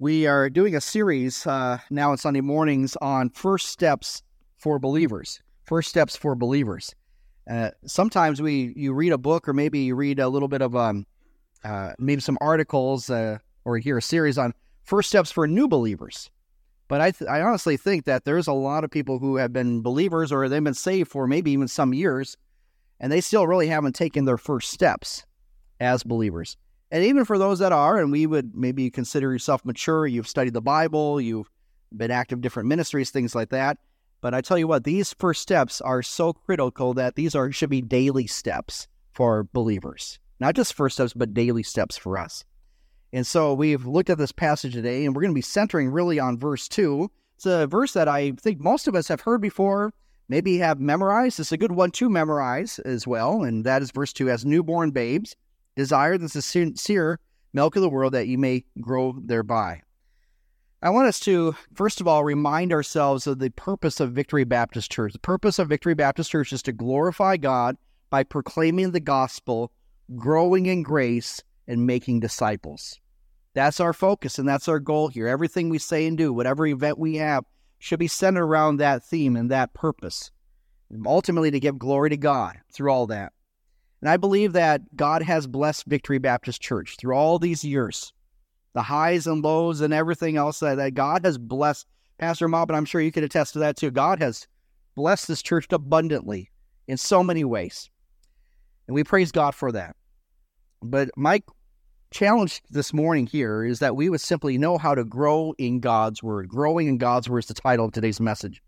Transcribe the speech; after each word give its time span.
We 0.00 0.28
are 0.28 0.48
doing 0.48 0.76
a 0.76 0.80
series 0.80 1.44
uh, 1.44 1.78
now 1.90 2.12
on 2.12 2.18
Sunday 2.18 2.40
mornings 2.40 2.94
on 3.02 3.30
first 3.30 3.66
steps 3.70 4.22
for 4.56 4.78
believers. 4.78 5.42
First 5.64 5.88
steps 5.88 6.16
for 6.16 6.36
believers. 6.36 6.94
Uh, 7.50 7.70
sometimes 7.84 8.40
we 8.40 8.72
you 8.76 8.92
read 8.92 9.10
a 9.10 9.18
book 9.18 9.48
or 9.48 9.52
maybe 9.52 9.80
you 9.80 9.96
read 9.96 10.20
a 10.20 10.28
little 10.28 10.46
bit 10.46 10.62
of 10.62 10.76
um, 10.76 11.04
uh, 11.64 11.94
maybe 11.98 12.20
some 12.20 12.38
articles 12.40 13.10
uh, 13.10 13.38
or 13.64 13.78
hear 13.78 13.98
a 13.98 14.02
series 14.02 14.38
on 14.38 14.54
first 14.84 15.08
steps 15.08 15.32
for 15.32 15.48
new 15.48 15.66
believers. 15.66 16.30
But 16.86 17.00
I, 17.00 17.10
th- 17.10 17.28
I 17.28 17.42
honestly 17.42 17.76
think 17.76 18.04
that 18.04 18.24
there's 18.24 18.46
a 18.46 18.52
lot 18.52 18.84
of 18.84 18.92
people 18.92 19.18
who 19.18 19.34
have 19.34 19.52
been 19.52 19.82
believers 19.82 20.30
or 20.30 20.48
they've 20.48 20.62
been 20.62 20.74
saved 20.74 21.10
for 21.10 21.26
maybe 21.26 21.50
even 21.50 21.66
some 21.66 21.92
years, 21.92 22.36
and 23.00 23.10
they 23.10 23.20
still 23.20 23.48
really 23.48 23.66
haven't 23.66 23.96
taken 23.96 24.26
their 24.26 24.38
first 24.38 24.70
steps 24.70 25.26
as 25.80 26.04
believers. 26.04 26.56
And 26.90 27.04
even 27.04 27.24
for 27.24 27.38
those 27.38 27.58
that 27.58 27.72
are, 27.72 27.98
and 27.98 28.10
we 28.10 28.26
would 28.26 28.54
maybe 28.54 28.90
consider 28.90 29.30
yourself 29.30 29.64
mature, 29.64 30.06
you've 30.06 30.28
studied 30.28 30.54
the 30.54 30.62
Bible, 30.62 31.20
you've 31.20 31.50
been 31.94 32.10
active 32.10 32.38
in 32.38 32.40
different 32.40 32.68
ministries, 32.68 33.10
things 33.10 33.34
like 33.34 33.50
that. 33.50 33.78
But 34.20 34.34
I 34.34 34.40
tell 34.40 34.58
you 34.58 34.66
what, 34.66 34.84
these 34.84 35.12
first 35.18 35.42
steps 35.42 35.80
are 35.80 36.02
so 36.02 36.32
critical 36.32 36.94
that 36.94 37.14
these 37.14 37.34
are 37.34 37.52
should 37.52 37.70
be 37.70 37.82
daily 37.82 38.26
steps 38.26 38.88
for 39.12 39.44
believers. 39.52 40.18
Not 40.40 40.54
just 40.54 40.74
first 40.74 40.96
steps, 40.96 41.12
but 41.12 41.34
daily 41.34 41.62
steps 41.62 41.96
for 41.96 42.18
us. 42.18 42.44
And 43.12 43.26
so 43.26 43.54
we've 43.54 43.86
looked 43.86 44.10
at 44.10 44.18
this 44.18 44.32
passage 44.32 44.74
today, 44.74 45.04
and 45.04 45.14
we're 45.14 45.22
going 45.22 45.32
to 45.32 45.38
be 45.38 45.42
centering 45.42 45.90
really 45.90 46.18
on 46.18 46.38
verse 46.38 46.68
2. 46.68 47.10
It's 47.36 47.46
a 47.46 47.66
verse 47.66 47.92
that 47.92 48.08
I 48.08 48.32
think 48.32 48.60
most 48.60 48.88
of 48.88 48.94
us 48.94 49.08
have 49.08 49.22
heard 49.22 49.40
before, 49.40 49.92
maybe 50.28 50.58
have 50.58 50.80
memorized. 50.80 51.40
It's 51.40 51.52
a 51.52 51.56
good 51.56 51.72
one 51.72 51.90
to 51.92 52.10
memorize 52.10 52.78
as 52.80 53.06
well, 53.06 53.42
and 53.42 53.64
that 53.64 53.82
is 53.82 53.90
verse 53.90 54.12
2 54.12 54.28
As 54.30 54.44
newborn 54.44 54.90
babes, 54.90 55.36
desire 55.78 56.18
the 56.18 56.28
sincere 56.28 57.20
milk 57.52 57.76
of 57.76 57.82
the 57.82 57.88
world 57.88 58.12
that 58.12 58.26
you 58.26 58.36
may 58.36 58.64
grow 58.80 59.14
thereby. 59.16 59.80
I 60.82 60.90
want 60.90 61.06
us 61.06 61.20
to, 61.20 61.54
first 61.72 62.00
of 62.00 62.08
all, 62.08 62.24
remind 62.24 62.72
ourselves 62.72 63.28
of 63.28 63.38
the 63.38 63.50
purpose 63.50 64.00
of 64.00 64.12
Victory 64.12 64.42
Baptist 64.42 64.90
Church. 64.90 65.12
The 65.12 65.20
purpose 65.20 65.58
of 65.60 65.68
Victory 65.68 65.94
Baptist 65.94 66.32
Church 66.32 66.52
is 66.52 66.62
to 66.62 66.72
glorify 66.72 67.36
God 67.36 67.76
by 68.10 68.24
proclaiming 68.24 68.90
the 68.90 68.98
gospel, 68.98 69.70
growing 70.16 70.66
in 70.66 70.82
grace, 70.82 71.44
and 71.68 71.86
making 71.86 72.20
disciples. 72.20 72.98
That's 73.54 73.78
our 73.78 73.92
focus 73.92 74.38
and 74.38 74.48
that's 74.48 74.66
our 74.66 74.80
goal 74.80 75.06
here. 75.08 75.28
Everything 75.28 75.68
we 75.68 75.78
say 75.78 76.08
and 76.08 76.18
do, 76.18 76.32
whatever 76.32 76.66
event 76.66 76.98
we 76.98 77.16
have, 77.16 77.44
should 77.78 78.00
be 78.00 78.08
centered 78.08 78.44
around 78.44 78.78
that 78.78 79.04
theme 79.04 79.36
and 79.36 79.48
that 79.52 79.74
purpose. 79.74 80.32
And 80.90 81.06
ultimately, 81.06 81.52
to 81.52 81.60
give 81.60 81.78
glory 81.78 82.10
to 82.10 82.16
God 82.16 82.56
through 82.72 82.90
all 82.90 83.06
that. 83.08 83.32
And 84.00 84.08
I 84.08 84.16
believe 84.16 84.52
that 84.52 84.96
God 84.96 85.22
has 85.22 85.46
blessed 85.46 85.86
Victory 85.86 86.18
Baptist 86.18 86.60
Church 86.60 86.96
through 86.98 87.14
all 87.14 87.38
these 87.38 87.64
years, 87.64 88.12
the 88.74 88.82
highs 88.82 89.26
and 89.26 89.42
lows 89.42 89.80
and 89.80 89.92
everything 89.92 90.36
else 90.36 90.60
that, 90.60 90.76
that 90.76 90.94
God 90.94 91.24
has 91.24 91.38
blessed. 91.38 91.86
Pastor 92.18 92.48
Mob, 92.48 92.70
and 92.70 92.76
I'm 92.76 92.84
sure 92.84 93.00
you 93.00 93.12
could 93.12 93.24
attest 93.24 93.52
to 93.52 93.60
that 93.60 93.76
too. 93.76 93.90
God 93.90 94.20
has 94.20 94.46
blessed 94.96 95.28
this 95.28 95.42
church 95.42 95.66
abundantly 95.70 96.50
in 96.88 96.96
so 96.96 97.22
many 97.22 97.44
ways. 97.44 97.90
And 98.86 98.94
we 98.94 99.04
praise 99.04 99.30
God 99.30 99.54
for 99.54 99.70
that. 99.72 99.94
But 100.82 101.10
my 101.16 101.42
challenge 102.10 102.62
this 102.70 102.92
morning 102.92 103.26
here 103.26 103.64
is 103.64 103.80
that 103.80 103.96
we 103.96 104.08
would 104.08 104.20
simply 104.20 104.58
know 104.58 104.78
how 104.78 104.94
to 104.94 105.04
grow 105.04 105.54
in 105.58 105.80
God's 105.80 106.22
Word. 106.22 106.48
Growing 106.48 106.88
in 106.88 106.98
God's 106.98 107.28
Word 107.28 107.40
is 107.40 107.46
the 107.46 107.54
title 107.54 107.86
of 107.86 107.92
today's 107.92 108.20
message. 108.20 108.62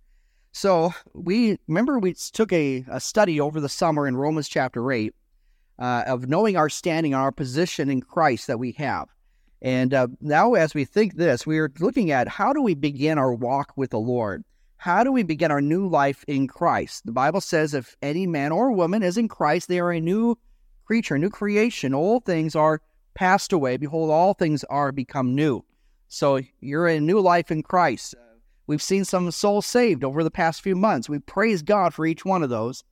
So 0.52 0.92
we 1.14 1.58
remember 1.68 1.98
we 1.98 2.14
took 2.14 2.52
a, 2.52 2.84
a 2.90 3.00
study 3.00 3.40
over 3.40 3.60
the 3.60 3.68
summer 3.68 4.06
in 4.06 4.16
Romans 4.16 4.48
chapter 4.48 4.90
8 4.90 5.14
uh, 5.80 6.04
of 6.06 6.28
knowing 6.28 6.56
our 6.56 6.68
standing 6.68 7.14
and 7.14 7.22
our 7.22 7.32
position 7.32 7.90
in 7.90 8.02
Christ 8.02 8.46
that 8.46 8.58
we 8.58 8.72
have. 8.72 9.08
And 9.62 9.92
uh, 9.92 10.08
now, 10.20 10.54
as 10.54 10.74
we 10.74 10.84
think 10.84 11.16
this, 11.16 11.46
we 11.46 11.58
are 11.58 11.72
looking 11.80 12.10
at 12.10 12.28
how 12.28 12.52
do 12.52 12.62
we 12.62 12.74
begin 12.74 13.18
our 13.18 13.32
walk 13.32 13.72
with 13.76 13.90
the 13.90 13.98
Lord? 13.98 14.44
How 14.76 15.04
do 15.04 15.12
we 15.12 15.22
begin 15.22 15.50
our 15.50 15.60
new 15.60 15.86
life 15.86 16.24
in 16.28 16.46
Christ? 16.46 17.04
The 17.04 17.12
Bible 17.12 17.40
says, 17.40 17.74
if 17.74 17.96
any 18.00 18.26
man 18.26 18.52
or 18.52 18.72
woman 18.72 19.02
is 19.02 19.18
in 19.18 19.28
Christ, 19.28 19.68
they 19.68 19.78
are 19.78 19.92
a 19.92 20.00
new 20.00 20.38
creature, 20.86 21.16
a 21.16 21.18
new 21.18 21.28
creation. 21.28 21.92
All 21.92 22.20
things 22.20 22.56
are 22.56 22.80
passed 23.14 23.52
away. 23.52 23.76
Behold, 23.76 24.10
all 24.10 24.32
things 24.32 24.64
are 24.64 24.92
become 24.92 25.34
new. 25.34 25.64
So 26.08 26.40
you're 26.60 26.88
in 26.88 26.96
a 26.98 27.06
new 27.06 27.20
life 27.20 27.50
in 27.50 27.62
Christ. 27.62 28.14
We've 28.66 28.82
seen 28.82 29.04
some 29.04 29.30
souls 29.30 29.66
saved 29.66 30.04
over 30.04 30.24
the 30.24 30.30
past 30.30 30.62
few 30.62 30.76
months. 30.76 31.08
We 31.08 31.18
praise 31.18 31.62
God 31.62 31.92
for 31.92 32.06
each 32.06 32.24
one 32.24 32.42
of 32.42 32.50
those. 32.50 32.82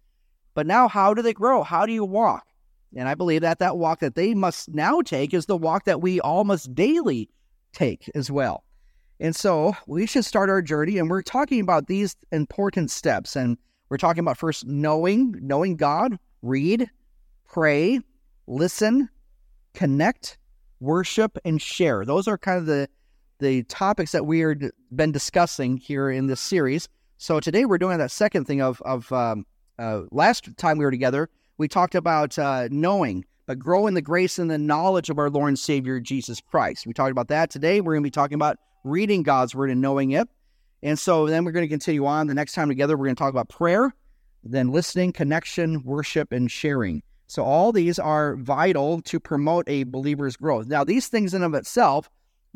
But 0.55 0.67
now, 0.67 0.89
how 0.89 1.15
do 1.15 1.23
they 1.23 1.33
grow? 1.33 1.63
How 1.63 1.87
do 1.87 1.93
you 1.93 2.05
walk? 2.05 2.48
And 2.97 3.09
I 3.09 3.15
believe 3.15 3.43
that 3.43 3.59
that 3.59 3.77
walk 3.77 4.01
that 4.01 4.15
they 4.15 4.35
must 4.35 4.71
now 4.71 5.01
take 5.03 5.35
is 5.35 5.47
the 5.47 5.57
walk 5.57 5.85
that 5.85 6.01
we 6.01 6.21
all 6.21 6.45
must 6.45 6.75
daily 6.75 7.29
take 7.73 8.11
as 8.15 8.31
well. 8.31 8.65
And 9.21 9.35
so 9.35 9.75
we 9.87 10.07
should 10.07 10.25
start 10.25 10.49
our 10.49 10.63
journey, 10.63 10.99
and 10.99 11.11
we're 11.11 11.23
talking 11.23 11.61
about 11.61 11.89
these 11.89 12.17
important 12.31 12.91
steps. 12.91 13.37
And 13.37 13.59
we're 13.89 13.97
talking 13.97 14.21
about 14.21 14.39
first 14.39 14.67
knowing, 14.67 15.35
knowing 15.41 15.77
God, 15.77 16.19
read, 16.43 16.89
pray, 17.47 18.01
listen, 18.47 19.09
connect, 19.75 20.39
worship, 20.81 21.37
and 21.45 21.61
share. 21.61 22.05
Those 22.05 22.29
are 22.29 22.39
kind 22.39 22.59
of 22.59 22.67
the 22.67 22.89
the 23.41 23.63
topics 23.65 24.11
that 24.13 24.27
we 24.27 24.43
are 24.43 24.57
been 24.95 25.13
discussing 25.13 25.77
here 25.77 26.11
in 26.11 26.27
this 26.27 26.41
series. 26.41 26.89
So 27.19 27.39
today 27.39 27.65
we're 27.65 27.79
doing 27.79 27.99
that 27.99 28.11
second 28.11 28.47
thing 28.47 28.61
of 28.61 28.81
of 28.83 29.11
um, 29.13 29.47
uh, 29.79 30.03
last 30.11 30.57
time 30.57 30.79
we 30.79 30.85
were 30.85 30.91
together 30.91 31.29
we 31.59 31.69
talked 31.69 31.95
about 31.95 32.39
uh, 32.39 32.69
knowing, 32.71 33.25
but 33.47 33.59
grow 33.59 33.87
in 33.87 33.95
the 33.95 34.03
grace 34.03 34.39
and 34.39 34.51
the 34.51 34.59
knowledge 34.59 35.11
of 35.11 35.19
our 35.19 35.29
Lord 35.29 35.49
and 35.49 35.59
Savior 35.59 36.01
Jesus 36.01 36.41
Christ. 36.41 36.87
We 36.87 36.93
talked 36.93 37.11
about 37.11 37.29
that 37.29 37.51
today. 37.51 37.81
We're 37.81 37.95
going 37.95 38.05
to 38.05 38.07
be 38.07 38.11
talking 38.11 38.37
about 38.37 38.59
reading 38.85 39.23
God's 39.23 39.55
Word 39.55 39.71
and 39.71 39.81
knowing 39.81 40.13
it. 40.13 40.29
And 40.83 40.99
so 40.99 41.27
then 41.27 41.45
we're 41.45 41.53
going 41.53 41.65
to 41.65 41.69
continue 41.69 42.07
on. 42.07 42.29
The 42.29 42.35
next 42.35 42.53
time 42.53 42.69
together, 42.69 42.97
we're 42.97 43.07
going 43.07 43.17
to 43.17 43.21
talk 43.21 43.33
about 43.33 43.49
prayer, 43.49 43.93
then 44.45 44.71
listening, 44.71 45.13
connection, 45.13 45.83
worship, 45.83 46.31
and 46.33 46.49
sharing. 46.49 47.03
So 47.27 47.43
all 47.43 47.73
these 47.73 47.99
are 47.99 48.37
vital 48.37 49.03
to 49.03 49.19
promote 49.19 49.69
a 49.69 49.83
believer's 49.83 50.37
growth. 50.37 50.67
Now, 50.67 50.85
these 50.85 51.09
things 51.09 51.35
in 51.35 51.43
of 51.43 51.55
itself 51.55 52.09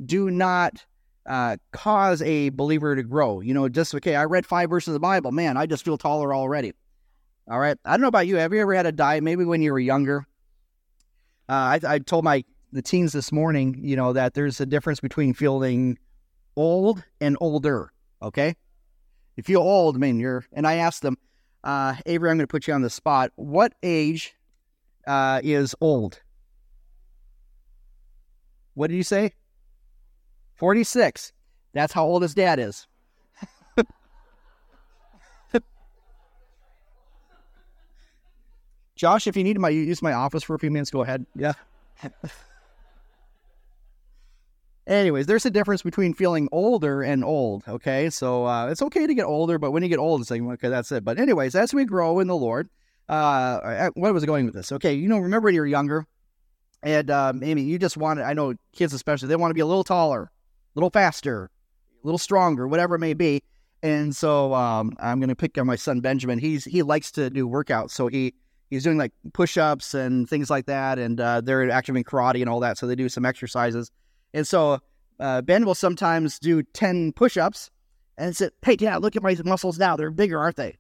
do 0.04 0.30
not 0.30 0.84
uh, 1.26 1.56
cause 1.72 2.22
a 2.22 2.50
believer 2.50 2.94
to 2.94 3.02
grow. 3.02 3.40
You 3.40 3.54
know, 3.54 3.69
just 3.69 3.94
okay, 3.96 4.14
I 4.14 4.24
read 4.24 4.46
five 4.46 4.70
verses 4.70 4.88
of 4.88 4.94
the 4.94 5.00
Bible, 5.00 5.32
man, 5.32 5.56
I 5.56 5.66
just 5.66 5.84
feel 5.84 5.98
taller 5.98 6.32
already. 6.34 6.72
All 7.50 7.58
right. 7.58 7.76
I 7.84 7.91
don't 7.92 8.03
know 8.03 8.08
about 8.08 8.26
you. 8.26 8.36
Have 8.36 8.53
you 8.53 8.60
ever 8.60 8.75
had 8.75 8.86
a 8.86 8.92
diet, 8.92 9.22
maybe 9.22 9.44
when 9.44 9.62
you 9.62 9.72
were 9.72 9.80
younger? 9.80 10.26
Uh, 11.48 11.53
I, 11.53 11.80
I 11.86 11.98
told 11.98 12.25
my 12.25 12.44
the 12.72 12.82
teens 12.82 13.12
this 13.12 13.32
morning, 13.32 13.78
you 13.82 13.97
know, 13.97 14.12
that 14.12 14.34
there's 14.34 14.60
a 14.60 14.66
difference 14.66 15.00
between 15.00 15.34
feeling 15.34 15.98
old 16.56 17.04
and 17.20 17.36
older. 17.41 17.92
Okay. 18.22 18.54
If 19.36 19.48
You 19.48 19.54
feel 19.54 19.62
old, 19.62 19.97
I 19.97 19.98
mean, 19.98 20.19
you're, 20.19 20.44
and 20.52 20.66
I 20.66 20.75
asked 20.75 21.02
them, 21.02 21.19
uh, 21.64 21.97
Avery, 22.06 22.31
I'm 22.31 22.36
going 22.36 22.47
to 22.47 22.50
put 22.50 22.66
you 22.66 22.75
on 22.75 22.82
the 22.82 22.91
spot. 22.91 23.31
What 23.36 23.75
age 23.82 24.34
uh, 25.06 25.41
is 25.42 25.75
old? 25.81 26.20
What 28.75 28.88
did 28.88 28.97
you 28.97 29.02
say? 29.02 29.32
46. 30.54 31.32
That's 31.72 31.92
how 31.92 32.04
old 32.04 32.22
his 32.22 32.34
dad 32.34 32.58
is. 32.58 32.86
Josh, 39.02 39.26
if 39.26 39.36
you 39.36 39.42
need 39.42 39.58
my 39.58 39.68
use 39.68 40.00
my 40.00 40.12
office 40.12 40.44
for 40.44 40.54
a 40.54 40.60
few 40.60 40.70
minutes, 40.70 40.92
go 40.92 41.02
ahead. 41.02 41.26
Yeah. 41.34 41.54
Anyways, 44.86 45.26
there's 45.26 45.44
a 45.44 45.50
difference 45.50 45.82
between 45.82 46.14
feeling 46.14 46.48
older 46.52 47.02
and 47.02 47.24
old. 47.24 47.64
Okay, 47.66 48.10
so 48.10 48.46
uh, 48.46 48.68
it's 48.68 48.80
okay 48.80 49.08
to 49.08 49.12
get 49.12 49.24
older, 49.24 49.58
but 49.58 49.72
when 49.72 49.82
you 49.82 49.88
get 49.88 49.98
old, 49.98 50.20
it's 50.20 50.30
like 50.30 50.40
okay, 50.40 50.68
that's 50.68 50.92
it. 50.92 51.04
But 51.04 51.18
anyways, 51.18 51.56
as 51.56 51.74
we 51.74 51.84
grow 51.84 52.20
in 52.20 52.28
the 52.28 52.36
Lord, 52.36 52.70
uh, 53.08 53.90
what 53.94 54.14
was 54.14 54.24
going 54.24 54.44
with 54.44 54.54
this? 54.54 54.70
Okay, 54.70 54.94
you 54.94 55.08
know, 55.08 55.19
remember 55.19 55.46
when 55.46 55.56
you 55.56 55.62
were 55.62 55.66
younger, 55.66 56.06
and 56.84 57.10
uh, 57.10 57.32
maybe 57.34 57.60
you 57.60 57.80
just 57.80 57.96
wanted. 57.96 58.22
I 58.22 58.34
know 58.34 58.54
kids 58.72 58.92
especially, 58.92 59.26
they 59.26 59.34
want 59.34 59.50
to 59.50 59.54
be 59.54 59.62
a 59.62 59.66
little 59.66 59.82
taller, 59.82 60.30
a 60.30 60.30
little 60.76 60.90
faster, 60.90 61.50
a 62.05 62.06
little 62.06 62.19
stronger, 62.19 62.69
whatever 62.69 62.94
it 62.94 63.00
may 63.00 63.14
be. 63.14 63.43
And 63.82 64.14
so 64.14 64.55
um, 64.55 64.94
I'm 65.00 65.19
going 65.19 65.28
to 65.28 65.34
pick 65.34 65.58
on 65.58 65.66
my 65.66 65.75
son 65.75 65.98
Benjamin. 65.98 66.38
He's 66.38 66.64
he 66.64 66.84
likes 66.84 67.10
to 67.10 67.31
do 67.31 67.48
workouts, 67.48 67.90
so 67.90 68.06
he 68.06 68.34
he's 68.72 68.84
doing 68.84 68.96
like 68.96 69.12
push-ups 69.34 69.92
and 69.92 70.26
things 70.26 70.48
like 70.48 70.64
that 70.64 70.98
and 70.98 71.20
uh, 71.20 71.42
they're 71.42 71.70
active 71.70 71.94
in 71.94 72.02
karate 72.02 72.40
and 72.40 72.48
all 72.48 72.60
that 72.60 72.78
so 72.78 72.86
they 72.86 72.94
do 72.94 73.08
some 73.08 73.26
exercises. 73.26 73.90
And 74.32 74.48
so 74.48 74.80
uh, 75.20 75.42
ben 75.42 75.66
will 75.66 75.74
sometimes 75.74 76.38
do 76.38 76.62
10 76.62 77.12
push-ups 77.12 77.70
and 78.16 78.34
say 78.34 78.48
hey 78.62 78.76
yeah 78.80 78.96
look 78.96 79.14
at 79.14 79.22
my 79.22 79.36
muscles 79.44 79.78
now. 79.78 79.94
They're 79.94 80.10
bigger 80.10 80.38
aren't 80.38 80.56
they? 80.56 80.78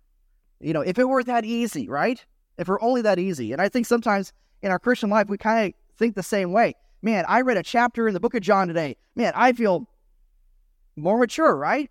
You 0.60 0.72
know 0.72 0.80
if 0.80 0.98
it 0.98 1.04
were 1.04 1.22
that 1.24 1.44
easy 1.44 1.86
right? 1.86 2.24
If 2.56 2.68
were 2.68 2.82
only 2.82 3.02
that 3.02 3.18
easy. 3.18 3.52
And 3.52 3.60
i 3.60 3.68
think 3.68 3.84
sometimes 3.84 4.32
in 4.62 4.70
our 4.70 4.78
christian 4.78 5.10
life 5.10 5.28
we 5.28 5.36
kind 5.36 5.66
of 5.66 5.98
think 5.98 6.14
the 6.14 6.22
same 6.22 6.50
way. 6.50 6.74
Man 7.02 7.26
i 7.28 7.42
read 7.42 7.58
a 7.58 7.62
chapter 7.62 8.08
in 8.08 8.14
the 8.14 8.20
book 8.20 8.34
of 8.34 8.40
john 8.40 8.68
today. 8.68 8.96
Man 9.14 9.34
i 9.36 9.52
feel 9.52 9.86
more 10.96 11.18
mature 11.18 11.54
right? 11.54 11.90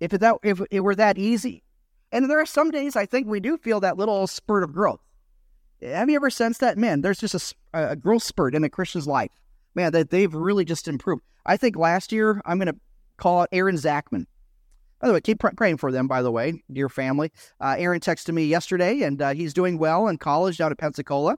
If 0.00 0.12
it, 0.12 0.18
that 0.18 0.38
if 0.42 0.60
it 0.72 0.80
were 0.80 0.96
that 0.96 1.18
easy 1.18 1.62
and 2.12 2.28
there 2.28 2.40
are 2.40 2.46
some 2.46 2.70
days 2.70 2.96
I 2.96 3.06
think 3.06 3.26
we 3.26 3.40
do 3.40 3.56
feel 3.56 3.80
that 3.80 3.96
little 3.96 4.26
spurt 4.26 4.62
of 4.62 4.72
growth. 4.72 5.00
Have 5.82 6.10
you 6.10 6.16
ever 6.16 6.30
sensed 6.30 6.60
that? 6.60 6.76
Man, 6.76 7.02
there's 7.02 7.20
just 7.20 7.54
a, 7.72 7.90
a 7.90 7.96
growth 7.96 8.22
spurt 8.22 8.54
in 8.54 8.64
a 8.64 8.68
Christian's 8.68 9.06
life. 9.06 9.30
Man, 9.74 9.92
that 9.92 10.10
they've 10.10 10.34
really 10.34 10.64
just 10.64 10.88
improved. 10.88 11.22
I 11.46 11.56
think 11.56 11.76
last 11.76 12.10
year 12.10 12.42
I'm 12.44 12.58
going 12.58 12.72
to 12.72 12.80
call 13.16 13.42
it 13.42 13.50
Aaron 13.52 13.76
Zachman. 13.76 14.26
By 15.00 15.06
the 15.06 15.14
way, 15.14 15.20
keep 15.20 15.38
praying 15.38 15.76
for 15.76 15.92
them, 15.92 16.08
by 16.08 16.22
the 16.22 16.32
way, 16.32 16.60
dear 16.72 16.88
family. 16.88 17.30
Uh, 17.60 17.76
Aaron 17.78 18.00
texted 18.00 18.34
me 18.34 18.46
yesterday, 18.46 19.02
and 19.02 19.22
uh, 19.22 19.32
he's 19.32 19.54
doing 19.54 19.78
well 19.78 20.08
in 20.08 20.18
college 20.18 20.58
down 20.58 20.72
at 20.72 20.78
Pensacola. 20.78 21.36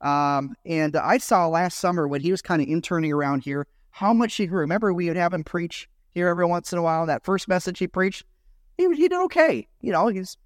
Um, 0.00 0.54
and 0.64 0.94
I 0.94 1.18
saw 1.18 1.48
last 1.48 1.78
summer 1.78 2.06
when 2.06 2.20
he 2.20 2.30
was 2.30 2.40
kind 2.40 2.62
of 2.62 2.68
interning 2.68 3.12
around 3.12 3.42
here 3.42 3.66
how 3.90 4.12
much 4.12 4.36
he 4.36 4.46
grew. 4.46 4.60
Remember, 4.60 4.94
we 4.94 5.08
would 5.08 5.16
have 5.16 5.34
him 5.34 5.42
preach 5.42 5.88
here 6.12 6.28
every 6.28 6.46
once 6.46 6.72
in 6.72 6.78
a 6.78 6.82
while. 6.82 7.04
That 7.06 7.24
first 7.24 7.48
message 7.48 7.80
he 7.80 7.88
preached, 7.88 8.24
he, 8.80 8.96
he 8.96 9.08
did 9.08 9.20
okay. 9.24 9.66
You 9.80 9.92
know, 9.92 10.08
he's 10.08 10.36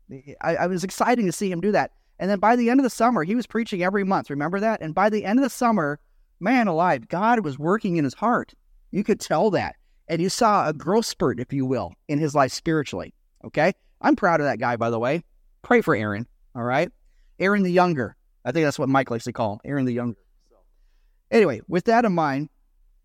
I, 0.40 0.56
I 0.56 0.66
was 0.66 0.84
exciting 0.84 1.26
to 1.26 1.32
see 1.32 1.50
him 1.50 1.60
do 1.60 1.72
that. 1.72 1.92
And 2.18 2.30
then 2.30 2.38
by 2.38 2.56
the 2.56 2.70
end 2.70 2.80
of 2.80 2.84
the 2.84 2.90
summer, 2.90 3.24
he 3.24 3.34
was 3.34 3.46
preaching 3.46 3.82
every 3.82 4.04
month. 4.04 4.30
Remember 4.30 4.60
that? 4.60 4.80
And 4.80 4.94
by 4.94 5.10
the 5.10 5.24
end 5.24 5.38
of 5.38 5.42
the 5.42 5.50
summer, 5.50 5.98
man 6.40 6.68
alive, 6.68 7.08
God 7.08 7.44
was 7.44 7.58
working 7.58 7.96
in 7.96 8.04
his 8.04 8.14
heart. 8.14 8.54
You 8.90 9.02
could 9.02 9.20
tell 9.20 9.50
that. 9.50 9.76
And 10.08 10.20
you 10.20 10.28
saw 10.28 10.68
a 10.68 10.72
growth 10.72 11.06
spurt, 11.06 11.40
if 11.40 11.52
you 11.52 11.64
will, 11.64 11.92
in 12.08 12.18
his 12.18 12.34
life 12.34 12.52
spiritually. 12.52 13.14
Okay? 13.44 13.72
I'm 14.00 14.16
proud 14.16 14.40
of 14.40 14.46
that 14.46 14.58
guy, 14.58 14.76
by 14.76 14.90
the 14.90 14.98
way. 14.98 15.24
Pray 15.62 15.80
for 15.80 15.96
Aaron. 15.96 16.26
All 16.54 16.62
right? 16.62 16.90
Aaron 17.40 17.62
the 17.62 17.72
Younger. 17.72 18.16
I 18.44 18.52
think 18.52 18.64
that's 18.64 18.78
what 18.78 18.88
Mike 18.88 19.10
likes 19.10 19.24
to 19.24 19.32
call 19.32 19.54
him, 19.54 19.60
Aaron 19.64 19.86
the 19.86 19.94
Younger. 19.94 20.18
Anyway, 21.30 21.62
with 21.66 21.84
that 21.86 22.04
in 22.04 22.12
mind, 22.12 22.50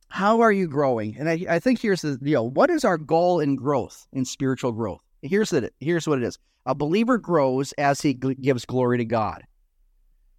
how 0.10 0.42
are 0.42 0.52
you 0.52 0.68
growing? 0.68 1.16
And 1.18 1.30
I, 1.30 1.46
I 1.50 1.60
think 1.60 1.80
here's 1.80 2.02
the 2.02 2.18
deal. 2.18 2.50
What 2.50 2.70
is 2.70 2.84
our 2.84 2.98
goal 2.98 3.40
in 3.40 3.56
growth, 3.56 4.06
in 4.12 4.26
spiritual 4.26 4.72
growth? 4.72 5.02
Here's 5.22 5.50
the, 5.50 5.72
here's 5.80 6.08
what 6.08 6.20
it 6.20 6.26
is. 6.26 6.38
A 6.66 6.76
believer 6.76 7.18
grows 7.18 7.72
as 7.74 8.02
he 8.02 8.14
gives 8.14 8.66
glory 8.66 8.98
to 8.98 9.06
God. 9.06 9.44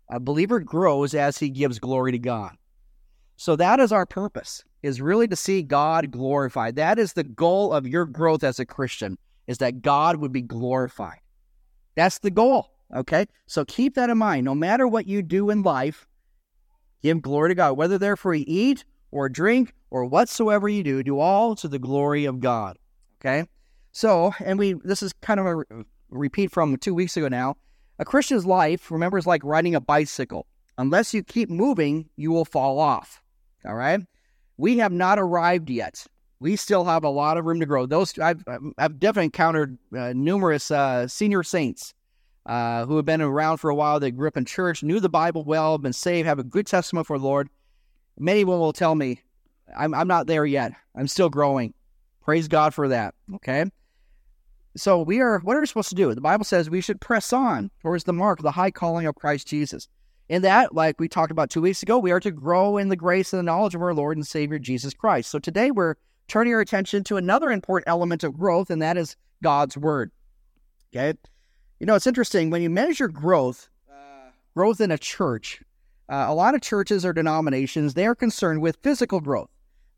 A 0.09 0.21
believer 0.21 0.61
grows 0.61 1.15
as 1.15 1.39
he 1.39 1.51
gives 1.51 1.79
glory 1.79 2.13
to 2.13 2.19
God. 2.19 2.57
So 3.37 3.57
that 3.57 3.81
is 3.81 3.93
our 3.93 4.07
purpose, 4.07 4.65
is 4.83 5.01
really 5.01 5.29
to 5.29 5.37
see 5.37 5.63
God 5.63 6.11
glorified. 6.11 6.77
That 6.77 6.99
is 6.99 7.13
the 7.13 7.25
goal 7.25 7.73
of 7.73 7.87
your 7.87 8.05
growth 8.05 8.45
as 8.45 8.59
a 8.59 8.67
Christian, 8.67 9.17
is 9.47 9.59
that 9.59 9.83
God 9.83 10.17
would 10.17 10.33
be 10.33 10.43
glorified. 10.43 11.21
That's 11.95 12.19
the 12.19 12.31
goal. 12.31 12.71
Okay? 12.95 13.27
So 13.47 13.65
keep 13.65 13.95
that 13.95 14.11
in 14.11 14.19
mind. 14.19 14.45
No 14.45 14.55
matter 14.55 14.87
what 14.87 15.07
you 15.07 15.23
do 15.23 15.51
in 15.51 15.63
life, 15.63 16.07
give 17.03 17.23
glory 17.23 17.51
to 17.51 17.55
God. 17.55 17.77
Whether 17.77 17.99
therefore 17.99 18.35
you 18.35 18.45
eat 18.47 18.85
or 19.11 19.29
drink 19.29 19.75
or 19.91 20.05
whatsoever 20.05 20.69
you 20.69 20.83
do, 20.83 21.03
do 21.03 21.19
all 21.19 21.55
to 21.57 21.69
the 21.69 21.79
glory 21.79 22.25
of 22.25 22.41
God. 22.41 22.79
Okay? 23.21 23.47
So, 23.93 24.33
and 24.41 24.59
we 24.59 24.75
this 24.85 25.03
is 25.03 25.13
kind 25.15 25.41
of 25.41 25.47
a 25.47 25.65
repeat 26.11 26.51
from 26.51 26.77
two 26.77 26.95
weeks 26.95 27.17
ago 27.17 27.29
now. 27.29 27.57
A 27.99 28.05
Christian's 28.05 28.47
life, 28.47 28.91
remember, 28.91 29.19
is 29.19 29.27
like 29.27 29.45
riding 29.45 29.75
a 29.75 29.81
bicycle. 29.81 30.47
Unless 30.79 31.13
you 31.13 31.23
keep 31.23 31.51
moving, 31.51 32.09
you 32.17 32.31
will 32.31 32.45
fall 32.47 32.79
off. 32.79 33.21
All 33.67 33.75
right. 33.75 34.01
We 34.57 34.79
have 34.79 34.93
not 34.93 35.19
arrived 35.19 35.69
yet. 35.69 36.07
We 36.39 36.57
still 36.57 36.85
have 36.85 37.05
a 37.05 37.11
lot 37.11 37.37
of 37.37 37.45
room 37.45 37.61
to 37.61 37.67
grow. 37.67 37.85
Those 37.87 38.19
I've 38.19 38.43
I've 38.79 38.99
definitely 38.99 39.27
encountered 39.27 39.79
uh, 39.95 40.15
numerous 40.15 40.71
uh, 40.71 41.07
senior 41.07 41.43
saints 41.43 41.93
uh, 42.47 42.87
who 42.87 42.97
have 42.97 43.05
been 43.05 43.21
around 43.21 43.59
for 43.59 43.69
a 43.69 43.75
while. 43.75 44.01
They 44.01 44.11
grew 44.11 44.29
up 44.29 44.37
in 44.37 44.47
church, 44.47 44.83
knew 44.83 45.01
the 45.01 45.09
Bible 45.09 45.45
well, 45.45 45.77
been 45.77 45.93
saved, 45.93 46.27
have 46.27 46.39
a 46.39 46.45
good 46.45 46.67
testimony 46.67 47.05
for 47.05 47.19
the 47.19 47.25
Lord. 47.25 47.51
Many 48.19 48.45
will 48.45 48.73
tell 48.73 48.95
me, 48.95 49.21
"I'm 49.77 49.93
I'm 49.93 50.09
not 50.09 50.27
there 50.27 50.47
yet. 50.47 50.73
I'm 50.95 51.09
still 51.09 51.29
growing." 51.29 51.75
Praise 52.31 52.47
God 52.47 52.73
for 52.73 52.87
that. 52.87 53.17
Okay. 53.35 53.65
So 54.77 55.03
we 55.03 55.21
are. 55.21 55.41
What 55.41 55.57
are 55.57 55.61
we 55.61 55.67
supposed 55.67 55.89
to 55.89 55.97
do? 55.97 56.15
The 56.15 56.21
Bible 56.21 56.45
says 56.45 56.71
we 56.71 56.81
should 56.81 57.01
press 57.01 57.33
on 57.33 57.73
towards 57.83 58.05
the 58.05 58.13
mark 58.13 58.39
of 58.39 58.45
the 58.45 58.53
high 58.53 58.71
calling 58.71 59.05
of 59.05 59.17
Christ 59.17 59.49
Jesus. 59.49 59.89
In 60.29 60.43
that, 60.43 60.73
like 60.73 61.01
we 61.01 61.09
talked 61.09 61.33
about 61.33 61.51
two 61.51 61.61
weeks 61.61 61.83
ago, 61.83 61.99
we 61.99 62.13
are 62.13 62.21
to 62.21 62.31
grow 62.31 62.77
in 62.77 62.89
the 62.89 62.95
grace 62.95 63.33
and 63.33 63.41
the 63.41 63.43
knowledge 63.43 63.75
of 63.75 63.83
our 63.83 63.95
Lord 63.95 64.17
and 64.17 64.25
Savior 64.25 64.61
Jesus 64.61 64.95
Christ. 64.95 65.29
So 65.29 65.41
today 65.41 65.73
we're 65.73 65.97
turning 66.29 66.55
our 66.55 66.61
attention 66.61 67.03
to 67.03 67.17
another 67.17 67.51
important 67.51 67.89
element 67.89 68.23
of 68.23 68.39
growth, 68.39 68.71
and 68.71 68.81
that 68.81 68.97
is 68.97 69.17
God's 69.43 69.77
Word. 69.77 70.13
Okay? 70.95 71.19
You 71.81 71.87
know, 71.87 71.97
it's 71.97 72.07
interesting 72.07 72.49
when 72.51 72.63
you 72.63 72.71
measure 72.71 73.09
growth, 73.09 73.69
uh, 73.91 74.31
growth 74.55 74.81
in 74.81 74.93
a 74.93 74.99
church, 74.99 75.65
uh, 76.09 76.27
a 76.29 76.35
lot 76.35 76.55
of 76.55 76.61
churches 76.61 77.05
or 77.05 77.13
denominations, 77.13 77.95
they 77.95 78.07
are 78.07 78.15
concerned 78.15 78.63
with 78.63 78.79
physical 78.85 79.19
growth. 79.19 79.51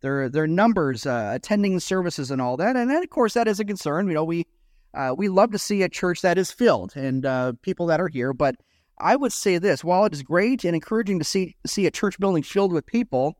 Their, 0.02 0.28
their 0.28 0.46
numbers, 0.46 1.06
uh, 1.06 1.30
attending 1.34 1.80
services, 1.80 2.30
and 2.30 2.42
all 2.42 2.56
that. 2.58 2.76
And 2.76 2.90
then, 2.90 3.02
of 3.02 3.10
course, 3.10 3.34
that 3.34 3.48
is 3.48 3.60
a 3.60 3.64
concern. 3.64 4.08
You 4.08 4.14
know, 4.14 4.24
we 4.24 4.46
uh, 4.94 5.14
we 5.16 5.28
love 5.28 5.52
to 5.52 5.58
see 5.58 5.82
a 5.82 5.88
church 5.88 6.20
that 6.22 6.36
is 6.36 6.50
filled 6.50 6.94
and 6.96 7.24
uh, 7.24 7.52
people 7.62 7.86
that 7.86 8.00
are 8.00 8.08
here, 8.08 8.32
but 8.32 8.56
I 8.98 9.16
would 9.16 9.32
say 9.32 9.58
this: 9.58 9.82
while 9.82 10.04
it 10.04 10.12
is 10.12 10.22
great 10.22 10.64
and 10.64 10.74
encouraging 10.74 11.18
to 11.18 11.24
see 11.24 11.56
see 11.66 11.86
a 11.86 11.90
church 11.90 12.18
building 12.18 12.42
filled 12.42 12.72
with 12.72 12.84
people, 12.84 13.38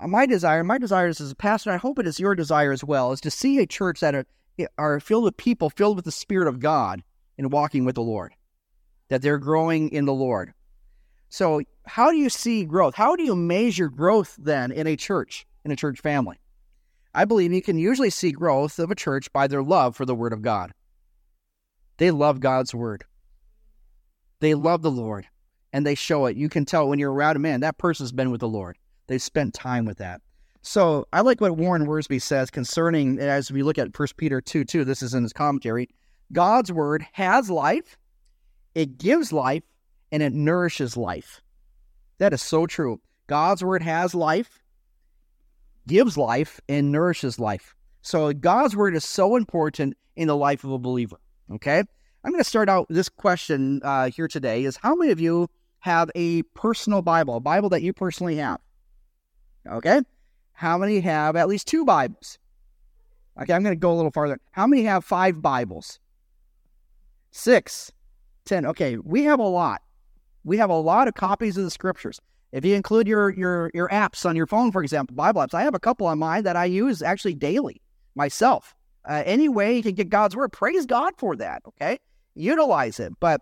uh, 0.00 0.08
my 0.08 0.26
desire, 0.26 0.64
my 0.64 0.78
desire 0.78 1.08
is 1.08 1.20
as 1.20 1.30
a 1.30 1.36
pastor, 1.36 1.70
I 1.70 1.76
hope 1.76 1.98
it 1.98 2.06
is 2.06 2.18
your 2.18 2.34
desire 2.34 2.72
as 2.72 2.82
well, 2.82 3.12
is 3.12 3.20
to 3.22 3.30
see 3.30 3.58
a 3.58 3.66
church 3.66 4.00
that 4.00 4.14
are, 4.14 4.26
are 4.78 5.00
filled 5.00 5.24
with 5.24 5.36
people 5.36 5.70
filled 5.70 5.96
with 5.96 6.04
the 6.04 6.12
Spirit 6.12 6.48
of 6.48 6.60
God 6.60 7.02
and 7.38 7.52
walking 7.52 7.84
with 7.84 7.94
the 7.94 8.02
Lord, 8.02 8.34
that 9.08 9.22
they're 9.22 9.38
growing 9.38 9.90
in 9.90 10.06
the 10.06 10.14
Lord. 10.14 10.52
So, 11.28 11.62
how 11.86 12.10
do 12.10 12.16
you 12.16 12.28
see 12.28 12.64
growth? 12.64 12.94
How 12.94 13.14
do 13.14 13.22
you 13.22 13.36
measure 13.36 13.88
growth 13.88 14.36
then 14.38 14.72
in 14.72 14.86
a 14.86 14.96
church, 14.96 15.46
in 15.64 15.70
a 15.70 15.76
church 15.76 16.00
family? 16.00 16.38
I 17.14 17.24
believe 17.24 17.52
you 17.52 17.62
can 17.62 17.78
usually 17.78 18.10
see 18.10 18.32
growth 18.32 18.78
of 18.78 18.90
a 18.90 18.94
church 18.94 19.32
by 19.32 19.46
their 19.46 19.62
love 19.62 19.96
for 19.96 20.06
the 20.06 20.14
Word 20.14 20.32
of 20.32 20.42
God. 20.42 20.72
They 21.96 22.10
love 22.10 22.40
God's 22.40 22.74
Word. 22.74 23.04
They 24.40 24.54
love 24.54 24.82
the 24.82 24.90
Lord 24.90 25.26
and 25.72 25.86
they 25.86 25.94
show 25.94 26.26
it. 26.26 26.36
You 26.36 26.48
can 26.48 26.64
tell 26.64 26.88
when 26.88 26.98
you're 26.98 27.12
around 27.12 27.36
a 27.36 27.40
man, 27.40 27.60
that 27.60 27.78
person's 27.78 28.12
been 28.12 28.30
with 28.30 28.40
the 28.40 28.48
Lord. 28.48 28.76
They've 29.06 29.22
spent 29.22 29.54
time 29.54 29.84
with 29.84 29.98
that. 29.98 30.20
So 30.62 31.06
I 31.12 31.22
like 31.22 31.40
what 31.40 31.56
Warren 31.56 31.86
Wiersbe 31.86 32.20
says 32.20 32.50
concerning, 32.50 33.18
as 33.18 33.50
we 33.50 33.62
look 33.62 33.78
at 33.78 33.98
1 33.98 34.08
Peter 34.16 34.40
2 34.40 34.64
2, 34.64 34.84
this 34.84 35.02
is 35.02 35.14
in 35.14 35.22
his 35.22 35.32
commentary. 35.32 35.88
God's 36.32 36.70
word 36.70 37.04
has 37.12 37.50
life, 37.50 37.96
it 38.74 38.98
gives 38.98 39.32
life, 39.32 39.64
and 40.12 40.22
it 40.22 40.32
nourishes 40.32 40.96
life. 40.96 41.40
That 42.18 42.32
is 42.32 42.42
so 42.42 42.66
true. 42.66 43.00
God's 43.26 43.64
word 43.64 43.82
has 43.82 44.14
life, 44.14 44.60
gives 45.86 46.16
life, 46.16 46.60
and 46.68 46.92
nourishes 46.92 47.38
life. 47.38 47.74
So 48.02 48.32
God's 48.32 48.76
word 48.76 48.94
is 48.94 49.04
so 49.04 49.36
important 49.36 49.96
in 50.16 50.28
the 50.28 50.36
life 50.36 50.64
of 50.64 50.72
a 50.72 50.78
believer. 50.78 51.20
Okay? 51.52 51.82
I'm 52.22 52.32
going 52.32 52.42
to 52.42 52.48
start 52.48 52.68
out 52.68 52.86
this 52.90 53.08
question 53.08 53.80
uh, 53.82 54.10
here 54.10 54.28
today 54.28 54.64
is 54.64 54.76
how 54.76 54.94
many 54.94 55.10
of 55.10 55.20
you 55.20 55.48
have 55.80 56.10
a 56.14 56.42
personal 56.54 57.02
Bible, 57.02 57.36
a 57.36 57.40
Bible 57.40 57.70
that 57.70 57.82
you 57.82 57.92
personally 57.92 58.36
have? 58.36 58.60
Okay. 59.66 60.02
How 60.52 60.76
many 60.76 61.00
have 61.00 61.36
at 61.36 61.48
least 61.48 61.66
two 61.66 61.84
Bibles? 61.84 62.38
Okay, 63.40 63.54
I'm 63.54 63.62
going 63.62 63.74
to 63.74 63.80
go 63.80 63.92
a 63.92 63.94
little 63.94 64.10
farther. 64.10 64.38
How 64.50 64.66
many 64.66 64.82
have 64.82 65.04
five 65.04 65.40
Bibles? 65.40 65.98
Six, 67.30 67.90
ten. 68.44 68.66
Okay, 68.66 68.98
we 68.98 69.24
have 69.24 69.38
a 69.38 69.46
lot. 69.46 69.80
We 70.44 70.58
have 70.58 70.68
a 70.68 70.78
lot 70.78 71.08
of 71.08 71.14
copies 71.14 71.56
of 71.56 71.64
the 71.64 71.70
scriptures. 71.70 72.20
If 72.52 72.64
you 72.64 72.74
include 72.74 73.06
your 73.06 73.30
your 73.30 73.70
your 73.74 73.88
apps 73.88 74.26
on 74.26 74.36
your 74.36 74.46
phone, 74.46 74.72
for 74.72 74.82
example, 74.82 75.14
Bible 75.14 75.40
apps, 75.42 75.54
I 75.54 75.62
have 75.62 75.74
a 75.74 75.80
couple 75.80 76.06
on 76.06 76.18
mine 76.18 76.44
that 76.44 76.56
I 76.56 76.64
use 76.64 77.02
actually 77.02 77.34
daily 77.34 77.80
myself. 78.14 78.74
Uh, 79.08 79.22
any 79.24 79.48
way 79.48 79.76
you 79.76 79.82
can 79.82 79.94
get 79.94 80.08
God's 80.08 80.36
word, 80.36 80.52
praise 80.52 80.84
God 80.86 81.14
for 81.16 81.36
that. 81.36 81.62
Okay, 81.66 81.98
utilize 82.34 83.00
it. 83.00 83.12
But 83.20 83.40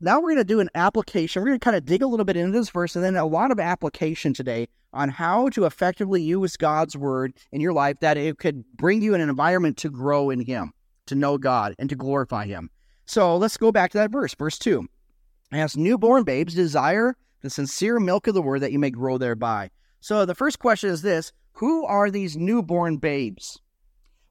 now 0.00 0.20
we're 0.20 0.30
going 0.30 0.36
to 0.36 0.44
do 0.44 0.60
an 0.60 0.70
application. 0.74 1.42
We're 1.42 1.48
going 1.48 1.60
to 1.60 1.64
kind 1.64 1.76
of 1.76 1.84
dig 1.84 2.02
a 2.02 2.06
little 2.06 2.24
bit 2.24 2.36
into 2.36 2.56
this 2.56 2.70
verse 2.70 2.96
and 2.96 3.04
then 3.04 3.16
a 3.16 3.26
lot 3.26 3.50
of 3.50 3.60
application 3.60 4.32
today 4.32 4.68
on 4.92 5.08
how 5.10 5.48
to 5.50 5.64
effectively 5.64 6.22
use 6.22 6.56
God's 6.56 6.96
word 6.96 7.34
in 7.52 7.60
your 7.60 7.72
life 7.72 8.00
that 8.00 8.16
it 8.16 8.38
could 8.38 8.64
bring 8.76 9.02
you 9.02 9.14
in 9.14 9.20
an 9.20 9.28
environment 9.28 9.76
to 9.78 9.90
grow 9.90 10.30
in 10.30 10.40
Him, 10.40 10.72
to 11.06 11.14
know 11.14 11.36
God, 11.36 11.74
and 11.78 11.88
to 11.90 11.96
glorify 11.96 12.46
Him. 12.46 12.70
So 13.04 13.36
let's 13.36 13.56
go 13.56 13.70
back 13.70 13.90
to 13.92 13.98
that 13.98 14.10
verse, 14.10 14.34
verse 14.34 14.58
2. 14.58 14.86
As 15.52 15.76
newborn 15.76 16.24
babes, 16.24 16.54
desire 16.54 17.16
the 17.42 17.50
sincere 17.50 18.00
milk 18.00 18.26
of 18.26 18.34
the 18.34 18.42
word 18.42 18.60
that 18.60 18.72
you 18.72 18.78
may 18.78 18.90
grow 18.90 19.18
thereby. 19.18 19.70
So 20.00 20.24
the 20.24 20.34
first 20.34 20.58
question 20.58 20.90
is 20.90 21.02
this 21.02 21.32
Who 21.52 21.84
are 21.84 22.10
these 22.10 22.36
newborn 22.36 22.98
babes? 22.98 23.60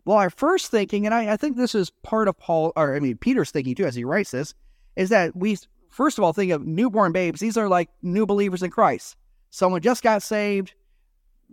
Well, 0.06 0.18
our 0.18 0.30
first 0.30 0.70
thinking, 0.70 1.06
and 1.06 1.16
I, 1.16 1.34
I, 1.34 1.38
think 1.38 1.58
this 1.58 1.74
is 1.74 1.90
part 1.90 2.28
of 2.28 2.38
Paul, 2.38 2.72
or 2.76 2.96
I 2.96 3.00
mean, 3.00 3.18
Peter's 3.18 3.50
thinking 3.50 3.74
too 3.74 3.86
as 3.86 3.96
he 3.96 4.04
writes 4.04 4.32
this, 4.32 4.54
is 4.96 5.10
that 5.10 5.36
we, 5.36 5.58
first 5.90 6.20
of 6.20 6.24
all, 6.24 6.32
think 6.32 6.52
of 6.52 6.66
newborn 6.66 7.12
babes. 7.12 7.40
These 7.40 7.58
are 7.58 7.68
like 7.68 7.90
new 8.04 8.28
believers 8.28 8.62
in 8.62 8.70
Christ. 8.70 9.16
Someone 9.50 9.82
just 9.82 10.04
got 10.04 10.22
saved. 10.22 10.76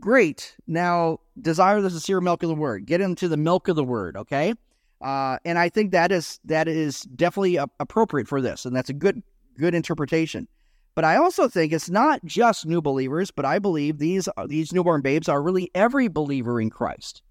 Great. 0.00 0.54
Now, 0.66 1.20
desire 1.40 1.80
the 1.80 1.90
sincere 1.90 2.20
milk 2.20 2.42
of 2.42 2.50
the 2.50 2.54
word. 2.54 2.84
Get 2.86 3.00
into 3.00 3.28
the 3.28 3.36
milk 3.36 3.68
of 3.68 3.76
the 3.76 3.84
word, 3.84 4.16
okay? 4.16 4.54
Uh, 5.00 5.38
and 5.44 5.58
I 5.58 5.68
think 5.68 5.90
that 5.92 6.12
is 6.12 6.38
that 6.44 6.68
is 6.68 7.02
definitely 7.02 7.56
a, 7.56 7.66
appropriate 7.80 8.28
for 8.28 8.40
this, 8.40 8.64
and 8.64 8.74
that's 8.74 8.88
a 8.88 8.94
good 8.94 9.22
good 9.58 9.74
interpretation. 9.74 10.46
But 10.94 11.04
I 11.04 11.16
also 11.16 11.48
think 11.48 11.72
it's 11.72 11.88
not 11.88 12.24
just 12.24 12.66
new 12.66 12.82
believers, 12.82 13.30
but 13.30 13.44
I 13.44 13.58
believe 13.58 13.98
these 13.98 14.28
uh, 14.36 14.46
these 14.46 14.72
newborn 14.72 15.00
babes 15.00 15.28
are 15.28 15.42
really 15.42 15.70
every 15.74 16.08
believer 16.08 16.60
in 16.60 16.70
Christ 16.70 17.22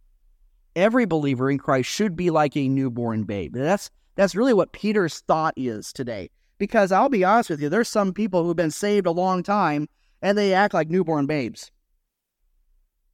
every 0.75 1.05
believer 1.05 1.49
in 1.49 1.57
Christ 1.57 1.89
should 1.89 2.15
be 2.15 2.29
like 2.29 2.55
a 2.55 2.69
newborn 2.69 3.23
babe. 3.23 3.53
That's 3.55 3.89
that's 4.15 4.35
really 4.35 4.53
what 4.53 4.73
Peter's 4.73 5.19
thought 5.21 5.53
is 5.57 5.93
today. 5.93 6.29
Because 6.57 6.91
I'll 6.91 7.09
be 7.09 7.23
honest 7.23 7.49
with 7.49 7.61
you, 7.61 7.69
there's 7.69 7.89
some 7.89 8.13
people 8.13 8.43
who've 8.43 8.55
been 8.55 8.71
saved 8.71 9.07
a 9.07 9.11
long 9.11 9.41
time 9.41 9.87
and 10.21 10.37
they 10.37 10.53
act 10.53 10.73
like 10.73 10.89
newborn 10.89 11.25
babes. 11.25 11.71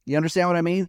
You 0.04 0.16
understand 0.16 0.48
what 0.48 0.56
I 0.56 0.62
mean? 0.62 0.88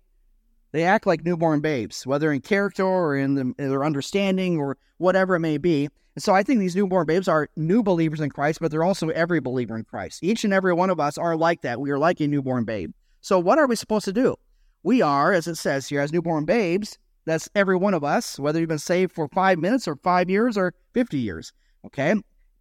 They 0.71 0.83
act 0.83 1.07
like 1.07 1.23
newborn 1.23 1.61
babes, 1.61 2.05
whether 2.05 2.31
in 2.31 2.41
character 2.41 2.85
or 2.85 3.15
in, 3.15 3.35
the, 3.35 3.41
in 3.41 3.69
their 3.69 3.83
understanding 3.83 4.59
or 4.59 4.77
whatever 4.97 5.35
it 5.35 5.39
may 5.39 5.57
be. 5.57 5.89
And 6.19 6.23
so 6.25 6.35
I 6.35 6.43
think 6.43 6.59
these 6.59 6.75
newborn 6.75 7.07
babes 7.07 7.29
are 7.29 7.47
new 7.55 7.81
believers 7.81 8.19
in 8.19 8.29
Christ, 8.29 8.59
but 8.59 8.71
they're 8.71 8.83
also 8.83 9.07
every 9.07 9.39
believer 9.39 9.77
in 9.77 9.85
Christ. 9.85 10.21
Each 10.21 10.43
and 10.43 10.51
every 10.51 10.73
one 10.73 10.89
of 10.89 10.99
us 10.99 11.17
are 11.17 11.37
like 11.37 11.61
that. 11.61 11.79
We 11.79 11.91
are 11.91 11.97
like 11.97 12.19
a 12.19 12.27
newborn 12.27 12.65
babe. 12.65 12.91
So 13.21 13.39
what 13.39 13.57
are 13.57 13.67
we 13.67 13.77
supposed 13.77 14.03
to 14.03 14.11
do? 14.11 14.35
We 14.83 15.01
are, 15.01 15.31
as 15.31 15.47
it 15.47 15.55
says 15.55 15.87
here, 15.87 16.01
as 16.01 16.11
newborn 16.11 16.43
babes. 16.43 16.97
That's 17.23 17.47
every 17.55 17.77
one 17.77 17.93
of 17.93 18.03
us, 18.03 18.37
whether 18.37 18.59
you've 18.59 18.67
been 18.67 18.79
saved 18.79 19.13
for 19.13 19.29
five 19.29 19.59
minutes 19.59 19.87
or 19.87 19.95
five 19.95 20.29
years 20.29 20.57
or 20.57 20.73
50 20.91 21.17
years. 21.17 21.53
Okay? 21.85 22.15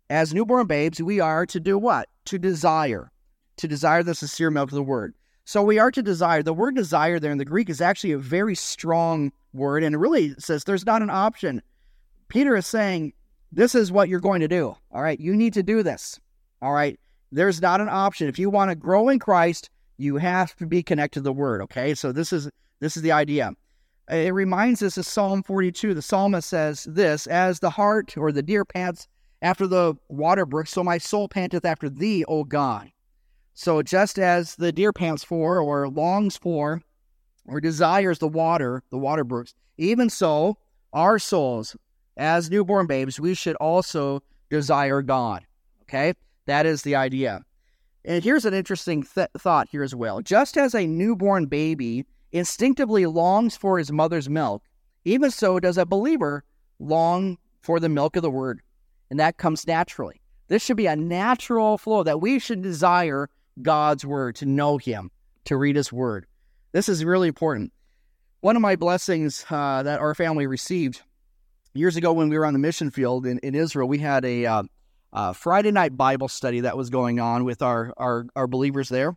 As 0.08 0.32
newborn 0.32 0.68
babes, 0.68 1.02
we 1.02 1.18
are 1.18 1.44
to 1.46 1.58
do 1.58 1.78
what? 1.78 2.08
To 2.26 2.38
desire. 2.38 3.10
To 3.56 3.66
desire 3.66 4.04
the 4.04 4.14
sincere 4.14 4.52
milk 4.52 4.70
of 4.70 4.76
the 4.76 4.84
word. 4.84 5.16
So 5.46 5.64
we 5.64 5.80
are 5.80 5.90
to 5.90 6.00
desire. 6.00 6.44
The 6.44 6.54
word 6.54 6.76
desire 6.76 7.18
there 7.18 7.32
in 7.32 7.38
the 7.38 7.44
Greek 7.44 7.68
is 7.70 7.80
actually 7.80 8.12
a 8.12 8.18
very 8.18 8.54
strong 8.54 9.32
word, 9.52 9.82
and 9.82 9.96
it 9.96 9.98
really 9.98 10.36
says 10.38 10.62
there's 10.62 10.86
not 10.86 11.02
an 11.02 11.10
option. 11.10 11.60
Peter 12.28 12.54
is 12.54 12.64
saying, 12.64 13.14
This 13.52 13.74
is 13.74 13.90
what 13.90 14.08
you're 14.08 14.20
going 14.20 14.40
to 14.40 14.48
do. 14.48 14.76
All 14.92 15.02
right, 15.02 15.18
you 15.18 15.34
need 15.34 15.54
to 15.54 15.62
do 15.62 15.82
this. 15.82 16.20
All 16.60 16.72
right, 16.72 16.98
there's 17.32 17.62
not 17.62 17.80
an 17.80 17.88
option. 17.88 18.28
If 18.28 18.38
you 18.38 18.50
want 18.50 18.70
to 18.70 18.74
grow 18.74 19.08
in 19.08 19.18
Christ, 19.18 19.70
you 19.96 20.16
have 20.16 20.54
to 20.56 20.66
be 20.66 20.82
connected 20.82 21.20
to 21.20 21.24
the 21.24 21.32
word. 21.32 21.62
Okay, 21.62 21.94
so 21.94 22.12
this 22.12 22.32
is 22.32 22.50
this 22.80 22.96
is 22.96 23.02
the 23.02 23.12
idea. 23.12 23.52
It 24.10 24.32
reminds 24.32 24.82
us 24.82 24.96
of 24.96 25.04
Psalm 25.06 25.42
42. 25.42 25.92
The 25.92 26.02
psalmist 26.02 26.48
says 26.48 26.84
this 26.84 27.26
As 27.26 27.60
the 27.60 27.70
heart 27.70 28.16
or 28.16 28.32
the 28.32 28.42
deer 28.42 28.64
pants 28.64 29.08
after 29.42 29.66
the 29.66 29.94
water 30.08 30.46
brook, 30.46 30.66
so 30.66 30.82
my 30.82 30.98
soul 30.98 31.28
panteth 31.28 31.64
after 31.64 31.88
thee, 31.88 32.24
O 32.26 32.44
God. 32.44 32.90
So 33.54 33.82
just 33.82 34.18
as 34.18 34.56
the 34.56 34.72
deer 34.72 34.92
pants 34.92 35.24
for, 35.24 35.60
or 35.60 35.88
longs 35.88 36.36
for, 36.36 36.80
or 37.44 37.60
desires 37.60 38.18
the 38.18 38.28
water, 38.28 38.82
the 38.90 38.98
water 38.98 39.24
brooks, 39.24 39.54
even 39.76 40.10
so, 40.10 40.58
our 40.92 41.18
souls, 41.18 41.76
as 42.18 42.50
newborn 42.50 42.86
babes, 42.86 43.18
we 43.18 43.34
should 43.34 43.56
also 43.56 44.22
desire 44.50 45.00
God. 45.00 45.46
Okay? 45.82 46.12
That 46.46 46.66
is 46.66 46.82
the 46.82 46.96
idea. 46.96 47.42
And 48.04 48.22
here's 48.22 48.44
an 48.44 48.54
interesting 48.54 49.02
th- 49.02 49.28
thought 49.38 49.68
here 49.70 49.82
as 49.82 49.94
well. 49.94 50.20
Just 50.20 50.56
as 50.56 50.74
a 50.74 50.86
newborn 50.86 51.46
baby 51.46 52.04
instinctively 52.32 53.06
longs 53.06 53.56
for 53.56 53.78
his 53.78 53.92
mother's 53.92 54.28
milk, 54.28 54.62
even 55.04 55.30
so 55.30 55.60
does 55.60 55.78
a 55.78 55.86
believer 55.86 56.44
long 56.78 57.38
for 57.62 57.80
the 57.80 57.88
milk 57.88 58.16
of 58.16 58.22
the 58.22 58.30
word. 58.30 58.60
And 59.10 59.18
that 59.20 59.38
comes 59.38 59.66
naturally. 59.66 60.20
This 60.48 60.62
should 60.62 60.76
be 60.76 60.86
a 60.86 60.96
natural 60.96 61.78
flow 61.78 62.02
that 62.02 62.20
we 62.20 62.38
should 62.38 62.62
desire 62.62 63.28
God's 63.62 64.04
word, 64.04 64.36
to 64.36 64.46
know 64.46 64.78
Him, 64.78 65.10
to 65.44 65.56
read 65.56 65.76
His 65.76 65.92
word. 65.92 66.26
This 66.72 66.88
is 66.88 67.04
really 67.04 67.28
important. 67.28 67.72
One 68.40 68.56
of 68.56 68.62
my 68.62 68.76
blessings 68.76 69.44
uh, 69.50 69.82
that 69.82 70.00
our 70.00 70.14
family 70.14 70.46
received 70.46 71.02
years 71.74 71.96
ago 71.96 72.12
when 72.12 72.28
we 72.28 72.38
were 72.38 72.46
on 72.46 72.52
the 72.52 72.58
mission 72.58 72.90
field 72.90 73.26
in, 73.26 73.38
in 73.40 73.54
Israel, 73.54 73.88
we 73.88 73.98
had 73.98 74.24
a 74.24 74.46
uh, 74.46 74.62
uh, 75.12 75.32
Friday 75.32 75.70
night 75.70 75.96
Bible 75.96 76.28
study 76.28 76.60
that 76.60 76.76
was 76.76 76.90
going 76.90 77.20
on 77.20 77.44
with 77.44 77.62
our, 77.62 77.92
our, 77.96 78.26
our 78.36 78.46
believers 78.46 78.88
there. 78.88 79.16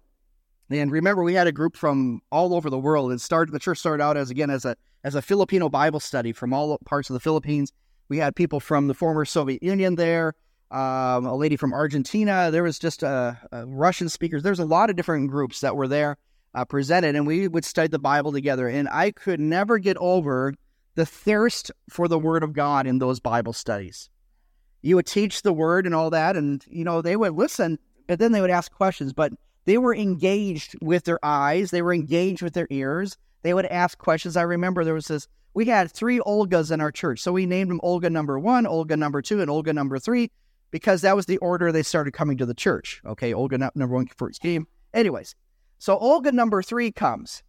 And 0.70 0.92
remember, 0.92 1.24
we 1.24 1.34
had 1.34 1.48
a 1.48 1.52
group 1.52 1.76
from 1.76 2.22
all 2.32 2.54
over 2.54 2.70
the 2.70 2.80
world. 2.80 3.12
It 3.12 3.20
started 3.20 3.52
the 3.52 3.60
church 3.60 3.80
started 3.80 4.02
out 4.02 4.16
as 4.16 4.30
again 4.30 4.50
as 4.50 4.64
a 4.64 4.78
as 5.04 5.16
a 5.16 5.22
Filipino 5.22 5.68
Bible 5.68 6.00
study 6.00 6.32
from 6.32 6.54
all 6.54 6.78
parts 6.86 7.10
of 7.10 7.14
the 7.14 7.20
Philippines. 7.20 7.74
We 8.08 8.20
had 8.20 8.38
people 8.38 8.62
from 8.62 8.88
the 8.88 8.94
former 8.94 9.26
Soviet 9.26 9.62
Union 9.62 9.96
there 9.96 10.34
um, 10.72 11.26
a 11.26 11.36
lady 11.36 11.58
from 11.58 11.74
Argentina. 11.74 12.50
There 12.50 12.64
was 12.64 12.80
just 12.80 13.04
uh, 13.04 13.34
Russian 13.52 14.10
speakers. 14.10 14.42
There's 14.42 14.60
a 14.60 14.66
lot 14.66 14.90
of 14.90 14.96
different 14.96 15.30
groups 15.30 15.60
that 15.62 15.76
were 15.76 15.88
there 15.88 16.18
uh, 16.56 16.66
presented, 16.66 17.16
and 17.16 17.28
we 17.28 17.48
would 17.48 17.66
study 17.66 17.90
the 17.90 18.00
Bible 18.00 18.32
together. 18.32 18.68
And 18.68 18.88
I 18.90 19.12
could 19.12 19.40
never 19.40 19.78
get 19.78 19.98
over 19.98 20.54
the 20.96 21.06
thirst 21.06 21.72
for 21.90 22.08
the 22.08 22.20
Word 22.20 22.44
of 22.44 22.54
God 22.54 22.88
in 22.88 23.00
those 23.00 23.20
Bible 23.20 23.54
studies. 23.54 24.10
You 24.82 24.96
would 24.96 25.06
teach 25.06 25.42
the 25.42 25.54
Word 25.54 25.86
and 25.86 25.96
all 25.96 26.10
that, 26.10 26.36
and 26.36 26.64
you 26.68 26.84
know 26.84 27.02
they 27.02 27.16
would 27.16 27.34
listen, 27.34 27.80
but 28.08 28.20
then 28.20 28.32
they 28.32 28.42
would 28.42 28.50
ask 28.50 28.72
questions. 28.72 29.14
But 29.14 29.34
they 29.66 29.78
were 29.78 29.96
engaged 29.96 30.76
with 30.82 31.04
their 31.06 31.24
eyes. 31.24 31.72
They 31.72 31.82
were 31.82 31.94
engaged 31.94 32.42
with 32.42 32.54
their 32.54 32.68
ears. 32.70 33.18
They 33.44 33.54
would 33.54 33.66
ask 33.68 33.98
questions. 33.98 34.36
I 34.36 34.44
remember 34.44 34.84
there 34.84 34.94
was 34.94 35.08
this. 35.08 35.28
We 35.54 35.66
had 35.66 35.92
three 35.92 36.20
Olgas 36.20 36.72
in 36.72 36.80
our 36.82 36.92
church, 36.92 37.20
so 37.20 37.32
we 37.32 37.46
named 37.46 37.70
them 37.70 37.82
Olga 37.84 38.10
number 38.10 38.40
one, 38.40 38.66
Olga 38.66 38.96
number 38.96 39.22
two, 39.22 39.42
and 39.42 39.50
Olga 39.50 39.74
number 39.74 40.00
three 40.00 40.32
because 40.72 41.02
that 41.02 41.16
was 41.16 41.26
the 41.26 41.38
order 41.38 41.72
they 41.72 41.84
started 41.84 42.12
coming 42.12 42.38
to 42.38 42.46
the 42.46 42.54
church. 42.54 43.02
Okay, 43.06 43.34
Olga 43.34 43.72
number 43.76 43.94
one 43.94 44.08
first 44.18 44.42
came. 44.42 44.68
Anyways, 44.94 45.36
so 45.78 45.98
Olga 45.98 46.32
number 46.32 46.64
three 46.64 46.92
comes. 46.92 47.44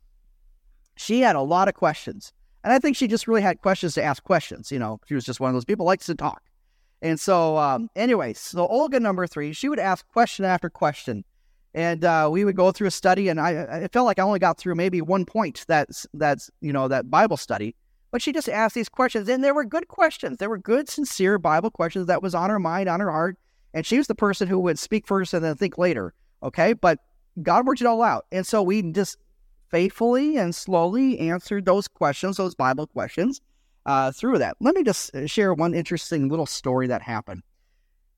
She 0.97 1.21
had 1.21 1.37
a 1.37 1.41
lot 1.41 1.69
of 1.69 1.75
questions. 1.75 2.33
And 2.65 2.73
I 2.73 2.79
think 2.79 2.97
she 2.97 3.09
just 3.09 3.27
really 3.27 3.43
had 3.43 3.61
questions 3.61 3.95
to 3.95 4.03
ask 4.03 4.23
questions. 4.23 4.71
You 4.71 4.79
know, 4.79 5.01
she 5.07 5.15
was 5.15 5.25
just 5.25 5.41
one 5.41 5.51
of 5.51 5.55
those 5.55 5.65
people 5.65 5.87
likes 5.87 6.07
to 6.07 6.15
talk. 6.15 6.43
And 7.01 7.19
so, 7.19 7.59
um, 7.59 7.89
anyways, 7.97 8.39
so 8.39 8.67
Olga 8.67 9.01
number 9.01 9.27
three, 9.27 9.53
she 9.53 9.69
would 9.69 9.81
ask 9.81 10.07
question 10.09 10.45
after 10.45 10.71
question. 10.71 11.25
And 11.75 12.05
uh, 12.05 12.29
we 12.31 12.45
would 12.45 12.55
go 12.55 12.71
through 12.71 12.89
a 12.89 12.93
study, 12.93 13.29
and 13.29 13.41
I, 13.41 13.53
it 13.53 13.93
felt 13.93 14.05
like 14.05 14.19
I 14.19 14.23
only 14.23 14.39
got 14.39 14.59
through 14.59 14.75
maybe 14.75 15.01
one 15.01 15.25
point 15.25 15.65
that's 15.67 16.07
that's 16.13 16.51
you 16.61 16.71
know 16.71 16.87
that 16.89 17.11
Bible 17.11 17.39
study. 17.39 17.75
But 18.11 18.21
she 18.21 18.31
just 18.31 18.51
asked 18.51 18.75
these 18.75 18.91
questions, 18.91 19.27
and 19.27 19.43
there 19.43 19.55
were 19.55 19.65
good 19.65 19.89
questions. 19.89 20.37
There 20.37 20.51
were 20.51 20.59
good, 20.59 20.91
sincere 20.91 21.39
Bible 21.39 21.71
questions 21.71 22.07
that 22.07 22.23
was 22.23 22.35
on 22.35 22.51
her 22.51 22.59
mind, 22.59 22.91
on 22.91 23.01
her 23.01 23.11
heart. 23.11 23.39
And 23.75 23.87
she 23.87 23.97
was 23.97 24.07
the 24.07 24.15
person 24.15 24.49
who 24.49 24.59
would 24.61 24.79
speak 24.79 25.07
first 25.07 25.33
and 25.33 25.43
then 25.43 25.57
think 25.57 25.79
later. 25.79 26.13
Okay. 26.43 26.75
But 26.75 26.99
God 27.43 27.67
worked 27.67 27.81
it 27.81 27.87
all 27.87 28.03
out. 28.03 28.27
And 28.31 28.47
so 28.47 28.63
we 28.63 28.83
just 28.93 29.17
faithfully 29.73 30.37
and 30.37 30.55
slowly 30.55 31.19
answered 31.19 31.65
those 31.65 31.89
questions, 31.89 32.37
those 32.37 32.55
Bible 32.55 32.87
questions, 32.87 33.41
uh, 33.87 34.13
through 34.13 34.39
that. 34.39 34.57
Let 34.61 34.77
me 34.77 34.85
just 34.85 35.13
uh, 35.17 35.27
share 35.27 35.53
one 35.55 35.75
interesting 35.75 36.29
little 36.29 36.47
story 36.47 36.87
that 36.87 37.03
happened. 37.03 37.43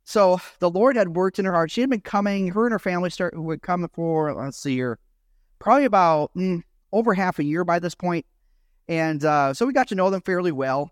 So 0.05 0.41
the 0.59 0.69
Lord 0.69 0.97
had 0.97 1.17
worked 1.17 1.39
in 1.39 1.47
her 1.47 1.53
heart. 1.53 1.71
She 1.71 1.81
had 1.81 1.89
been 1.89 2.03
coming, 2.03 2.49
her 2.49 2.67
and 2.67 2.73
her 2.73 2.79
family 2.79 3.09
start 3.09 3.39
would 3.39 3.63
come 3.63 3.89
for, 3.95 4.35
let's 4.35 4.59
see 4.59 4.75
here, 4.75 4.99
probably 5.61 5.87
about 5.87 6.33
mm, 6.37 6.61
over 6.93 7.15
half 7.15 7.39
a 7.39 7.45
year 7.45 7.65
by 7.65 7.79
this 7.79 7.95
point. 7.95 8.27
And 8.87 9.25
uh, 9.25 9.55
so 9.55 9.65
we 9.65 9.73
got 9.73 9.89
to 9.89 9.95
know 9.95 10.11
them 10.11 10.21
fairly 10.21 10.53
well. 10.53 10.91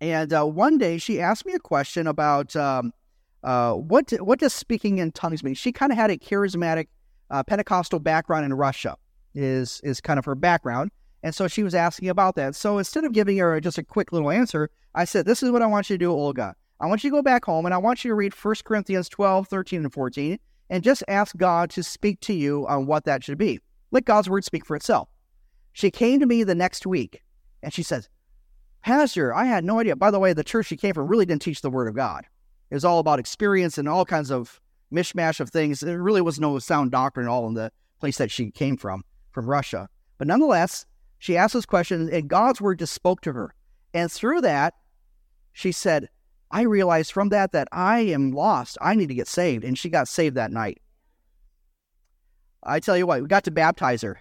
And 0.00 0.32
uh, 0.32 0.46
one 0.46 0.78
day 0.78 0.96
she 0.96 1.20
asked 1.20 1.44
me 1.44 1.52
a 1.52 1.58
question 1.58 2.06
about 2.06 2.56
um, 2.56 2.94
uh, 3.42 3.74
what 3.74 4.10
what 4.20 4.38
does 4.38 4.54
speaking 4.54 4.96
in 4.96 5.12
tongues 5.12 5.44
mean. 5.44 5.52
She 5.52 5.72
kind 5.72 5.92
of 5.92 5.98
had 5.98 6.10
a 6.10 6.16
charismatic 6.16 6.86
uh, 7.28 7.42
Pentecostal 7.42 7.98
background 7.98 8.46
in 8.46 8.54
Russia 8.54 8.96
is 9.34 9.80
is 9.84 10.00
kind 10.00 10.18
of 10.18 10.24
her 10.24 10.34
background, 10.34 10.90
and 11.22 11.34
so 11.34 11.48
she 11.48 11.62
was 11.62 11.74
asking 11.74 12.08
about 12.08 12.34
that. 12.36 12.54
So 12.54 12.78
instead 12.78 13.04
of 13.04 13.12
giving 13.12 13.38
her 13.38 13.60
just 13.60 13.78
a 13.78 13.82
quick 13.82 14.12
little 14.12 14.30
answer, 14.30 14.70
I 14.94 15.04
said, 15.04 15.26
"This 15.26 15.42
is 15.42 15.50
what 15.50 15.62
I 15.62 15.66
want 15.66 15.90
you 15.90 15.94
to 15.94 16.04
do, 16.04 16.10
Olga. 16.10 16.54
I 16.80 16.86
want 16.86 17.04
you 17.04 17.10
to 17.10 17.16
go 17.16 17.22
back 17.22 17.44
home 17.44 17.66
and 17.66 17.74
I 17.74 17.78
want 17.78 18.04
you 18.04 18.10
to 18.10 18.14
read 18.14 18.32
1 18.32 18.54
Corinthians 18.64 19.08
12, 19.08 19.48
13, 19.48 19.82
and 19.82 19.92
14, 19.92 20.38
and 20.70 20.82
just 20.82 21.04
ask 21.08 21.36
God 21.36 21.70
to 21.70 21.82
speak 21.82 22.20
to 22.20 22.32
you 22.32 22.66
on 22.66 22.86
what 22.86 23.04
that 23.04 23.22
should 23.22 23.38
be. 23.38 23.60
Let 23.90 24.04
God's 24.04 24.30
word 24.30 24.44
speak 24.44 24.64
for 24.64 24.76
itself." 24.76 25.08
She 25.72 25.90
came 25.90 26.20
to 26.20 26.26
me 26.26 26.42
the 26.42 26.54
next 26.54 26.86
week 26.86 27.22
and 27.62 27.72
she 27.72 27.82
says, 27.82 28.08
Pastor, 28.82 29.34
I 29.34 29.44
had 29.44 29.64
no 29.64 29.78
idea. 29.78 29.96
By 29.96 30.10
the 30.10 30.18
way, 30.18 30.32
the 30.32 30.44
church 30.44 30.66
she 30.66 30.76
came 30.76 30.94
from 30.94 31.06
really 31.06 31.26
didn't 31.26 31.42
teach 31.42 31.60
the 31.60 31.70
word 31.70 31.88
of 31.88 31.94
God. 31.94 32.26
It 32.70 32.74
was 32.74 32.84
all 32.84 32.98
about 32.98 33.18
experience 33.18 33.78
and 33.78 33.88
all 33.88 34.04
kinds 34.04 34.30
of 34.30 34.60
mishmash 34.92 35.40
of 35.40 35.50
things. 35.50 35.80
There 35.80 36.02
really 36.02 36.22
was 36.22 36.40
no 36.40 36.58
sound 36.58 36.90
doctrine 36.90 37.26
at 37.26 37.30
all 37.30 37.46
in 37.46 37.54
the 37.54 37.72
place 38.00 38.18
that 38.18 38.30
she 38.30 38.50
came 38.50 38.76
from, 38.76 39.04
from 39.32 39.48
Russia. 39.48 39.88
But 40.18 40.26
nonetheless, 40.26 40.86
she 41.18 41.36
asked 41.36 41.54
those 41.54 41.66
questions 41.66 42.10
and 42.10 42.28
God's 42.28 42.60
word 42.60 42.78
just 42.78 42.92
spoke 42.92 43.20
to 43.22 43.32
her. 43.32 43.54
And 43.94 44.10
through 44.10 44.42
that, 44.42 44.74
she 45.52 45.72
said, 45.72 46.08
I 46.50 46.62
realized 46.62 47.12
from 47.12 47.28
that 47.28 47.52
that 47.52 47.68
I 47.72 48.00
am 48.00 48.32
lost. 48.32 48.76
I 48.80 48.94
need 48.94 49.08
to 49.08 49.14
get 49.14 49.28
saved. 49.28 49.64
And 49.64 49.78
she 49.78 49.88
got 49.88 50.08
saved 50.08 50.36
that 50.36 50.50
night. 50.50 50.80
I 52.62 52.80
tell 52.80 52.96
you 52.96 53.06
what, 53.06 53.22
we 53.22 53.28
got 53.28 53.44
to 53.44 53.50
baptize 53.50 54.02
her. 54.02 54.20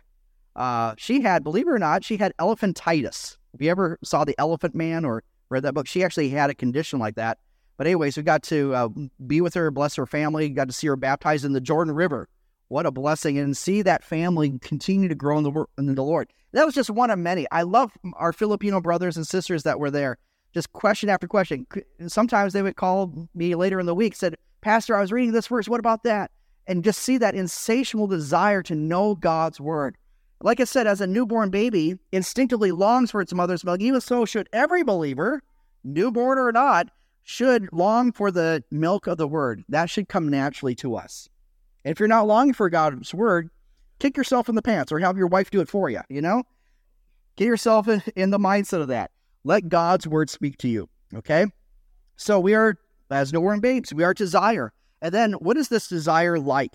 Uh, 0.56 0.94
she 0.98 1.22
had, 1.22 1.44
believe 1.44 1.68
it 1.68 1.72
or 1.72 1.80
not, 1.80 2.04
she 2.04 2.18
had 2.18 2.34
elephantitis. 2.40 3.38
If 3.54 3.62
you 3.62 3.70
ever 3.72 3.98
saw 4.04 4.24
The 4.24 4.36
Elephant 4.38 4.76
Man 4.76 5.06
or 5.06 5.24
read 5.50 5.64
that 5.64 5.74
book, 5.74 5.88
she 5.88 6.04
actually 6.04 6.30
had 6.30 6.50
a 6.50 6.56
condition 6.56 7.00
like 7.00 7.16
that. 7.16 7.40
But 7.78 7.88
anyways, 7.88 8.18
we 8.18 8.24
got 8.24 8.44
to 8.44 8.76
uh, 8.76 8.90
be 9.26 9.42
with 9.42 9.54
her, 9.54 9.72
bless 9.72 9.96
her 9.96 10.06
family, 10.06 10.50
got 10.50 10.68
to 10.68 10.74
see 10.74 10.88
her 10.88 10.96
baptized 10.96 11.46
in 11.46 11.54
the 11.54 11.62
Jordan 11.62 11.96
River. 11.96 12.28
What 12.70 12.86
a 12.86 12.92
blessing. 12.92 13.38
And 13.38 13.58
see 13.58 13.82
that 13.82 14.04
family 14.04 14.58
continue 14.62 15.10
to 15.10 15.16
grow 15.16 15.38
in 15.38 15.44
the, 15.44 15.66
in 15.78 15.96
the 15.96 16.04
Lord. 16.04 16.32
That 16.54 16.66
was 16.66 16.74
just 16.74 16.90
one 16.90 17.12
of 17.12 17.20
many. 17.20 17.46
I 17.52 17.64
love 17.64 17.92
our 18.14 18.34
Filipino 18.34 18.82
brothers 18.82 19.18
and 19.18 19.28
sisters 19.28 19.64
that 19.64 19.80
were 19.80 19.92
there. 19.92 20.18
Just 20.54 20.72
question 20.74 21.10
after 21.10 21.28
question. 21.28 21.68
Sometimes 22.08 22.54
they 22.54 22.62
would 22.62 22.76
call 22.76 23.28
me 23.36 23.54
later 23.54 23.80
in 23.80 23.86
the 23.86 23.94
week, 23.94 24.16
said, 24.16 24.36
Pastor, 24.62 24.96
I 24.96 25.02
was 25.02 25.12
reading 25.12 25.32
this 25.32 25.48
verse. 25.48 25.68
What 25.68 25.80
about 25.80 26.04
that? 26.04 26.32
And 26.66 26.84
just 26.84 27.00
see 27.00 27.18
that 27.18 27.36
insatiable 27.36 28.08
desire 28.08 28.64
to 28.64 28.76
know 28.76 29.16
God's 29.16 29.60
word. 29.60 29.96
Like 30.42 30.60
I 30.60 30.64
said, 30.64 30.88
as 30.88 31.02
a 31.02 31.08
newborn 31.08 31.50
baby 31.50 31.98
instinctively 32.12 32.72
longs 32.72 33.12
for 33.12 33.22
its 33.22 33.34
mother's 33.34 33.64
milk, 33.64 33.82
even 33.82 34.02
so 34.02 34.26
should 34.26 34.48
every 34.54 34.84
believer, 34.84 35.42
newborn 35.84 36.40
or 36.40 36.52
not, 36.52 36.90
should 37.24 37.70
long 37.72 38.12
for 38.12 38.32
the 38.32 38.64
milk 38.72 39.06
of 39.06 39.18
the 39.18 39.28
word. 39.28 39.64
That 39.70 39.90
should 39.90 40.10
come 40.10 40.30
naturally 40.30 40.76
to 40.76 40.96
us. 40.96 41.30
And 41.86 41.92
if 41.92 42.00
you're 42.00 42.08
not 42.08 42.28
longing 42.28 42.54
for 42.54 42.70
God's 42.70 43.14
word, 43.14 43.50
kick 44.00 44.18
yourself 44.18 44.50
in 44.50 44.56
the 44.56 44.62
pants 44.62 44.92
or 44.92 45.00
have 45.00 45.18
your 45.18 45.28
wife 45.28 45.52
do 45.52 45.62
it 45.62 45.70
for 45.70 45.90
you, 45.90 46.02
you 46.10 46.22
know? 46.22 46.44
Get 47.36 47.46
yourself 47.46 47.88
in, 47.88 48.32
the 48.32 48.38
mindset 48.38 48.82
of 48.82 48.90
that. 48.90 49.12
Let 49.44 49.70
God's 49.70 50.08
word 50.08 50.30
speak 50.30 50.58
to 50.58 50.68
you. 50.68 50.90
Okay? 51.16 51.46
So 52.18 52.40
we 52.40 52.54
are, 52.54 52.76
as 53.10 53.32
newborn 53.32 53.62
babes, 53.62 53.94
we 53.94 54.04
are 54.04 54.14
desire. 54.14 54.74
And 55.02 55.14
then 55.14 55.34
what 55.34 55.56
is 55.56 55.70
this 55.70 55.88
desire 55.88 56.38
like? 56.38 56.74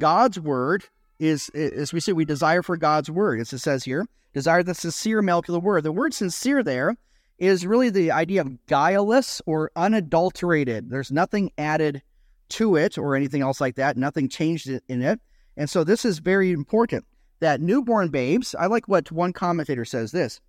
God's 0.00 0.40
word 0.40 0.84
is, 1.20 1.48
as 1.50 1.92
we 1.92 2.00
say, 2.00 2.12
we 2.12 2.24
desire 2.24 2.62
for 2.62 2.76
God's 2.76 3.10
word, 3.10 3.38
as 3.40 3.52
it 3.52 3.58
says 3.58 3.84
here, 3.84 4.06
desire 4.32 4.62
the 4.62 4.74
sincere 4.74 5.22
milk 5.22 5.48
of 5.48 5.52
the 5.52 5.60
word. 5.60 5.84
The 5.84 5.92
word 5.92 6.14
sincere 6.14 6.62
there 6.62 6.96
is 7.38 7.66
really 7.66 7.90
the 7.90 8.10
idea 8.10 8.40
of 8.40 8.66
guileless 8.66 9.40
or 9.46 9.70
unadulterated. 9.76 10.90
There's 10.90 11.12
nothing 11.12 11.52
added 11.56 12.02
to 12.50 12.76
it 12.76 12.98
or 12.98 13.16
anything 13.16 13.42
else 13.42 13.60
like 13.60 13.76
that, 13.76 13.96
nothing 13.96 14.28
changed 14.28 14.68
in 14.68 15.02
it. 15.02 15.20
And 15.56 15.68
so 15.68 15.84
this 15.84 16.04
is 16.04 16.18
very 16.18 16.52
important 16.52 17.04
that 17.40 17.60
newborn 17.60 18.08
babes, 18.08 18.54
I 18.58 18.66
like 18.66 18.86
what 18.86 19.10
one 19.10 19.32
commentator 19.32 19.84
says 19.84 20.12
this 20.12 20.40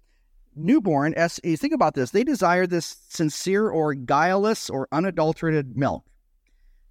newborn, 0.55 1.13
as 1.13 1.39
you 1.43 1.57
think 1.57 1.73
about 1.73 1.93
this, 1.93 2.11
they 2.11 2.23
desire 2.23 2.67
this 2.67 2.97
sincere 3.09 3.69
or 3.69 3.93
guileless 3.93 4.69
or 4.69 4.87
unadulterated 4.91 5.77
milk. 5.77 6.05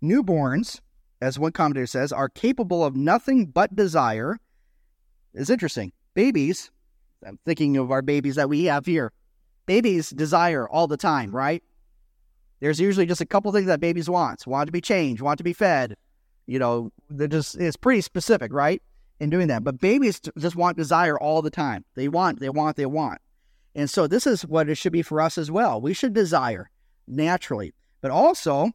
Newborns, 0.02 0.80
as 1.20 1.38
one 1.38 1.52
commentator 1.52 1.86
says, 1.86 2.12
are 2.12 2.28
capable 2.28 2.84
of 2.84 2.96
nothing 2.96 3.46
but 3.46 3.76
desire. 3.76 4.38
It's 5.34 5.50
interesting. 5.50 5.92
Babies, 6.14 6.70
I'm 7.26 7.38
thinking 7.44 7.76
of 7.76 7.90
our 7.90 8.02
babies 8.02 8.36
that 8.36 8.48
we 8.48 8.64
have 8.64 8.86
here. 8.86 9.12
Babies 9.66 10.10
desire 10.10 10.68
all 10.68 10.86
the 10.86 10.96
time, 10.96 11.30
right? 11.34 11.62
There's 12.60 12.80
usually 12.80 13.06
just 13.06 13.20
a 13.20 13.26
couple 13.26 13.50
things 13.52 13.66
that 13.66 13.80
babies 13.80 14.08
want. 14.08 14.46
Want 14.46 14.68
to 14.68 14.72
be 14.72 14.80
changed, 14.80 15.22
want 15.22 15.38
to 15.38 15.44
be 15.44 15.52
fed. 15.52 15.96
You 16.46 16.58
know, 16.58 16.92
they're 17.08 17.28
just 17.28 17.56
it's 17.56 17.76
pretty 17.76 18.00
specific, 18.00 18.52
right? 18.52 18.82
In 19.18 19.30
doing 19.30 19.48
that. 19.48 19.64
But 19.64 19.80
babies 19.80 20.20
just 20.38 20.56
want 20.56 20.76
desire 20.76 21.18
all 21.18 21.42
the 21.42 21.50
time. 21.50 21.84
They 21.94 22.08
want, 22.08 22.40
they 22.40 22.48
want, 22.48 22.76
they 22.76 22.86
want. 22.86 23.20
And 23.74 23.88
so 23.88 24.06
this 24.06 24.26
is 24.26 24.42
what 24.46 24.68
it 24.68 24.74
should 24.74 24.92
be 24.92 25.02
for 25.02 25.20
us 25.20 25.38
as 25.38 25.50
well. 25.50 25.80
We 25.80 25.94
should 25.94 26.12
desire 26.12 26.70
naturally. 27.06 27.72
But 28.00 28.10
also, 28.10 28.72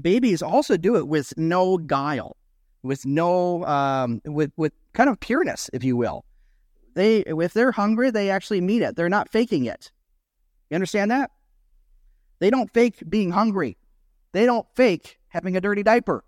babies 0.00 0.42
also 0.42 0.76
do 0.76 0.96
it 0.96 1.08
with 1.08 1.36
no 1.36 1.78
guile, 1.78 2.36
with 2.82 3.06
no 3.06 3.64
um, 3.64 4.20
with 4.24 4.52
with 4.56 4.72
kind 4.92 5.08
of 5.08 5.18
pureness, 5.20 5.70
if 5.72 5.82
you 5.84 5.96
will. 5.96 6.24
They 6.94 7.18
if 7.20 7.52
they're 7.54 7.72
hungry, 7.72 8.10
they 8.10 8.30
actually 8.30 8.60
mean 8.60 8.82
it. 8.82 8.96
They're 8.96 9.08
not 9.08 9.30
faking 9.30 9.64
it. 9.64 9.90
You 10.68 10.74
understand 10.74 11.10
that? 11.10 11.30
They 12.40 12.50
don't 12.50 12.72
fake 12.72 13.02
being 13.08 13.30
hungry. 13.30 13.76
They 14.32 14.46
don't 14.46 14.66
fake 14.74 15.18
having 15.28 15.56
a 15.56 15.60
dirty 15.60 15.82
diaper. 15.82 16.24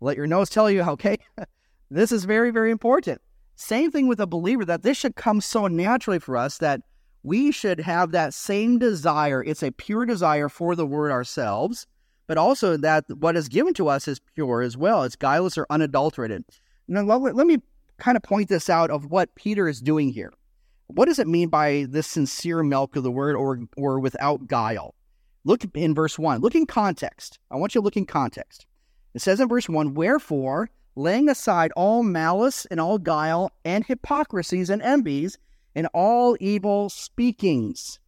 Let 0.00 0.16
your 0.16 0.26
nose 0.26 0.50
tell 0.50 0.70
you, 0.70 0.82
okay? 0.82 1.16
this 1.90 2.12
is 2.12 2.24
very, 2.24 2.50
very 2.50 2.70
important. 2.70 3.20
Same 3.54 3.90
thing 3.90 4.08
with 4.08 4.20
a 4.20 4.26
believer 4.26 4.64
that 4.64 4.82
this 4.82 4.96
should 4.96 5.14
come 5.14 5.40
so 5.40 5.68
naturally 5.68 6.18
for 6.18 6.36
us 6.36 6.58
that 6.58 6.80
we 7.22 7.52
should 7.52 7.78
have 7.80 8.10
that 8.10 8.34
same 8.34 8.78
desire. 8.78 9.44
It's 9.44 9.62
a 9.62 9.70
pure 9.70 10.04
desire 10.04 10.48
for 10.48 10.74
the 10.74 10.86
word 10.86 11.12
ourselves, 11.12 11.86
but 12.26 12.36
also 12.36 12.76
that 12.78 13.04
what 13.18 13.36
is 13.36 13.48
given 13.48 13.74
to 13.74 13.88
us 13.88 14.08
is 14.08 14.20
pure 14.34 14.62
as 14.62 14.76
well. 14.76 15.04
It's 15.04 15.14
guileless 15.14 15.56
or 15.56 15.66
unadulterated. 15.70 16.44
Now, 16.88 17.02
let, 17.02 17.36
let 17.36 17.46
me 17.46 17.58
kind 17.98 18.16
of 18.16 18.24
point 18.24 18.48
this 18.48 18.68
out 18.68 18.90
of 18.90 19.06
what 19.06 19.34
Peter 19.36 19.68
is 19.68 19.80
doing 19.80 20.12
here. 20.12 20.32
What 20.94 21.06
does 21.06 21.18
it 21.18 21.26
mean 21.26 21.48
by 21.48 21.86
this 21.88 22.06
sincere 22.06 22.62
milk 22.62 22.96
of 22.96 23.02
the 23.02 23.10
word 23.10 23.34
or, 23.34 23.60
or 23.76 23.98
without 23.98 24.46
guile? 24.46 24.94
Look 25.44 25.64
in 25.74 25.94
verse 25.94 26.18
1. 26.18 26.40
Look 26.40 26.54
in 26.54 26.66
context. 26.66 27.38
I 27.50 27.56
want 27.56 27.74
you 27.74 27.80
to 27.80 27.84
look 27.84 27.96
in 27.96 28.06
context. 28.06 28.66
It 29.14 29.22
says 29.22 29.40
in 29.40 29.48
verse 29.48 29.68
1 29.68 29.94
Wherefore, 29.94 30.70
laying 30.94 31.28
aside 31.28 31.72
all 31.76 32.02
malice 32.02 32.66
and 32.66 32.78
all 32.78 32.98
guile 32.98 33.50
and 33.64 33.84
hypocrisies 33.84 34.70
and 34.70 34.82
envies 34.82 35.38
and 35.74 35.88
all 35.94 36.36
evil 36.40 36.90
speakings. 36.90 37.98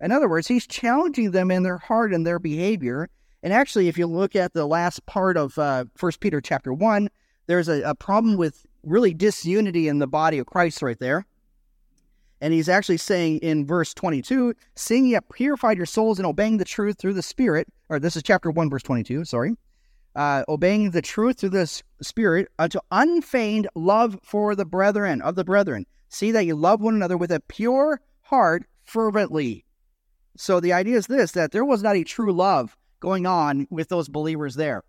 In 0.00 0.12
other 0.12 0.28
words, 0.28 0.46
he's 0.46 0.66
challenging 0.66 1.30
them 1.30 1.50
in 1.50 1.62
their 1.62 1.78
heart 1.78 2.12
and 2.12 2.26
their 2.26 2.38
behavior. 2.38 3.08
And 3.42 3.52
actually, 3.52 3.88
if 3.88 3.96
you 3.96 4.06
look 4.06 4.36
at 4.36 4.52
the 4.52 4.66
last 4.66 5.04
part 5.06 5.36
of 5.36 5.58
uh, 5.58 5.84
Peter 6.20 6.40
chapter 6.40 6.72
1, 6.72 7.08
there's 7.46 7.68
a, 7.68 7.82
a 7.82 7.94
problem 7.94 8.36
with 8.36 8.66
really 8.82 9.14
disunity 9.14 9.88
in 9.88 9.98
the 9.98 10.06
body 10.06 10.38
of 10.38 10.46
Christ 10.46 10.82
right 10.82 10.98
there. 10.98 11.26
And 12.40 12.52
he's 12.52 12.68
actually 12.68 12.98
saying 12.98 13.38
in 13.38 13.66
verse 13.66 13.94
22, 13.94 14.54
seeing 14.74 15.06
you 15.06 15.14
have 15.14 15.28
purified 15.30 15.76
your 15.76 15.86
souls 15.86 16.18
in 16.18 16.26
obeying 16.26 16.58
the 16.58 16.64
truth 16.64 16.98
through 16.98 17.14
the 17.14 17.22
Spirit, 17.22 17.68
or 17.88 17.98
this 17.98 18.16
is 18.16 18.22
chapter 18.22 18.50
1, 18.50 18.68
verse 18.68 18.82
22, 18.82 19.24
sorry 19.24 19.56
uh, 20.16 20.44
obeying 20.48 20.90
the 20.90 21.02
truth 21.02 21.38
through 21.38 21.50
the 21.50 21.82
Spirit 22.00 22.48
unto 22.58 22.78
unfeigned 22.90 23.68
love 23.74 24.18
for 24.22 24.54
the 24.54 24.64
brethren 24.64 25.20
of 25.22 25.34
the 25.34 25.44
brethren. 25.44 25.86
See 26.08 26.30
that 26.30 26.46
you 26.46 26.54
love 26.54 26.80
one 26.80 26.94
another 26.94 27.16
with 27.16 27.32
a 27.32 27.40
pure 27.40 28.00
heart 28.22 28.64
fervently. 28.84 29.64
So 30.36 30.60
the 30.60 30.72
idea 30.72 30.96
is 30.96 31.06
this 31.06 31.32
that 31.32 31.52
there 31.52 31.64
was 31.64 31.82
not 31.82 31.96
a 31.96 32.04
true 32.04 32.32
love 32.32 32.76
going 33.00 33.26
on 33.26 33.66
with 33.70 33.88
those 33.88 34.08
believers 34.08 34.54
there. 34.54 34.82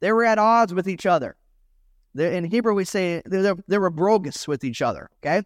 They 0.00 0.12
were 0.12 0.24
at 0.24 0.38
odds 0.38 0.74
with 0.74 0.88
each 0.88 1.06
other. 1.06 1.36
in 2.16 2.44
Hebrew, 2.44 2.74
we 2.74 2.84
say 2.84 3.22
they, 3.24 3.78
were 3.78 3.90
brogez 3.90 4.48
with 4.48 4.64
each 4.64 4.82
other. 4.82 5.10
Okay. 5.22 5.42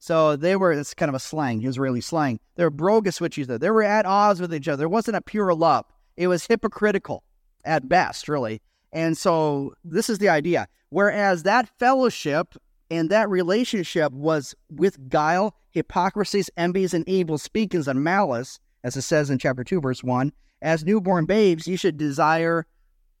So 0.00 0.34
they 0.34 0.56
were, 0.56 0.72
it's 0.72 0.94
kind 0.94 1.10
of 1.10 1.14
a 1.14 1.20
slang, 1.20 1.64
Israeli 1.64 2.00
slang. 2.00 2.40
They 2.56 2.64
were 2.64 2.70
brogez 2.70 3.20
with 3.20 3.38
each 3.38 3.44
other. 3.44 3.58
They 3.58 3.70
were 3.70 3.82
at 3.82 4.06
odds 4.06 4.40
with 4.40 4.52
each 4.52 4.66
other. 4.66 4.78
There 4.78 4.88
wasn't 4.88 5.18
a 5.18 5.22
pure 5.22 5.54
love. 5.54 5.84
It 6.16 6.26
was 6.26 6.46
hypocritical 6.46 7.22
at 7.66 7.88
best, 7.88 8.26
really. 8.26 8.62
And 8.92 9.16
so 9.16 9.74
this 9.84 10.08
is 10.08 10.18
the 10.18 10.30
idea. 10.30 10.68
Whereas 10.88 11.42
that 11.42 11.68
fellowship 11.78 12.56
and 12.90 13.10
that 13.10 13.28
relationship 13.28 14.10
was 14.12 14.54
with 14.70 15.08
guile, 15.10 15.54
hypocrisies, 15.70 16.50
envies, 16.56 16.94
and 16.94 17.06
evil 17.06 17.36
speakings 17.36 17.86
and 17.86 18.02
malice, 18.02 18.58
as 18.82 18.96
it 18.96 19.02
says 19.02 19.28
in 19.28 19.38
chapter 19.38 19.62
2, 19.62 19.82
verse 19.82 20.02
1, 20.02 20.32
as 20.62 20.84
newborn 20.84 21.26
babes, 21.26 21.68
you 21.68 21.76
should 21.76 21.98
desire 21.98 22.66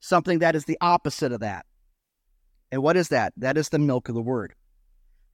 something 0.00 0.38
that 0.38 0.56
is 0.56 0.64
the 0.64 0.78
opposite 0.80 1.30
of 1.30 1.40
that. 1.40 1.66
And 2.72 2.82
what 2.82 2.96
is 2.96 3.08
that? 3.08 3.34
That 3.36 3.58
is 3.58 3.68
the 3.68 3.78
milk 3.78 4.08
of 4.08 4.14
the 4.14 4.22
word. 4.22 4.54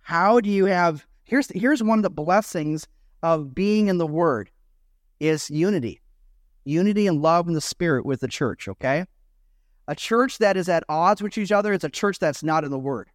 How 0.01 0.41
do 0.41 0.51
you 0.51 0.67
have 0.67 1.07
here's 1.27 1.49
here's 1.51 1.83
one 1.83 1.99
of 1.99 2.03
the 2.03 2.11
blessings 2.11 2.87
of 3.23 3.55
being 3.55 3.89
in 3.89 3.99
the 3.99 4.07
word 4.07 4.51
is 5.21 5.51
unity. 5.51 6.01
Unity 6.65 7.07
and 7.07 7.21
love 7.21 7.47
in 7.47 7.55
the 7.55 7.61
spirit 7.61 8.07
with 8.07 8.21
the 8.21 8.29
church, 8.29 8.67
okay? 8.67 9.05
A 9.89 9.95
church 9.95 10.39
that 10.39 10.57
is 10.57 10.69
at 10.69 10.85
odds 10.89 11.23
with 11.23 11.37
each 11.39 11.53
other 11.53 11.73
is 11.73 11.85
a 11.85 11.89
church 11.89 12.19
that's 12.19 12.43
not 12.43 12.65
in 12.65 12.71
the 12.71 12.79
Word. 12.79 13.09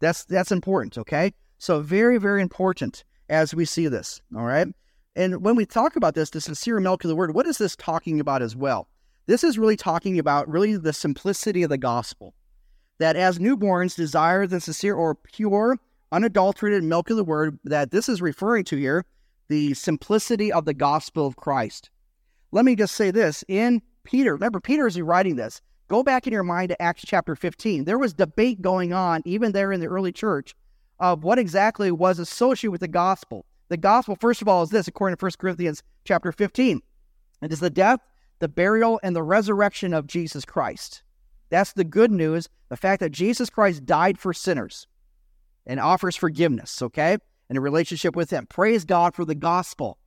That's 0.00 0.24
that's 0.24 0.50
important, 0.50 0.98
okay? 0.98 1.32
So 1.58 1.80
very, 1.80 2.18
very 2.18 2.42
important 2.42 3.04
as 3.28 3.54
we 3.54 3.64
see 3.64 3.86
this. 3.86 4.20
All 4.34 4.42
right. 4.42 4.66
And 5.14 5.44
when 5.44 5.54
we 5.54 5.64
talk 5.64 5.94
about 5.94 6.14
this, 6.14 6.30
the 6.30 6.40
sincere 6.40 6.80
milk 6.80 7.04
of 7.04 7.08
the 7.08 7.14
word, 7.14 7.34
what 7.34 7.46
is 7.46 7.58
this 7.58 7.76
talking 7.76 8.18
about 8.18 8.42
as 8.42 8.56
well? 8.56 8.88
This 9.26 9.44
is 9.44 9.58
really 9.58 9.76
talking 9.76 10.18
about 10.18 10.48
really 10.48 10.76
the 10.76 10.92
simplicity 10.92 11.62
of 11.62 11.70
the 11.70 11.78
gospel. 11.78 12.34
That 12.98 13.14
as 13.14 13.38
newborns 13.38 13.94
desire 13.94 14.46
the 14.46 14.60
sincere 14.60 14.94
or 14.94 15.14
pure, 15.14 15.78
unadulterated 16.12 16.84
milk 16.84 17.10
of 17.10 17.16
the 17.16 17.24
word, 17.24 17.58
that 17.64 17.90
this 17.90 18.08
is 18.08 18.22
referring 18.22 18.64
to 18.64 18.76
here, 18.76 19.04
the 19.48 19.74
simplicity 19.74 20.52
of 20.52 20.66
the 20.66 20.74
gospel 20.74 21.26
of 21.26 21.36
Christ. 21.36 21.90
Let 22.52 22.64
me 22.64 22.76
just 22.76 22.94
say 22.94 23.10
this 23.10 23.42
in 23.48 23.82
Peter, 24.04 24.34
remember, 24.34 24.60
Peter 24.60 24.86
is 24.86 25.00
writing 25.00 25.36
this. 25.36 25.60
Go 25.88 26.02
back 26.02 26.26
in 26.26 26.32
your 26.32 26.42
mind 26.42 26.68
to 26.68 26.80
Acts 26.80 27.04
chapter 27.06 27.34
15. 27.34 27.84
There 27.84 27.98
was 27.98 28.14
debate 28.14 28.62
going 28.62 28.92
on, 28.92 29.22
even 29.24 29.52
there 29.52 29.72
in 29.72 29.80
the 29.80 29.86
early 29.86 30.12
church, 30.12 30.54
of 31.00 31.24
what 31.24 31.38
exactly 31.38 31.90
was 31.90 32.18
associated 32.18 32.72
with 32.72 32.80
the 32.80 32.88
gospel. 32.88 33.46
The 33.68 33.76
gospel, 33.76 34.16
first 34.20 34.42
of 34.42 34.48
all, 34.48 34.62
is 34.62 34.70
this, 34.70 34.88
according 34.88 35.16
to 35.16 35.24
1 35.24 35.32
Corinthians 35.38 35.82
chapter 36.04 36.30
15. 36.30 36.80
It 37.42 37.52
is 37.52 37.60
the 37.60 37.70
death, 37.70 38.00
the 38.38 38.48
burial, 38.48 39.00
and 39.02 39.16
the 39.16 39.22
resurrection 39.22 39.92
of 39.94 40.06
Jesus 40.06 40.44
Christ. 40.44 41.02
That's 41.50 41.72
the 41.72 41.84
good 41.84 42.10
news, 42.10 42.48
the 42.68 42.76
fact 42.76 43.00
that 43.00 43.12
Jesus 43.12 43.50
Christ 43.50 43.84
died 43.84 44.18
for 44.18 44.32
sinners 44.32 44.86
and 45.66 45.80
offers 45.80 46.16
forgiveness, 46.16 46.82
okay? 46.82 47.18
In 47.50 47.56
a 47.56 47.60
relationship 47.60 48.16
with 48.16 48.30
Him. 48.30 48.46
Praise 48.46 48.84
God 48.84 49.14
for 49.14 49.24
the 49.24 49.34
gospel. 49.34 49.98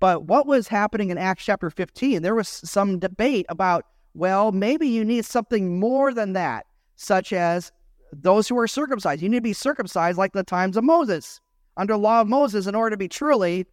But 0.00 0.24
what 0.24 0.46
was 0.46 0.68
happening 0.68 1.10
in 1.10 1.18
Acts 1.18 1.44
chapter 1.44 1.70
15? 1.70 2.22
There 2.22 2.34
was 2.34 2.48
some 2.48 2.98
debate 2.98 3.46
about, 3.48 3.86
well, 4.14 4.52
maybe 4.52 4.88
you 4.88 5.04
need 5.04 5.24
something 5.24 5.78
more 5.78 6.12
than 6.12 6.34
that, 6.34 6.66
such 6.96 7.32
as 7.32 7.72
those 8.12 8.48
who 8.48 8.58
are 8.58 8.68
circumcised. 8.68 9.22
You 9.22 9.28
need 9.28 9.38
to 9.38 9.42
be 9.42 9.52
circumcised 9.52 10.18
like 10.18 10.32
the 10.32 10.44
times 10.44 10.76
of 10.76 10.84
Moses, 10.84 11.40
under 11.76 11.94
the 11.94 11.98
law 11.98 12.20
of 12.20 12.28
Moses, 12.28 12.66
in 12.66 12.74
order 12.74 12.90
to 12.90 12.96
be 12.96 13.08
truly 13.08 13.66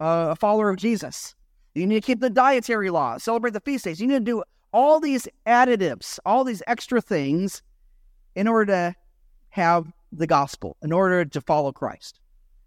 uh, 0.00 0.28
a 0.30 0.36
follower 0.36 0.70
of 0.70 0.76
Jesus. 0.76 1.34
You 1.74 1.86
need 1.86 2.02
to 2.02 2.06
keep 2.06 2.20
the 2.20 2.30
dietary 2.30 2.90
law, 2.90 3.18
celebrate 3.18 3.52
the 3.52 3.60
feast 3.60 3.84
days. 3.84 4.00
You 4.00 4.06
need 4.06 4.26
to 4.26 4.32
do 4.32 4.42
all 4.72 5.00
these 5.00 5.28
additives, 5.46 6.18
all 6.24 6.44
these 6.44 6.62
extra 6.66 7.00
things 7.00 7.62
in 8.34 8.48
order 8.48 8.66
to 8.66 8.94
have 9.50 9.92
the 10.12 10.26
gospel, 10.26 10.76
in 10.82 10.92
order 10.92 11.24
to 11.24 11.40
follow 11.40 11.72
Christ. 11.72 12.20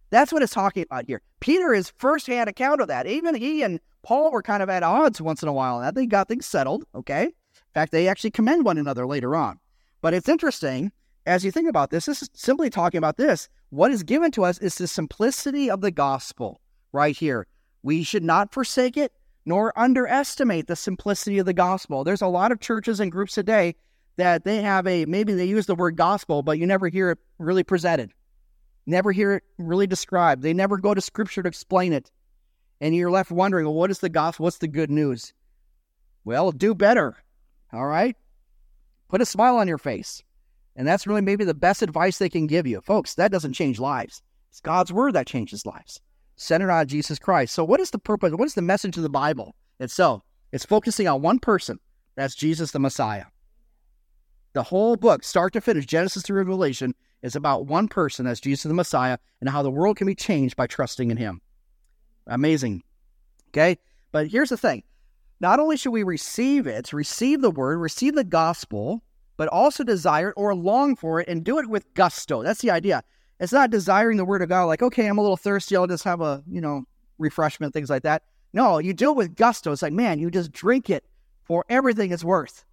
That's 0.10 0.32
what 0.32 0.44
it's 0.44 0.54
talking 0.54 0.84
about 0.84 1.06
here. 1.08 1.22
Peter 1.40 1.74
is 1.74 1.92
firsthand 1.98 2.50
account 2.50 2.82
of 2.82 2.88
that. 2.88 3.08
Even 3.08 3.36
he 3.36 3.64
and 3.64 3.80
Paul 4.04 4.32
were 4.32 4.44
kind 4.44 4.62
of 4.62 4.70
at 4.70 4.84
odds 4.84 5.20
once 5.20 5.42
in 5.42 5.50
a 5.50 5.54
while. 5.54 5.80
That 5.80 5.96
they 5.96 6.06
got 6.06 6.28
things 6.28 6.46
settled. 6.46 6.86
Okay. 6.94 7.24
In 7.24 7.74
fact, 7.74 7.92
they 7.92 8.08
actually 8.08 8.32
commend 8.32 8.64
one 8.64 8.78
another 8.78 9.08
later 9.08 9.36
on. 9.36 9.60
But 10.02 10.14
it's 10.14 10.30
interesting 10.30 10.92
as 11.26 11.46
you 11.46 11.52
think 11.52 11.70
about 11.70 11.90
this, 11.90 12.06
this 12.06 12.22
is 12.22 12.30
simply 12.34 12.70
talking 12.70 12.98
about 12.98 13.18
this. 13.18 13.48
What 13.70 13.92
is 13.92 14.04
given 14.04 14.32
to 14.32 14.44
us 14.44 14.60
is 14.60 14.76
the 14.76 14.88
simplicity 14.88 15.70
of 15.70 15.82
the 15.82 15.92
gospel 15.92 16.60
right 16.92 17.16
here. 17.16 17.48
We 17.82 18.04
should 18.04 18.24
not 18.24 18.54
forsake 18.54 18.98
it 18.98 19.14
nor 19.46 19.78
underestimate 19.78 20.68
the 20.68 20.76
simplicity 20.76 21.38
of 21.38 21.46
the 21.46 21.54
gospel. 21.54 22.04
There's 22.04 22.22
a 22.22 22.28
lot 22.28 22.52
of 22.52 22.60
churches 22.60 23.00
and 23.00 23.12
groups 23.12 23.34
today 23.34 23.76
that 24.18 24.44
they 24.44 24.62
have 24.62 24.86
a 24.88 25.06
maybe 25.06 25.34
they 25.34 25.46
use 25.46 25.66
the 25.66 25.76
word 25.76 25.96
gospel, 25.96 26.44
but 26.44 26.60
you 26.60 26.68
never 26.68 26.88
hear 26.88 27.12
it 27.12 27.20
really 27.40 27.64
presented. 27.64 28.12
Never 28.86 29.12
hear 29.12 29.34
it 29.34 29.44
really 29.58 29.88
described. 29.88 30.42
They 30.44 30.54
never 30.54 30.78
go 30.78 30.94
to 30.94 31.02
scripture 31.02 31.42
to 31.42 31.48
explain 31.48 31.94
it. 31.94 32.12
And 32.82 32.96
you're 32.96 33.12
left 33.12 33.32
wondering, 33.32 33.66
well, 33.66 33.76
what 33.76 33.92
is 33.92 34.00
the 34.00 34.10
gospel? 34.10 34.44
What's 34.44 34.58
the 34.58 34.68
good 34.68 34.92
news? 34.92 35.34
Well, 36.26 36.52
do 36.52 36.76
better. 36.76 37.16
All 37.72 37.88
right? 37.88 38.16
Put 39.10 39.22
a 39.22 39.26
smile 39.26 39.58
on 39.58 39.68
your 39.68 39.78
face. 39.78 40.22
And 40.76 40.88
that's 40.88 41.08
really 41.08 41.22
maybe 41.22 41.46
the 41.46 41.54
best 41.54 41.82
advice 41.82 42.18
they 42.18 42.30
can 42.30 42.48
give 42.48 42.68
you. 42.68 42.82
Folks, 42.82 43.16
that 43.16 43.32
doesn't 43.32 43.54
change 43.54 43.80
lives. 43.80 44.22
It's 44.50 44.60
God's 44.60 44.92
word 44.92 45.14
that 45.14 45.28
changes 45.28 45.66
lives, 45.66 46.02
centered 46.36 46.72
on 46.72 46.88
Jesus 46.88 47.20
Christ. 47.20 47.54
So, 47.54 47.64
what 47.64 47.80
is 47.80 47.92
the 47.92 48.00
purpose? 48.00 48.34
What 48.34 48.46
is 48.46 48.54
the 48.54 48.62
message 48.62 48.98
of 48.98 49.04
the 49.04 49.10
Bible 49.10 49.56
itself? 49.80 50.24
It's 50.52 50.66
focusing 50.66 51.08
on 51.08 51.22
one 51.22 51.40
person. 51.40 51.80
That's 52.16 52.36
Jesus 52.36 52.72
the 52.72 52.80
Messiah. 52.80 53.26
The 54.54 54.64
whole 54.64 54.96
book, 54.96 55.24
start 55.24 55.54
to 55.54 55.62
finish, 55.62 55.86
Genesis 55.86 56.24
to 56.24 56.34
Revelation, 56.34 56.94
is 57.24 57.36
about 57.36 57.66
one 57.66 57.88
person, 57.88 58.26
that's 58.26 58.40
Jesus 58.40 58.64
the 58.64 58.74
Messiah, 58.74 59.18
and 59.42 59.50
how 59.50 59.64
the 59.64 59.72
world 59.72 59.98
can 59.98 60.08
be 60.08 60.16
changed 60.16 60.56
by 60.56 60.68
trusting 60.68 61.10
in 61.10 61.18
him. 61.18 61.42
Amazing. 62.28 62.84
Okay? 63.50 63.78
But 64.12 64.28
here's 64.28 64.50
the 64.50 64.58
thing 64.58 64.84
not 65.40 65.60
only 65.60 65.76
should 65.76 65.92
we 65.92 66.04
receive 66.04 66.68
it, 66.68 66.94
receive 66.94 67.42
the 67.42 67.52
word, 67.52 67.80
receive 67.80 68.16
the 68.16 68.24
gospel, 68.24 69.04
but 69.38 69.48
also 69.50 69.84
desire 69.84 70.30
it 70.30 70.36
or 70.38 70.54
long 70.54 70.96
for 70.96 71.20
it 71.20 71.28
and 71.28 71.44
do 71.44 71.58
it 71.60 71.68
with 71.68 71.92
gusto. 71.96 72.44
That's 72.44 72.62
the 72.62 72.72
idea. 72.72 73.04
It's 73.40 73.52
not 73.52 73.72
desiring 73.72 74.18
the 74.18 74.26
word 74.26 74.42
of 74.42 74.50
God 74.50 74.66
like, 74.66 74.84
okay, 74.84 75.08
I'm 75.08 75.18
a 75.18 75.22
little 75.22 75.38
thirsty, 75.38 75.76
I'll 75.76 75.88
just 75.88 76.04
have 76.04 76.22
a, 76.22 76.44
you 76.48 76.62
know, 76.62 76.84
refreshment, 77.18 77.74
things 77.74 77.90
like 77.90 78.04
that. 78.04 78.24
No, 78.54 78.78
you 78.78 78.94
do 78.94 79.10
it 79.10 79.18
with 79.18 79.36
gusto. 79.36 79.72
It's 79.72 79.82
like, 79.82 79.94
man, 79.94 80.20
you 80.20 80.30
just 80.30 80.52
drink 80.52 80.90
it 80.90 81.04
for 81.44 81.66
everything 81.70 82.12
it's 82.12 82.24
worth. 82.24 82.64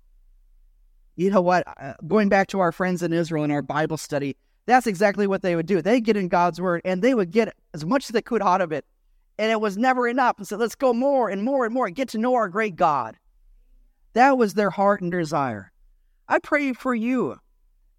You 1.21 1.29
know 1.29 1.43
what? 1.43 1.65
Uh, 1.79 1.93
going 2.09 2.31
back 2.31 2.47
to 2.49 2.61
our 2.61 2.73
friends 2.73 3.03
in 3.03 3.13
Israel 3.13 3.45
in 3.45 3.51
our 3.51 3.61
Bible 3.61 3.99
study, 3.99 4.39
that's 4.65 4.87
exactly 4.87 5.27
what 5.27 5.43
they 5.43 5.55
would 5.55 5.67
do. 5.67 5.83
They 5.83 6.01
get 6.01 6.17
in 6.17 6.29
God's 6.29 6.63
word 6.63 6.81
and 6.83 7.03
they 7.03 7.13
would 7.13 7.31
get 7.31 7.55
as 7.75 7.85
much 7.85 8.07
as 8.07 8.15
they 8.15 8.23
could 8.23 8.41
out 8.41 8.63
of 8.63 8.73
it. 8.73 8.87
And 9.39 9.53
it 9.53 9.61
was 9.61 9.77
never 9.77 10.09
enough. 10.09 10.39
And 10.39 10.49
so 10.49 10.57
let's 10.57 10.75
go 10.75 10.95
more 10.95 11.29
and 11.29 11.43
more 11.43 11.67
and 11.67 11.75
more 11.75 11.87
and 11.87 11.95
get 11.95 12.09
to 12.11 12.19
know 12.19 12.37
our 12.37 12.49
great 12.49 12.75
God. 12.75 13.19
That 14.15 14.39
was 14.39 14.55
their 14.55 14.71
heart 14.71 15.03
and 15.03 15.13
desire. 15.13 15.73
I 16.27 16.39
pray 16.39 16.73
for 16.73 16.95
you 16.95 17.37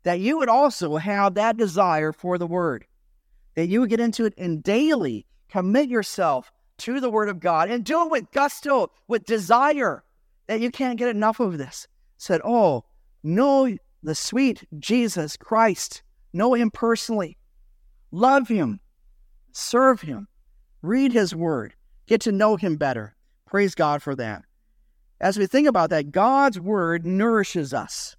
that 0.01 0.19
you 0.19 0.39
would 0.39 0.49
also 0.49 0.95
have 0.95 1.36
that 1.36 1.57
desire 1.57 2.13
for 2.13 2.39
the 2.39 2.47
word, 2.47 2.86
that 3.53 3.67
you 3.67 3.81
would 3.81 3.91
get 3.91 3.99
into 3.99 4.25
it 4.25 4.34
and 4.36 4.63
daily 4.63 5.27
commit 5.47 5.89
yourself 5.89 6.51
to 6.79 6.99
the 6.99 7.12
word 7.12 7.29
of 7.29 7.39
God 7.39 7.69
and 7.69 7.86
do 7.86 8.03
it 8.03 8.10
with 8.10 8.31
gusto, 8.31 8.89
with 9.07 9.25
desire, 9.25 10.03
that 10.47 10.60
you 10.60 10.71
can't 10.71 10.97
get 10.97 11.10
enough 11.10 11.39
of 11.39 11.60
this. 11.60 11.88
Said, 12.17 12.41
Oh, 12.43 12.84
know 13.23 13.75
the 14.03 14.15
sweet 14.15 14.65
Jesus 14.79 15.38
Christ, 15.38 16.03
know 16.34 16.53
him 16.53 16.71
personally, 16.71 17.38
love 18.12 18.47
him, 18.47 18.79
serve 19.51 20.01
him, 20.01 20.27
read 20.81 21.13
his 21.13 21.36
word, 21.36 21.75
get 22.07 22.21
to 22.21 22.31
know 22.31 22.55
him 22.55 22.77
better. 22.77 23.15
Praise 23.45 23.75
God 23.75 24.01
for 24.01 24.15
that. 24.15 24.43
As 25.19 25.38
we 25.38 25.45
think 25.45 25.67
about 25.67 25.91
that, 25.91 26.12
God's 26.12 26.60
word 26.60 27.05
nourishes 27.05 27.73
us 27.73 28.15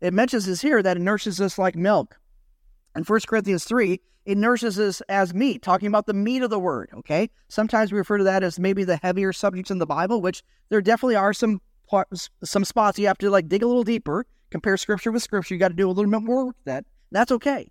it 0.00 0.14
mentions 0.14 0.46
this 0.46 0.60
here 0.60 0.82
that 0.82 0.96
it 0.96 1.00
nourishes 1.00 1.40
us 1.40 1.58
like 1.58 1.74
milk. 1.74 2.18
In 2.96 3.04
1 3.04 3.20
Corinthians 3.26 3.64
3, 3.64 4.00
it 4.26 4.38
nourishes 4.38 4.78
us 4.78 5.00
as 5.08 5.34
meat, 5.34 5.62
talking 5.62 5.88
about 5.88 6.06
the 6.06 6.14
meat 6.14 6.42
of 6.42 6.50
the 6.50 6.58
word, 6.58 6.90
okay? 6.94 7.30
Sometimes 7.48 7.92
we 7.92 7.98
refer 7.98 8.18
to 8.18 8.24
that 8.24 8.42
as 8.42 8.58
maybe 8.58 8.84
the 8.84 8.96
heavier 8.96 9.32
subjects 9.32 9.70
in 9.70 9.78
the 9.78 9.86
Bible, 9.86 10.20
which 10.20 10.42
there 10.68 10.80
definitely 10.80 11.16
are 11.16 11.32
some 11.32 11.60
some 12.44 12.66
spots 12.66 12.98
you 12.98 13.06
have 13.06 13.16
to 13.16 13.30
like 13.30 13.48
dig 13.48 13.62
a 13.62 13.66
little 13.66 13.82
deeper, 13.82 14.26
compare 14.50 14.76
scripture 14.76 15.12
with 15.12 15.22
scripture. 15.22 15.54
You 15.54 15.60
got 15.60 15.68
to 15.68 15.74
do 15.74 15.88
a 15.88 15.92
little 15.92 16.10
bit 16.10 16.22
more 16.22 16.46
with 16.46 16.64
that. 16.64 16.84
That's 17.10 17.32
okay. 17.32 17.70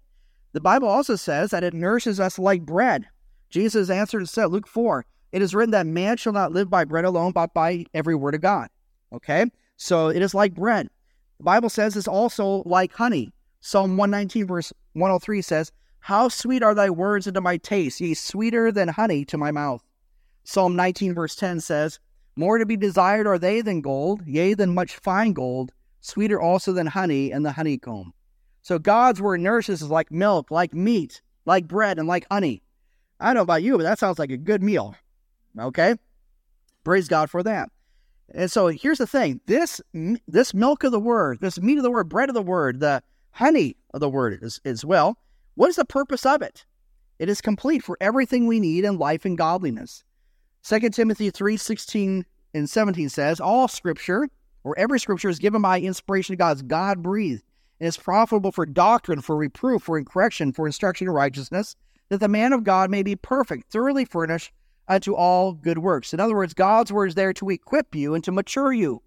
The 0.54 0.62
Bible 0.62 0.88
also 0.88 1.16
says 1.16 1.52
that 1.52 1.64
it 1.64 1.74
nourishes 1.74 2.20
us 2.20 2.40
like 2.40 2.66
bread. 2.66 3.08
Jesus 3.50 3.90
answered 3.90 4.20
and 4.20 4.30
said, 4.30 4.46
Luke 4.46 4.68
4, 4.68 5.06
it 5.32 5.42
is 5.42 5.54
written 5.54 5.72
that 5.72 5.86
man 5.86 6.18
shall 6.18 6.34
not 6.34 6.52
live 6.52 6.70
by 6.70 6.86
bread 6.86 7.06
alone, 7.06 7.32
but 7.32 7.54
by 7.54 7.86
every 7.94 8.16
word 8.16 8.36
of 8.36 8.42
God. 8.42 8.70
Okay? 9.14 9.46
So 9.78 10.08
it 10.08 10.22
is 10.22 10.34
like 10.34 10.54
bread. 10.54 10.90
The 11.38 11.44
Bible 11.44 11.70
says 11.70 11.96
it's 11.96 12.08
also 12.08 12.64
like 12.66 12.94
honey. 12.94 13.32
Psalm 13.62 13.98
119, 13.98 14.48
verse 14.48 14.74
103 14.94 15.42
says, 15.42 15.72
How 16.00 16.30
sweet 16.30 16.64
are 16.64 16.74
thy 16.74 16.90
words 16.90 17.28
unto 17.28 17.42
my 17.42 17.58
taste, 17.58 18.02
yea, 18.02 18.14
sweeter 18.14 18.72
than 18.72 18.88
honey 18.88 19.26
to 19.26 19.38
my 19.38 19.52
mouth. 19.52 19.84
Psalm 20.44 20.76
19, 20.76 21.14
verse 21.14 21.36
10 21.36 21.60
says, 21.60 22.00
More 22.36 22.58
to 22.58 22.66
be 22.66 22.78
desired 22.78 23.28
are 23.28 23.38
they 23.38 23.62
than 23.62 23.82
gold, 23.82 24.26
yea, 24.26 24.54
than 24.54 24.74
much 24.74 24.96
fine 24.96 25.34
gold, 25.34 25.72
sweeter 26.02 26.40
also 26.40 26.72
than 26.72 26.88
honey 26.88 27.32
and 27.32 27.46
the 27.46 27.52
honeycomb. 27.52 28.14
So 28.62 28.80
God's 28.80 29.22
word 29.22 29.42
nourishes 29.42 29.82
us 29.82 29.90
like 29.90 30.12
milk, 30.12 30.52
like 30.52 30.74
meat, 30.74 31.22
like 31.46 31.68
bread, 31.68 32.00
and 32.00 32.08
like 32.08 32.26
honey. 32.30 32.62
I 33.20 33.28
don't 33.28 33.36
know 33.36 33.42
about 33.42 33.64
you, 33.64 33.78
but 33.78 33.84
that 33.84 34.00
sounds 34.00 34.20
like 34.20 34.32
a 34.32 34.38
good 34.38 34.62
meal. 34.62 34.96
Okay? 35.58 35.96
Praise 36.84 37.08
God 37.08 37.30
for 37.30 37.44
that. 37.44 37.70
And 38.34 38.52
so 38.52 38.68
here's 38.68 38.98
the 38.98 39.08
thing: 39.08 39.40
this 39.46 39.82
this 40.28 40.54
milk 40.54 40.84
of 40.84 40.92
the 40.92 41.00
word, 41.00 41.40
this 41.40 41.60
meat 41.60 41.78
of 41.78 41.84
the 41.84 41.92
word, 41.92 42.10
bread 42.10 42.30
of 42.30 42.36
the 42.36 42.42
word, 42.42 42.80
the 42.80 43.02
honey 43.32 43.78
of 43.94 44.02
the 44.02 44.10
word 44.10 44.40
as, 44.42 44.60
as 44.66 44.84
well. 44.84 45.18
What 45.56 45.70
is 45.70 45.78
the 45.78 45.86
purpose 45.86 46.26
of 46.26 46.42
it? 46.42 46.66
It 47.20 47.30
is 47.30 47.42
complete 47.42 47.84
for 47.84 47.98
everything 48.00 48.46
we 48.46 48.60
need 48.60 48.84
in 48.84 48.98
life 48.98 49.26
and 49.26 49.38
godliness. 49.38 50.04
2 50.64 50.90
Timothy 50.90 51.30
3 51.30 51.58
16 51.58 52.26
and 52.54 52.70
17 52.70 53.10
says, 53.10 53.40
All 53.40 53.68
scripture, 53.68 54.28
or 54.64 54.78
every 54.78 55.00
scripture, 55.00 55.30
is 55.30 55.40
given 55.40 55.62
by 55.62 55.80
inspiration 55.80 56.34
of 56.34 56.40
God's 56.40 56.62
God 56.62 57.02
breathed, 57.04 57.44
and 57.80 57.88
is 57.88 57.98
profitable 57.98 58.52
for 58.52 58.66
doctrine, 58.66 59.22
for 59.22 59.36
reproof, 59.36 59.84
for 59.84 60.04
correction, 60.04 60.52
for 60.52 60.66
instruction 60.66 61.08
in 61.08 61.14
righteousness, 61.14 61.76
that 62.10 62.20
the 62.20 62.28
man 62.28 62.54
of 62.54 62.64
God 62.64 62.90
may 62.90 63.04
be 63.04 63.16
perfect, 63.16 63.72
thoroughly 63.72 64.06
furnished 64.06 64.52
unto 64.88 65.14
all 65.14 65.54
good 65.54 65.80
works. 65.80 66.14
In 66.14 66.20
other 66.20 66.36
words, 66.36 66.54
God's 66.54 66.92
word 66.92 67.08
is 67.08 67.16
there 67.16 67.34
to 67.34 67.50
equip 67.50 67.94
you 67.94 68.14
and 68.14 68.24
to 68.24 68.32
mature 68.32 68.72
you, 68.72 69.02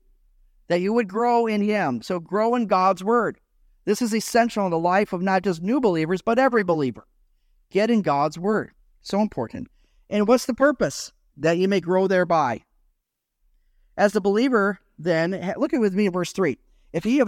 that 0.68 0.80
you 0.80 0.92
would 0.92 1.08
grow 1.08 1.46
in 1.46 1.62
Him. 1.62 2.02
So 2.02 2.20
grow 2.20 2.54
in 2.54 2.66
God's 2.66 3.02
word. 3.02 3.38
This 3.86 4.02
is 4.02 4.14
essential 4.14 4.66
in 4.66 4.70
the 4.70 4.78
life 4.78 5.12
of 5.12 5.22
not 5.22 5.42
just 5.42 5.62
new 5.62 5.80
believers, 5.80 6.22
but 6.22 6.38
every 6.38 6.62
believer. 6.62 7.06
Get 7.70 7.90
in 7.90 8.02
God's 8.02 8.38
word. 8.38 8.72
So 9.00 9.20
important. 9.20 9.68
And 10.10 10.28
what's 10.28 10.46
the 10.46 10.54
purpose? 10.54 11.12
That 11.36 11.58
you 11.58 11.68
may 11.68 11.80
grow 11.80 12.06
thereby. 12.06 12.62
As 14.00 14.12
the 14.12 14.20
believer, 14.20 14.80
then, 14.98 15.52
look 15.58 15.74
at 15.74 15.80
with 15.80 15.94
me 15.94 16.06
in 16.06 16.12
verse 16.12 16.32
3. 16.32 16.56
If 16.94 17.04
ye 17.04 17.22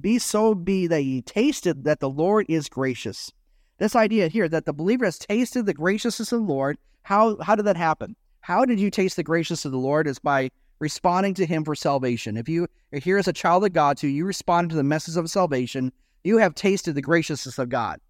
be 0.00 0.18
so 0.18 0.54
be 0.54 0.86
that 0.86 1.04
ye 1.04 1.20
tasted 1.20 1.84
that 1.84 2.00
the 2.00 2.08
Lord 2.08 2.46
is 2.48 2.70
gracious. 2.70 3.30
This 3.76 3.94
idea 3.94 4.28
here 4.28 4.48
that 4.48 4.64
the 4.64 4.72
believer 4.72 5.04
has 5.04 5.18
tasted 5.18 5.66
the 5.66 5.74
graciousness 5.74 6.32
of 6.32 6.40
the 6.40 6.52
Lord 6.52 6.78
how 7.02 7.36
how 7.42 7.54
did 7.54 7.66
that 7.66 7.76
happen? 7.76 8.16
How 8.40 8.64
did 8.64 8.80
you 8.80 8.90
taste 8.90 9.16
the 9.16 9.22
graciousness 9.22 9.64
of 9.64 9.72
the 9.72 9.78
Lord? 9.78 10.06
Is 10.06 10.18
by 10.18 10.50
responding 10.78 11.34
to 11.34 11.46
Him 11.46 11.64
for 11.64 11.74
salvation. 11.74 12.36
If 12.36 12.48
you 12.48 12.66
are 12.92 12.98
here 12.98 13.18
as 13.18 13.28
a 13.28 13.32
child 13.32 13.64
of 13.64 13.72
God, 13.72 13.98
too, 13.98 14.08
you 14.08 14.24
respond 14.24 14.70
to 14.70 14.76
the 14.76 14.82
message 14.82 15.16
of 15.16 15.28
salvation. 15.30 15.92
You 16.24 16.38
have 16.38 16.54
tasted 16.54 16.94
the 16.94 17.02
graciousness 17.02 17.58
of 17.58 17.68
God. 17.68 18.00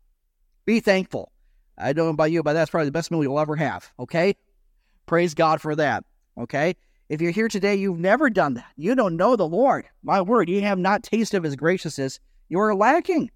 Be 0.65 0.79
thankful. 0.79 1.33
I 1.79 1.93
don't 1.93 2.07
know 2.07 2.11
about 2.11 2.31
you, 2.31 2.43
but 2.43 2.53
that's 2.53 2.71
probably 2.71 2.87
the 2.87 2.93
best 2.93 3.11
meal 3.11 3.23
you'll 3.23 3.41
ever 3.41 3.57
have. 3.57 3.91
Okay, 3.99 4.37
praise 5.07 5.35
God 5.35 5.61
for 5.61 5.75
that. 5.77 6.05
Okay. 6.39 6.77
If 7.11 7.21
you're 7.21 7.33
here 7.33 7.49
today, 7.49 7.75
you've 7.75 7.99
never 7.99 8.31
done 8.31 8.55
that. 8.55 8.71
You 8.77 8.95
don't 8.95 9.17
know 9.17 9.35
the 9.35 9.47
Lord. 9.47 9.85
My 10.05 10.23
word, 10.23 10.49
you 10.49 10.61
have 10.61 10.79
not 10.79 11.03
tasted 11.03 11.39
of 11.39 11.43
his 11.43 11.57
graciousness. 11.57 12.21
You 12.49 12.61
are 12.61 12.73
lacking. 12.73 13.33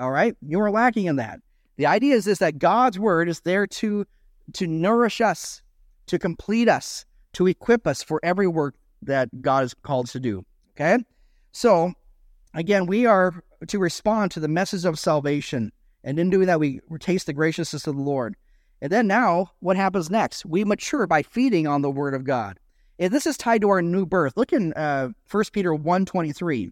All 0.00 0.10
right? 0.10 0.34
You 0.40 0.58
are 0.62 0.70
lacking 0.70 1.04
in 1.04 1.16
that. 1.16 1.40
The 1.76 1.84
idea 1.84 2.14
is 2.14 2.24
this 2.24 2.38
that 2.38 2.58
God's 2.58 2.98
word 2.98 3.28
is 3.28 3.40
there 3.40 3.66
to 3.66 4.06
to 4.54 4.66
nourish 4.66 5.20
us, 5.20 5.60
to 6.06 6.18
complete 6.18 6.66
us, 6.66 7.04
to 7.34 7.46
equip 7.46 7.86
us 7.86 8.02
for 8.02 8.20
every 8.22 8.46
work 8.46 8.74
that 9.02 9.28
God 9.42 9.64
is 9.64 9.74
called 9.74 10.08
to 10.08 10.18
do. 10.18 10.42
Okay? 10.70 11.04
So, 11.52 11.92
again, 12.54 12.86
we 12.86 13.04
are 13.04 13.44
to 13.68 13.78
respond 13.78 14.30
to 14.30 14.40
the 14.40 14.48
message 14.48 14.86
of 14.86 14.98
salvation. 14.98 15.72
And 16.04 16.18
in 16.18 16.30
doing 16.30 16.46
that, 16.46 16.58
we 16.58 16.80
taste 17.00 17.26
the 17.26 17.34
graciousness 17.34 17.86
of 17.86 17.96
the 17.96 18.02
Lord. 18.02 18.34
And 18.80 18.90
then 18.90 19.06
now, 19.06 19.50
what 19.60 19.76
happens 19.76 20.08
next? 20.08 20.46
We 20.46 20.64
mature 20.64 21.06
by 21.06 21.22
feeding 21.22 21.66
on 21.66 21.82
the 21.82 21.90
Word 21.90 22.14
of 22.14 22.24
God. 22.24 22.58
And 23.00 23.12
this 23.12 23.26
is 23.26 23.38
tied 23.38 23.62
to 23.62 23.70
our 23.70 23.80
new 23.80 24.04
birth. 24.04 24.36
Look 24.36 24.52
in 24.52 24.74
uh, 24.74 25.08
1 25.30 25.44
Peter 25.52 25.70
1.23. 25.72 26.70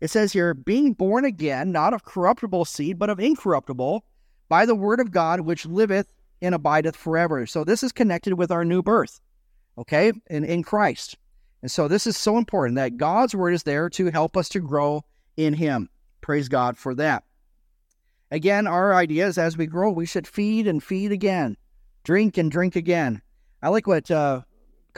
It 0.00 0.10
says 0.10 0.32
here, 0.32 0.54
being 0.54 0.94
born 0.94 1.26
again, 1.26 1.70
not 1.70 1.92
of 1.92 2.04
corruptible 2.04 2.64
seed, 2.64 2.98
but 2.98 3.10
of 3.10 3.20
incorruptible, 3.20 4.02
by 4.48 4.66
the 4.66 4.74
Word 4.74 4.98
of 4.98 5.12
God, 5.12 5.40
which 5.40 5.66
liveth 5.66 6.10
and 6.40 6.54
abideth 6.54 6.96
forever. 6.96 7.46
So 7.46 7.64
this 7.64 7.82
is 7.82 7.92
connected 7.92 8.34
with 8.34 8.50
our 8.50 8.64
new 8.64 8.82
birth, 8.82 9.20
okay, 9.76 10.12
in, 10.28 10.42
in 10.42 10.62
Christ. 10.62 11.18
And 11.60 11.70
so 11.70 11.86
this 11.86 12.06
is 12.06 12.16
so 12.16 12.38
important 12.38 12.76
that 12.76 12.96
God's 12.96 13.34
word 13.34 13.52
is 13.54 13.62
there 13.62 13.88
to 13.90 14.10
help 14.10 14.36
us 14.36 14.48
to 14.50 14.60
grow 14.60 15.04
in 15.36 15.54
Him. 15.54 15.88
Praise 16.20 16.48
God 16.48 16.76
for 16.76 16.94
that. 16.96 17.24
Again, 18.30 18.66
our 18.66 18.94
idea 18.94 19.26
is 19.26 19.38
as 19.38 19.56
we 19.56 19.66
grow, 19.66 19.90
we 19.90 20.06
should 20.06 20.26
feed 20.26 20.66
and 20.66 20.82
feed 20.82 21.12
again, 21.12 21.56
drink 22.02 22.38
and 22.38 22.50
drink 22.50 22.74
again. 22.74 23.22
I 23.62 23.68
like 23.68 23.86
what 23.86 24.10
uh, 24.10 24.40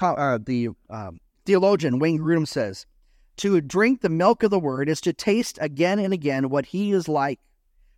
uh, 0.00 0.38
the 0.44 0.68
um, 0.90 1.20
theologian 1.46 1.98
Wayne 1.98 2.18
Grudem 2.18 2.46
says. 2.46 2.86
To 3.38 3.60
drink 3.60 4.00
the 4.00 4.08
milk 4.08 4.42
of 4.42 4.50
the 4.50 4.60
word 4.60 4.88
is 4.88 5.00
to 5.02 5.12
taste 5.12 5.58
again 5.60 5.98
and 5.98 6.12
again 6.12 6.50
what 6.50 6.66
he 6.66 6.92
is 6.92 7.08
like. 7.08 7.40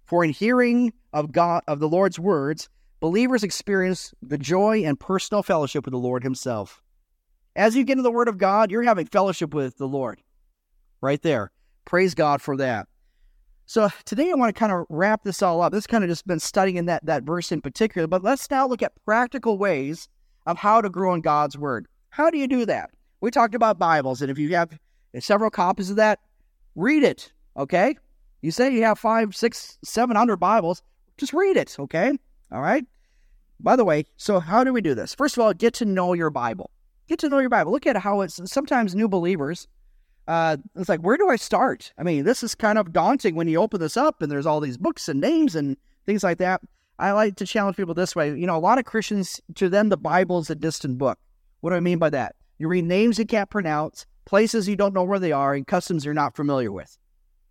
For 0.07 0.25
in 0.25 0.31
hearing 0.31 0.93
of 1.13 1.33
God 1.33 1.63
of 1.67 1.81
the 1.81 1.89
Lord's 1.89 2.19
words, 2.19 2.69
believers 3.01 3.43
experience 3.43 4.15
the 4.23 4.39
joy 4.39 4.85
and 4.85 4.99
personal 4.99 5.43
fellowship 5.43 5.85
with 5.85 5.93
the 5.93 5.99
Lord 5.99 6.23
himself. 6.23 6.83
As 7.55 7.75
you 7.75 7.85
get 7.85 7.95
into 7.95 8.03
the 8.03 8.11
word 8.11 8.29
of 8.29 8.39
God, 8.39 8.71
you're 8.71 8.83
having 8.83 9.07
fellowship 9.07 9.53
with 9.53 9.77
the 9.79 9.89
Lord. 9.89 10.23
Right 11.01 11.21
there. 11.23 11.51
Praise 11.85 12.15
God 12.15 12.41
for 12.41 12.57
that. 12.57 12.89
So 13.67 13.89
today 14.05 14.31
I 14.31 14.35
want 14.35 14.55
to 14.55 14.59
kind 14.59 14.73
of 14.73 14.87
wrap 14.89 15.25
this 15.25 15.43
all 15.43 15.61
up. 15.61 15.73
This 15.73 15.87
kind 15.87 16.05
of 16.05 16.11
just 16.11 16.27
been 16.27 16.39
studying 16.39 16.87
that 16.87 17.05
that 17.05 17.25
verse 17.25 17.51
in 17.51 17.61
particular, 17.61 18.07
but 18.07 18.23
let's 18.23 18.49
now 18.51 18.67
look 18.67 18.83
at 18.83 18.93
practical 19.05 19.59
ways 19.59 20.09
of 20.47 20.57
how 20.57 20.81
to 20.81 20.89
grow 20.89 21.15
in 21.15 21.21
God's 21.21 21.59
word. 21.59 21.87
How 22.11 22.31
do 22.31 22.39
you 22.39 22.47
do 22.47 22.67
that? 22.67 22.91
We 23.21 23.31
talked 23.31 23.55
about 23.55 23.79
Bibles, 23.79 24.23
and 24.23 24.31
if 24.31 24.39
you 24.39 24.55
have 24.55 24.79
several 25.21 25.51
copies 25.51 25.91
of 25.91 25.97
that, 25.97 26.21
read 26.75 27.03
it. 27.03 27.33
Okay? 27.57 27.97
You 28.43 28.51
say 28.51 28.73
you 28.73 28.85
have 28.85 28.99
five, 28.99 29.35
six, 29.35 29.79
seven 29.85 30.17
hundred 30.17 30.37
Bibles, 30.37 30.83
just 31.19 31.33
read 31.33 31.57
it. 31.57 31.77
Okay? 31.79 32.13
All 32.53 32.61
right. 32.61 32.85
By 33.59 33.77
the 33.77 33.85
way, 33.85 34.05
so 34.17 34.39
how 34.39 34.65
do 34.65 34.73
we 34.73 34.83
do 34.83 34.95
this? 34.95 35.15
First 35.15 35.37
of 35.37 35.43
all, 35.43 35.55
get 35.55 35.75
to 35.75 35.85
know 35.85 36.13
your 36.13 36.31
Bible. 36.31 36.71
Get 37.09 37.19
to 37.21 37.29
know 37.29 37.39
your 37.39 37.49
Bible. 37.49 37.73
Look 37.73 37.87
at 37.87 37.97
how 37.97 38.21
it's 38.21 38.41
sometimes 38.51 38.95
new 38.95 39.09
believers 39.09 39.67
uh, 40.29 40.57
it's 40.75 40.89
like, 40.89 41.01
where 41.01 41.17
do 41.17 41.29
I 41.29 41.37
start? 41.37 41.93
I 41.99 42.03
mean, 42.03 42.25
this 42.25 42.43
is 42.43 42.55
kind 42.55 42.79
of 42.79 42.93
daunting 42.93 43.37
when 43.37 43.49
you 43.49 43.61
open 43.61 43.81
this 43.81 43.97
up 43.97 44.23
and 44.23 44.31
there's 44.31 44.47
all 44.47 44.61
these 44.61 44.77
books 44.77 45.09
and 45.09 45.21
names 45.21 45.55
and 45.55 45.77
things 46.05 46.25
like 46.25 46.39
that. 46.39 46.61
I 46.99 47.13
like 47.13 47.37
to 47.37 47.47
challenge 47.47 47.77
people 47.77 47.95
this 47.95 48.17
way. 48.17 48.29
You 48.29 48.47
know, 48.47 48.57
a 48.57 48.59
lot 48.59 48.79
of 48.79 48.85
Christians, 48.85 49.41
to 49.57 49.69
them, 49.69 49.89
the 49.89 49.97
Bible 49.97 50.39
is 50.39 50.51
a 50.51 50.55
distant 50.55 50.99
book. 50.99 51.19
What 51.61 51.71
do 51.71 51.77
I 51.77 51.81
mean 51.81 51.99
by 51.99 52.11
that? 52.11 52.37
You 52.59 52.69
read 52.69 52.85
names 52.85 53.19
you 53.19 53.27
can't 53.27 53.51
pronounce, 53.51 54.07
places 54.25 54.69
you 54.69 54.77
don't 54.77 54.95
know 54.95 55.05
where 55.05 55.19
they 55.19 55.33
are, 55.33 55.55
and 55.55 55.67
customs 55.67 56.05
you're 56.05 56.15
not 56.15 56.37
familiar 56.37 56.73
with. 56.73 56.97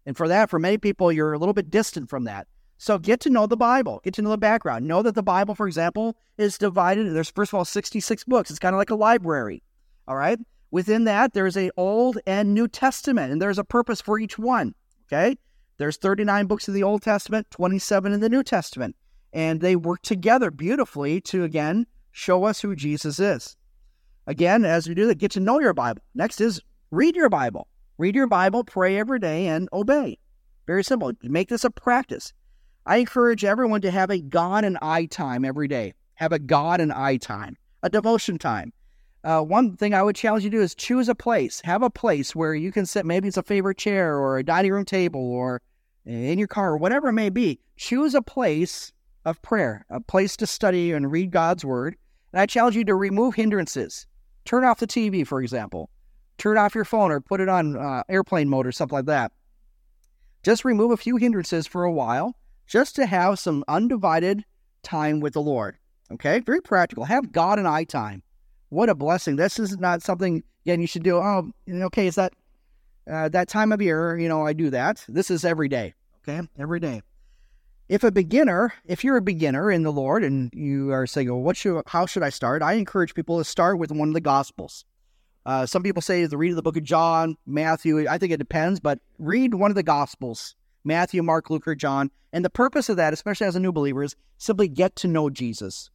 And 0.05 0.17
for 0.17 0.27
that, 0.27 0.49
for 0.49 0.60
many 0.60 0.77
people, 0.77 1.12
you're 1.12 1.34
a 1.34 1.38
little 1.38 1.53
bit 1.53 1.69
distant 1.69 2.10
from 2.10 2.23
that. 2.23 2.47
So 2.77 2.97
get 2.97 3.19
to 3.21 3.29
know 3.29 3.47
the 3.47 3.55
Bible, 3.55 4.01
get 4.03 4.13
to 4.15 4.21
know 4.21 4.31
the 4.31 4.38
background. 4.38 4.88
Know 4.88 5.01
that 5.01 5.15
the 5.15 5.23
Bible, 5.23 5.55
for 5.55 5.67
example, 5.67 6.17
is 6.38 6.58
divided. 6.58 7.13
There's, 7.13 7.31
first 7.31 7.51
of 7.51 7.58
all, 7.58 7.65
66 7.65 8.23
books. 8.25 8.49
It's 8.49 8.60
kind 8.60 8.75
of 8.75 8.79
like 8.79 8.89
a 8.89 8.95
library. 8.95 9.63
All 10.08 10.15
right. 10.15 10.39
Within 10.71 11.05
that, 11.05 11.34
there's 11.34 11.55
a 11.55 11.71
Old 11.77 12.17
and 12.27 12.53
New 12.53 12.67
Testament, 12.67 13.31
and 13.31 13.41
there's 13.41 13.60
a 13.60 13.63
purpose 13.63 14.01
for 14.01 14.19
each 14.19 14.38
one. 14.38 14.75
Okay? 15.08 15.38
There's 15.77 15.97
39 15.97 16.47
books 16.47 16.67
in 16.67 16.73
the 16.73 16.84
Old 16.84 17.01
Testament, 17.01 17.47
27 17.51 18.12
in 18.12 18.19
the 18.19 18.29
New 18.29 18.43
Testament. 18.43 18.95
And 19.35 19.61
they 19.61 19.75
work 19.75 20.01
together 20.01 20.49
beautifully 20.49 21.21
to, 21.21 21.43
again, 21.43 21.85
show 22.11 22.45
us 22.45 22.61
who 22.61 22.75
Jesus 22.75 23.19
is. 23.19 23.55
Again, 24.25 24.65
as 24.65 24.87
we 24.87 24.95
do 24.95 25.05
that, 25.07 25.19
get 25.19 25.31
to 25.31 25.39
know 25.39 25.59
your 25.59 25.73
Bible. 25.73 26.01
Next 26.15 26.41
is 26.41 26.61
read 26.89 27.15
your 27.15 27.29
Bible. 27.29 27.67
Read 27.97 28.15
your 28.15 28.27
Bible, 28.27 28.63
pray 28.63 28.97
every 28.97 29.19
day, 29.19 29.47
and 29.47 29.69
obey. 29.71 30.17
Very 30.65 30.83
simple. 30.83 31.11
Make 31.21 31.49
this 31.49 31.63
a 31.63 31.69
practice. 31.69 32.33
I 32.85 32.97
encourage 32.97 33.43
everyone 33.43 33.81
to 33.81 33.91
have 33.91 34.09
a 34.09 34.19
God 34.19 34.63
and 34.63 34.77
I 34.81 35.05
time 35.05 35.43
every 35.43 35.67
day. 35.67 35.93
Have 36.15 36.31
a 36.31 36.39
God 36.39 36.79
and 36.79 36.93
I 36.93 37.17
time, 37.17 37.57
a 37.83 37.89
devotion 37.89 38.37
time. 38.37 38.71
Uh, 39.25 39.41
one 39.41 39.75
thing 39.75 39.93
I 39.93 40.03
would 40.03 40.15
challenge 40.15 40.43
you 40.43 40.49
to 40.49 40.57
do 40.57 40.63
is 40.63 40.75
choose 40.75 41.09
a 41.09 41.15
place. 41.15 41.61
Have 41.65 41.83
a 41.83 41.89
place 41.89 42.35
where 42.35 42.55
you 42.55 42.71
can 42.71 42.85
sit. 42.85 43.05
Maybe 43.05 43.27
it's 43.27 43.37
a 43.37 43.43
favorite 43.43 43.77
chair 43.77 44.17
or 44.17 44.37
a 44.37 44.43
dining 44.43 44.71
room 44.71 44.85
table 44.85 45.19
or 45.19 45.61
in 46.05 46.39
your 46.39 46.47
car 46.47 46.73
or 46.73 46.77
whatever 46.77 47.09
it 47.09 47.13
may 47.13 47.29
be. 47.29 47.59
Choose 47.75 48.13
a 48.13 48.21
place 48.21 48.93
of 49.25 49.41
prayer, 49.41 49.85
a 49.89 49.99
place 49.99 50.38
to 50.38 50.47
study 50.47 50.91
and 50.91 51.11
read 51.11 51.31
God's 51.31 51.65
word. 51.65 51.95
And 52.31 52.41
I 52.41 52.45
challenge 52.45 52.75
you 52.75 52.85
to 52.85 52.95
remove 52.95 53.35
hindrances. 53.35 54.07
Turn 54.45 54.63
off 54.63 54.79
the 54.79 54.88
TV, 54.88 55.25
for 55.25 55.41
example. 55.41 55.89
Turn 56.38 56.57
off 56.57 56.75
your 56.75 56.85
phone 56.85 57.11
or 57.11 57.19
put 57.19 57.41
it 57.41 57.49
on 57.49 57.77
uh, 57.77 58.03
airplane 58.09 58.49
mode 58.49 58.67
or 58.67 58.71
something 58.71 58.97
like 58.97 59.05
that. 59.05 59.31
Just 60.43 60.65
remove 60.65 60.91
a 60.91 60.97
few 60.97 61.17
hindrances 61.17 61.65
for 61.65 61.83
a 61.83 61.91
while, 61.91 62.35
just 62.67 62.95
to 62.97 63.05
have 63.05 63.39
some 63.39 63.63
undivided 63.67 64.45
time 64.83 65.19
with 65.19 65.33
the 65.33 65.41
Lord. 65.41 65.77
Okay, 66.11 66.39
very 66.39 66.61
practical. 66.61 67.05
Have 67.05 67.31
God 67.31 67.57
and 67.57 67.67
I 67.67 67.83
time 67.83 68.21
what 68.69 68.89
a 68.89 68.95
blessing. 68.95 69.35
This 69.35 69.59
is 69.59 69.77
not 69.77 70.01
something, 70.01 70.43
again, 70.65 70.81
you 70.81 70.88
should 70.88 71.03
do. 71.03 71.17
Oh, 71.17 71.51
okay, 71.69 72.07
is 72.07 72.15
that 72.15 72.33
uh, 73.09 73.29
that 73.29 73.47
time 73.47 73.71
of 73.71 73.81
year? 73.81 74.17
You 74.17 74.27
know, 74.27 74.45
I 74.45 74.53
do 74.53 74.69
that. 74.71 75.03
This 75.07 75.31
is 75.31 75.45
every 75.45 75.69
day. 75.69 75.93
Okay, 76.27 76.47
every 76.57 76.79
day. 76.79 77.01
If 77.87 78.03
a 78.03 78.11
beginner, 78.11 78.73
if 78.85 79.03
you're 79.03 79.17
a 79.17 79.21
beginner 79.21 79.69
in 79.69 79.83
the 79.83 79.91
Lord 79.91 80.23
and 80.23 80.51
you 80.53 80.91
are 80.91 81.05
saying, 81.05 81.29
well, 81.29 81.41
what 81.41 81.55
should, 81.55 81.83
how 81.85 82.07
should 82.07 82.23
I 82.23 82.29
start? 82.29 82.63
I 82.63 82.73
encourage 82.73 83.13
people 83.13 83.37
to 83.37 83.43
start 83.43 83.77
with 83.77 83.91
one 83.91 84.07
of 84.07 84.15
the 84.15 84.21
Gospels. 84.21 84.85
Uh, 85.45 85.67
some 85.67 85.83
people 85.83 86.01
say 86.01 86.25
to 86.25 86.37
read 86.37 86.49
of 86.49 86.55
the 86.55 86.63
book 86.63 86.77
of 86.77 86.83
John, 86.83 87.37
Matthew. 87.45 88.09
I 88.09 88.17
think 88.17 88.31
it 88.31 88.37
depends, 88.37 88.79
but 88.79 88.99
read 89.19 89.53
one 89.53 89.69
of 89.69 89.75
the 89.75 89.83
Gospels 89.83 90.55
Matthew, 90.83 91.21
Mark, 91.21 91.49
Luke, 91.49 91.67
or 91.67 91.75
John. 91.75 92.09
And 92.33 92.43
the 92.43 92.49
purpose 92.49 92.89
of 92.89 92.97
that, 92.97 93.13
especially 93.13 93.47
as 93.47 93.55
a 93.55 93.59
new 93.59 93.71
believer, 93.71 94.03
is 94.03 94.15
simply 94.37 94.67
get 94.67 94.95
to 94.97 95.07
know 95.07 95.29
Jesus. 95.29 95.89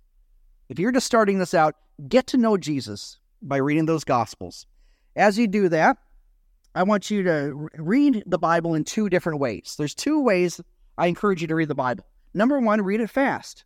If 0.68 0.78
you're 0.78 0.92
just 0.92 1.06
starting 1.06 1.38
this 1.38 1.54
out, 1.54 1.74
get 2.08 2.28
to 2.28 2.36
know 2.36 2.56
Jesus 2.56 3.18
by 3.42 3.56
reading 3.56 3.86
those 3.86 4.04
Gospels. 4.04 4.66
As 5.16 5.36
you 5.36 5.48
do 5.48 5.68
that, 5.68 5.98
I 6.74 6.84
want 6.84 7.10
you 7.10 7.24
to 7.24 7.68
read 7.74 8.22
the 8.26 8.38
Bible 8.38 8.74
in 8.74 8.84
two 8.84 9.08
different 9.08 9.40
ways. 9.40 9.74
There's 9.76 9.94
two 9.94 10.20
ways 10.20 10.60
I 11.00 11.06
encourage 11.06 11.40
you 11.40 11.48
to 11.48 11.54
read 11.54 11.68
the 11.68 11.74
Bible. 11.74 12.04
Number 12.34 12.60
one, 12.60 12.82
read 12.82 13.00
it 13.00 13.08
fast. 13.08 13.64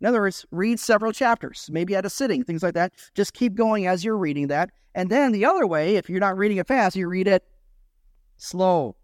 In 0.00 0.06
other 0.06 0.20
words, 0.20 0.44
read 0.50 0.80
several 0.80 1.12
chapters, 1.12 1.70
maybe 1.70 1.94
at 1.94 2.04
a 2.04 2.10
sitting, 2.10 2.42
things 2.42 2.60
like 2.60 2.74
that. 2.74 2.92
Just 3.14 3.34
keep 3.34 3.54
going 3.54 3.86
as 3.86 4.04
you're 4.04 4.16
reading 4.16 4.48
that. 4.48 4.70
And 4.96 5.08
then 5.08 5.30
the 5.30 5.44
other 5.44 5.64
way, 5.64 5.94
if 5.94 6.10
you're 6.10 6.18
not 6.18 6.36
reading 6.36 6.56
it 6.56 6.66
fast, 6.66 6.96
you 6.96 7.06
read 7.08 7.28
it 7.28 7.44
slow. 8.36 8.96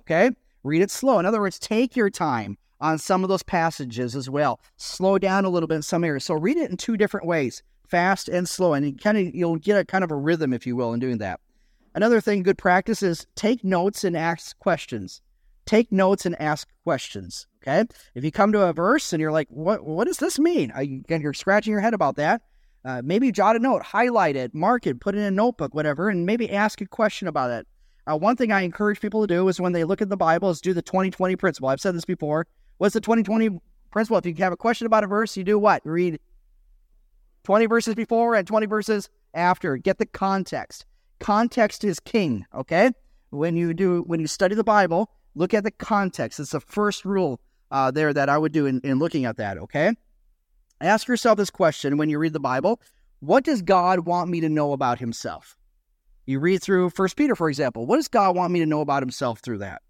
Okay? 0.00 0.30
Read 0.62 0.80
it 0.80 0.90
slow. 0.90 1.18
In 1.18 1.26
other 1.26 1.42
words, 1.42 1.58
take 1.58 1.94
your 1.94 2.08
time 2.08 2.56
on 2.80 2.96
some 2.96 3.22
of 3.22 3.28
those 3.28 3.42
passages 3.42 4.16
as 4.16 4.30
well. 4.30 4.58
Slow 4.78 5.18
down 5.18 5.44
a 5.44 5.50
little 5.50 5.66
bit 5.66 5.76
in 5.76 5.82
some 5.82 6.04
areas. 6.04 6.24
So 6.24 6.32
read 6.32 6.56
it 6.56 6.70
in 6.70 6.78
two 6.78 6.96
different 6.96 7.26
ways, 7.26 7.62
fast 7.86 8.30
and 8.30 8.48
slow, 8.48 8.72
and 8.72 8.86
you 8.86 8.94
kind 8.94 9.18
of 9.18 9.34
you'll 9.34 9.56
get 9.56 9.78
a 9.78 9.84
kind 9.84 10.04
of 10.04 10.10
a 10.10 10.16
rhythm, 10.16 10.54
if 10.54 10.66
you 10.66 10.74
will, 10.74 10.94
in 10.94 11.00
doing 11.00 11.18
that. 11.18 11.38
Another 11.94 12.22
thing, 12.22 12.42
good 12.42 12.58
practice 12.58 13.02
is 13.02 13.26
take 13.36 13.62
notes 13.62 14.04
and 14.04 14.16
ask 14.16 14.58
questions. 14.58 15.20
Take 15.66 15.90
notes 15.90 16.26
and 16.26 16.40
ask 16.40 16.68
questions. 16.82 17.46
Okay. 17.62 17.84
If 18.14 18.24
you 18.24 18.30
come 18.30 18.52
to 18.52 18.62
a 18.62 18.72
verse 18.72 19.12
and 19.12 19.20
you're 19.20 19.32
like, 19.32 19.48
"What? 19.48 19.84
What 19.84 20.06
does 20.06 20.18
this 20.18 20.38
mean?" 20.38 20.70
Again, 20.74 21.22
you're 21.22 21.32
scratching 21.32 21.70
your 21.70 21.80
head 21.80 21.94
about 21.94 22.16
that. 22.16 22.42
Uh, 22.84 23.00
maybe 23.02 23.32
jot 23.32 23.56
a 23.56 23.58
note, 23.58 23.82
highlight 23.82 24.36
it, 24.36 24.54
mark 24.54 24.86
it, 24.86 25.00
put 25.00 25.14
it 25.14 25.18
in 25.18 25.24
a 25.24 25.30
notebook, 25.30 25.74
whatever, 25.74 26.10
and 26.10 26.26
maybe 26.26 26.50
ask 26.50 26.82
a 26.82 26.86
question 26.86 27.26
about 27.28 27.50
it. 27.50 27.66
Uh, 28.06 28.18
one 28.18 28.36
thing 28.36 28.52
I 28.52 28.60
encourage 28.60 29.00
people 29.00 29.22
to 29.22 29.26
do 29.26 29.48
is 29.48 29.58
when 29.58 29.72
they 29.72 29.84
look 29.84 30.02
at 30.02 30.10
the 30.10 30.16
Bible 30.18 30.50
is 30.50 30.60
do 30.60 30.74
the 30.74 30.82
20-20 30.82 31.38
principle. 31.38 31.70
I've 31.70 31.80
said 31.80 31.94
this 31.94 32.04
before. 32.04 32.46
What's 32.76 32.92
the 32.92 33.00
2020 33.00 33.58
principle? 33.90 34.18
If 34.18 34.26
you 34.26 34.34
have 34.44 34.52
a 34.52 34.56
question 34.58 34.86
about 34.86 35.04
a 35.04 35.06
verse, 35.06 35.34
you 35.34 35.44
do 35.44 35.58
what? 35.58 35.80
Read 35.86 36.20
20 37.44 37.64
verses 37.66 37.94
before 37.94 38.34
and 38.34 38.46
20 38.46 38.66
verses 38.66 39.08
after. 39.32 39.78
Get 39.78 39.96
the 39.96 40.06
context. 40.06 40.84
Context 41.20 41.84
is 41.84 42.00
king, 42.00 42.44
okay? 42.54 42.90
When 43.30 43.56
you 43.56 43.72
do 43.72 44.02
when 44.02 44.20
you 44.20 44.26
study 44.26 44.54
the 44.54 44.64
Bible, 44.64 45.10
look 45.34 45.54
at 45.54 45.64
the 45.64 45.70
context. 45.70 46.40
It's 46.40 46.50
the 46.50 46.60
first 46.60 47.04
rule 47.04 47.40
uh, 47.70 47.90
there 47.90 48.12
that 48.12 48.28
I 48.28 48.38
would 48.38 48.52
do 48.52 48.66
in, 48.66 48.80
in 48.80 48.98
looking 48.98 49.24
at 49.24 49.36
that, 49.36 49.58
okay? 49.58 49.94
Ask 50.80 51.08
yourself 51.08 51.36
this 51.36 51.50
question 51.50 51.96
when 51.96 52.08
you 52.08 52.18
read 52.18 52.32
the 52.32 52.40
Bible. 52.40 52.80
What 53.20 53.44
does 53.44 53.62
God 53.62 54.00
want 54.00 54.30
me 54.30 54.40
to 54.40 54.48
know 54.48 54.72
about 54.72 54.98
himself? 54.98 55.56
You 56.26 56.40
read 56.40 56.62
through 56.62 56.90
First 56.90 57.16
Peter, 57.16 57.34
for 57.34 57.48
example. 57.48 57.86
What 57.86 57.96
does 57.96 58.08
God 58.08 58.36
want 58.36 58.52
me 58.52 58.60
to 58.60 58.66
know 58.66 58.80
about 58.80 59.02
himself 59.02 59.40
through 59.40 59.58
that? 59.58 59.82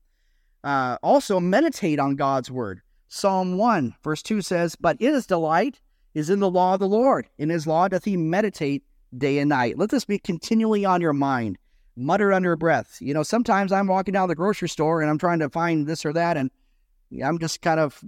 Uh, 0.63 0.97
also, 1.03 1.41
meditate 1.41 1.99
on 1.99 2.17
God's 2.17 2.51
word. 2.51 2.81
Psalm 3.09 3.59
1, 3.59 3.95
verse 4.03 4.23
2 4.23 4.41
says, 4.41 4.77
But 4.77 5.01
his 5.01 5.27
delight 5.27 5.81
is 6.15 6.31
in 6.31 6.41
the 6.41 6.51
law 6.51 6.75
of 6.75 6.81
the 6.81 6.89
Lord. 6.89 7.29
In 7.39 7.51
his 7.51 7.67
law 7.67 7.87
doth 7.89 8.05
he 8.05 8.17
meditate 8.17 8.83
day 9.17 9.39
and 9.39 9.49
night. 9.49 9.79
Let 9.79 9.91
this 9.91 10.05
be 10.05 10.19
continually 10.19 10.85
on 10.85 11.01
your 11.01 11.13
mind. 11.13 11.59
Mutter 11.97 12.33
under 12.33 12.51
your 12.51 12.57
breath. 12.57 12.99
You 13.01 13.15
know, 13.15 13.23
sometimes 13.23 13.73
I'm 13.73 13.87
walking 13.87 14.13
down 14.13 14.29
the 14.29 14.35
grocery 14.35 14.69
store 14.69 15.01
and 15.01 15.11
I'm 15.11 15.19
trying 15.19 15.39
to 15.39 15.49
find 15.49 15.87
this 15.87 16.05
or 16.05 16.13
that, 16.13 16.37
and 16.37 16.51
I'm 17.25 17.39
just 17.39 17.63
kind 17.63 17.79
of 17.79 18.03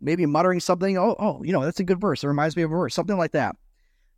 maybe 0.00 0.26
muttering 0.26 0.60
something. 0.60 0.98
Oh, 0.98 1.16
oh, 1.18 1.42
you 1.42 1.52
know, 1.52 1.64
that's 1.64 1.80
a 1.80 1.84
good 1.84 2.00
verse. 2.00 2.24
It 2.24 2.28
reminds 2.28 2.56
me 2.56 2.62
of 2.62 2.72
a 2.72 2.76
verse, 2.76 2.94
something 2.94 3.16
like 3.16 3.32
that. 3.32 3.56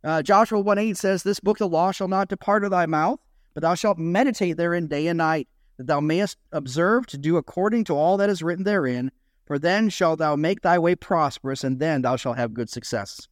Uh, 0.03 0.21
Joshua 0.21 0.59
1 0.59 0.77
8 0.77 0.97
says, 0.97 1.23
This 1.23 1.39
book 1.39 1.59
the 1.59 1.67
law 1.67 1.91
shall 1.91 2.07
not 2.07 2.29
depart 2.29 2.63
of 2.63 2.71
thy 2.71 2.85
mouth, 2.85 3.19
but 3.53 3.61
thou 3.61 3.75
shalt 3.75 3.99
meditate 3.99 4.57
therein 4.57 4.87
day 4.87 5.07
and 5.07 5.17
night, 5.17 5.47
that 5.77 5.87
thou 5.87 5.99
mayest 5.99 6.37
observe 6.51 7.05
to 7.07 7.17
do 7.17 7.37
according 7.37 7.83
to 7.85 7.95
all 7.95 8.17
that 8.17 8.29
is 8.29 8.41
written 8.41 8.63
therein, 8.63 9.11
for 9.45 9.59
then 9.59 9.89
shalt 9.89 10.19
thou 10.19 10.35
make 10.35 10.61
thy 10.61 10.79
way 10.79 10.95
prosperous, 10.95 11.63
and 11.63 11.79
then 11.79 12.01
thou 12.01 12.15
shalt 12.15 12.37
have 12.37 12.53
good 12.53 12.69
success. 12.69 13.27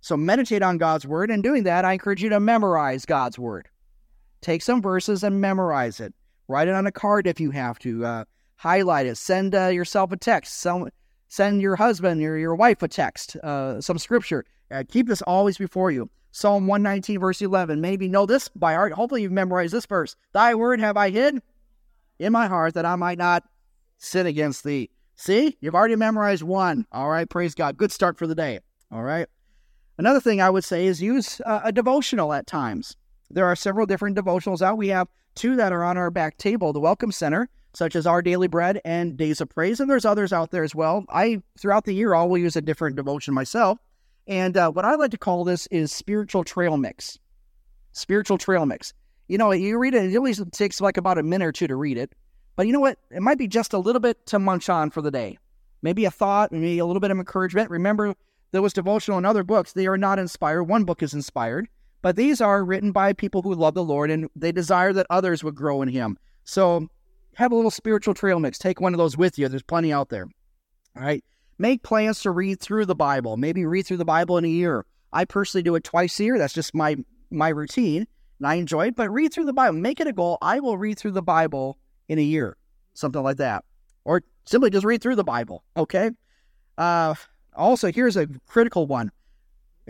So 0.00 0.16
meditate 0.16 0.62
on 0.62 0.78
God's 0.78 1.06
word. 1.06 1.30
And 1.30 1.42
doing 1.42 1.64
that, 1.64 1.84
I 1.84 1.92
encourage 1.92 2.22
you 2.22 2.30
to 2.30 2.40
memorize 2.40 3.04
God's 3.04 3.38
word. 3.38 3.68
Take 4.40 4.62
some 4.62 4.82
verses 4.82 5.22
and 5.22 5.40
memorize 5.40 6.00
it. 6.00 6.14
Write 6.48 6.68
it 6.68 6.74
on 6.74 6.86
a 6.86 6.92
card 6.92 7.26
if 7.26 7.40
you 7.40 7.50
have 7.50 7.78
to. 7.80 8.04
Uh, 8.04 8.24
highlight 8.56 9.06
it. 9.06 9.16
Send 9.16 9.54
uh, 9.54 9.68
yourself 9.68 10.12
a 10.12 10.16
text. 10.16 10.60
Some, 10.60 10.90
Send 11.30 11.62
your 11.62 11.76
husband 11.76 12.20
or 12.24 12.36
your 12.38 12.56
wife 12.56 12.82
a 12.82 12.88
text, 12.88 13.36
uh, 13.36 13.80
some 13.80 13.98
scripture. 13.98 14.44
Uh, 14.68 14.82
keep 14.88 15.06
this 15.06 15.22
always 15.22 15.56
before 15.56 15.92
you. 15.92 16.10
Psalm 16.32 16.66
119, 16.66 17.20
verse 17.20 17.40
11. 17.40 17.80
Maybe 17.80 18.08
know 18.08 18.26
this 18.26 18.48
by 18.48 18.74
heart. 18.74 18.92
Hopefully, 18.92 19.22
you've 19.22 19.30
memorized 19.30 19.72
this 19.72 19.86
verse. 19.86 20.16
Thy 20.32 20.56
word 20.56 20.80
have 20.80 20.96
I 20.96 21.10
hid 21.10 21.40
in 22.18 22.32
my 22.32 22.48
heart 22.48 22.74
that 22.74 22.84
I 22.84 22.96
might 22.96 23.16
not 23.16 23.44
sin 23.98 24.26
against 24.26 24.64
thee. 24.64 24.90
See, 25.14 25.56
you've 25.60 25.76
already 25.76 25.94
memorized 25.94 26.42
one. 26.42 26.84
All 26.90 27.08
right, 27.08 27.30
praise 27.30 27.54
God. 27.54 27.76
Good 27.76 27.92
start 27.92 28.18
for 28.18 28.26
the 28.26 28.34
day. 28.34 28.58
All 28.90 29.04
right. 29.04 29.28
Another 29.98 30.20
thing 30.20 30.40
I 30.40 30.50
would 30.50 30.64
say 30.64 30.86
is 30.86 31.00
use 31.00 31.40
uh, 31.46 31.60
a 31.62 31.70
devotional 31.70 32.32
at 32.32 32.48
times. 32.48 32.96
There 33.30 33.46
are 33.46 33.56
several 33.56 33.86
different 33.86 34.16
devotionals 34.16 34.60
out. 34.60 34.76
We 34.76 34.88
have 34.88 35.08
two 35.34 35.56
that 35.56 35.72
are 35.72 35.84
on 35.84 35.96
our 35.96 36.10
back 36.10 36.36
table 36.36 36.72
the 36.72 36.80
Welcome 36.80 37.12
Center, 37.12 37.48
such 37.74 37.94
as 37.94 38.06
Our 38.06 38.22
Daily 38.22 38.48
Bread 38.48 38.80
and 38.84 39.16
Days 39.16 39.40
of 39.40 39.48
Praise. 39.48 39.78
And 39.78 39.88
there's 39.88 40.04
others 40.04 40.32
out 40.32 40.50
there 40.50 40.64
as 40.64 40.74
well. 40.74 41.04
I, 41.08 41.40
throughout 41.58 41.84
the 41.84 41.94
year, 41.94 42.14
I 42.14 42.24
will 42.24 42.38
use 42.38 42.56
a 42.56 42.60
different 42.60 42.96
devotion 42.96 43.32
myself. 43.32 43.78
And 44.26 44.56
uh, 44.56 44.70
what 44.70 44.84
I 44.84 44.94
like 44.96 45.12
to 45.12 45.18
call 45.18 45.44
this 45.44 45.66
is 45.68 45.92
spiritual 45.92 46.44
trail 46.44 46.76
mix. 46.76 47.18
Spiritual 47.92 48.38
trail 48.38 48.66
mix. 48.66 48.92
You 49.28 49.38
know, 49.38 49.52
you 49.52 49.78
read 49.78 49.94
it, 49.94 50.12
it 50.12 50.16
only 50.16 50.34
takes 50.34 50.80
like 50.80 50.96
about 50.96 51.18
a 51.18 51.22
minute 51.22 51.46
or 51.46 51.52
two 51.52 51.68
to 51.68 51.76
read 51.76 51.98
it. 51.98 52.12
But 52.56 52.66
you 52.66 52.72
know 52.72 52.80
what? 52.80 52.98
It 53.10 53.22
might 53.22 53.38
be 53.38 53.46
just 53.46 53.72
a 53.72 53.78
little 53.78 54.00
bit 54.00 54.26
to 54.26 54.38
munch 54.38 54.68
on 54.68 54.90
for 54.90 55.02
the 55.02 55.10
day. 55.10 55.38
Maybe 55.82 56.04
a 56.04 56.10
thought, 56.10 56.50
maybe 56.50 56.78
a 56.80 56.84
little 56.84 57.00
bit 57.00 57.12
of 57.12 57.18
encouragement. 57.18 57.70
Remember, 57.70 58.14
there 58.50 58.60
was 58.60 58.72
devotional 58.72 59.18
in 59.18 59.24
other 59.24 59.44
books. 59.44 59.72
They 59.72 59.86
are 59.86 59.96
not 59.96 60.18
inspired. 60.18 60.64
One 60.64 60.84
book 60.84 61.02
is 61.02 61.14
inspired, 61.14 61.68
but 62.02 62.16
these 62.16 62.40
are 62.40 62.64
written 62.64 62.92
by 62.92 63.12
people 63.12 63.42
who 63.42 63.54
love 63.54 63.74
the 63.74 63.84
Lord 63.84 64.10
and 64.10 64.28
they 64.34 64.52
desire 64.52 64.92
that 64.92 65.06
others 65.10 65.44
would 65.44 65.54
grow 65.54 65.82
in 65.82 65.88
Him. 65.88 66.18
So 66.44 66.88
have 67.34 67.52
a 67.52 67.54
little 67.54 67.70
spiritual 67.70 68.14
trail 68.14 68.40
mix. 68.40 68.58
Take 68.58 68.80
one 68.80 68.94
of 68.94 68.98
those 68.98 69.16
with 69.16 69.38
you. 69.38 69.48
There's 69.48 69.62
plenty 69.62 69.92
out 69.92 70.08
there. 70.08 70.26
All 70.96 71.02
right. 71.02 71.24
Make 71.58 71.82
plans 71.82 72.20
to 72.22 72.30
read 72.30 72.60
through 72.60 72.86
the 72.86 72.94
Bible. 72.94 73.36
Maybe 73.36 73.66
read 73.66 73.86
through 73.86 73.98
the 73.98 74.04
Bible 74.04 74.38
in 74.38 74.44
a 74.44 74.48
year. 74.48 74.86
I 75.12 75.24
personally 75.24 75.62
do 75.62 75.74
it 75.74 75.84
twice 75.84 76.18
a 76.20 76.24
year. 76.24 76.38
That's 76.38 76.54
just 76.54 76.74
my 76.74 76.96
my 77.30 77.48
routine, 77.48 78.06
and 78.38 78.46
I 78.46 78.54
enjoy 78.54 78.88
it. 78.88 78.96
But 78.96 79.10
read 79.10 79.32
through 79.32 79.44
the 79.44 79.52
Bible. 79.52 79.78
Make 79.78 80.00
it 80.00 80.06
a 80.06 80.12
goal. 80.12 80.38
I 80.40 80.60
will 80.60 80.78
read 80.78 80.98
through 80.98 81.12
the 81.12 81.22
Bible 81.22 81.78
in 82.08 82.18
a 82.18 82.22
year, 82.22 82.56
something 82.94 83.22
like 83.22 83.36
that, 83.36 83.64
or 84.04 84.22
simply 84.46 84.70
just 84.70 84.86
read 84.86 85.02
through 85.02 85.16
the 85.16 85.24
Bible. 85.24 85.64
Okay. 85.76 86.10
Uh, 86.78 87.14
also, 87.54 87.92
here's 87.92 88.16
a 88.16 88.26
critical 88.46 88.86
one. 88.86 89.10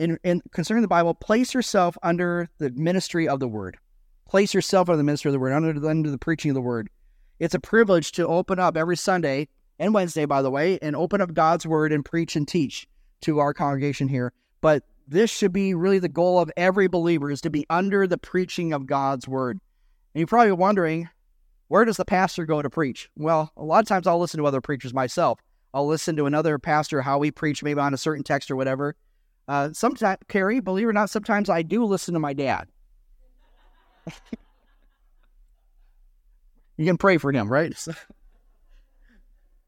In, 0.01 0.19
in 0.25 0.41
concerning 0.53 0.81
the 0.81 0.89
Bible, 0.89 1.13
place 1.13 1.53
yourself 1.53 1.99
under 2.03 2.49
the 2.57 2.71
ministry 2.71 3.29
of 3.29 3.39
the 3.39 3.47
Word. 3.47 3.77
Place 4.27 4.55
yourself 4.55 4.89
under 4.89 4.97
the 4.97 5.05
ministry 5.05 5.29
of 5.29 5.35
the 5.35 5.39
Word, 5.39 5.53
under 5.53 5.87
under 5.87 6.11
the 6.11 6.17
preaching 6.17 6.51
of 6.51 6.55
the 6.55 6.63
Word. 6.63 6.89
It's 7.39 7.55
a 7.55 7.61
privilege 7.61 8.13
to 8.13 8.27
open 8.27 8.59
up 8.59 8.79
every 8.79 8.97
Sunday 8.97 9.49
and 9.79 9.93
Wednesday, 9.93 10.25
by 10.25 10.41
the 10.41 10.51
way, 10.51 10.79
and 10.81 10.97
open 10.97 11.21
up 11.21 11.35
God's 11.35 11.67
Word 11.67 11.93
and 11.93 12.03
preach 12.03 12.35
and 12.35 12.49
teach 12.49 12.89
to 13.21 13.41
our 13.41 13.53
congregation 13.53 14.09
here. 14.09 14.33
But 14.63 14.85
this 15.07 15.31
should 15.31 15.53
be 15.53 15.75
really 15.75 15.99
the 15.99 16.09
goal 16.09 16.39
of 16.39 16.51
every 16.57 16.89
believer 16.89 17.31
is 17.31 17.43
to 17.43 17.51
be 17.51 17.67
under 17.69 18.07
the 18.07 18.17
preaching 18.17 18.73
of 18.73 18.87
God's 18.87 19.29
Word. 19.29 19.59
And 20.15 20.21
you're 20.21 20.27
probably 20.27 20.53
wondering, 20.53 21.11
where 21.69 21.85
does 21.85 21.99
the 21.99 22.07
pastor 22.07 22.47
go 22.47 22.63
to 22.63 22.71
preach? 22.71 23.11
Well, 23.17 23.53
a 23.55 23.65
lot 23.65 23.81
of 23.81 23.89
times 23.89 24.07
I'll 24.07 24.19
listen 24.19 24.39
to 24.39 24.47
other 24.47 24.63
preachers 24.63 24.95
myself. 24.95 25.41
I'll 25.75 25.87
listen 25.87 26.17
to 26.17 26.25
another 26.25 26.59
pastor 26.59 27.03
how 27.03 27.21
he 27.21 27.31
preach 27.31 27.63
maybe 27.63 27.81
on 27.81 27.93
a 27.93 27.99
certain 27.99 28.25
text 28.25 28.51
or 28.51 28.57
whatever. 28.57 28.97
Uh, 29.51 29.73
sometimes, 29.73 30.19
Carrie, 30.29 30.61
believe 30.61 30.87
it 30.87 30.91
or 30.91 30.93
not, 30.93 31.11
sometimes 31.11 31.51
I 31.51 31.63
do 31.63 31.85
listen 31.85 32.15
to 32.15 32.21
my 32.21 32.33
dad. 32.33 32.69
you 36.77 36.87
can 36.87 36.97
pray 36.97 37.19
for 37.19 37.33
him, 37.33 37.49
right? 37.49 37.75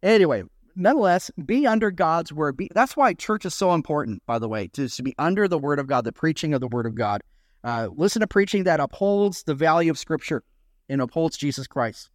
anyway, 0.03 0.45
nonetheless, 0.77 1.33
be 1.45 1.67
under 1.67 1.91
God's 1.91 2.33
word. 2.33 2.57
Be, 2.57 2.71
that's 2.73 2.97
why 2.97 3.13
church 3.13 3.45
is 3.45 3.55
so 3.55 3.75
important, 3.75 4.23
by 4.25 4.39
the 4.39 4.49
way, 4.49 4.69
to, 4.69 4.89
to 4.89 5.03
be 5.03 5.17
under 5.19 5.49
the 5.49 5.59
word 5.59 5.81
of 5.81 5.89
God, 5.89 6.05
the 6.05 6.13
preaching 6.13 6.55
of 6.55 6.61
the 6.61 6.69
word 6.69 6.87
of 6.87 6.95
God. 6.95 7.21
Uh, 7.65 7.89
listen 7.97 8.21
to 8.21 8.29
preaching 8.29 8.63
that 8.65 8.79
upholds 8.79 9.43
the 9.43 9.55
value 9.55 9.91
of 9.91 9.99
Scripture 9.99 10.45
and 10.89 11.01
upholds 11.01 11.37
Jesus 11.37 11.67
Christ. 11.67 12.09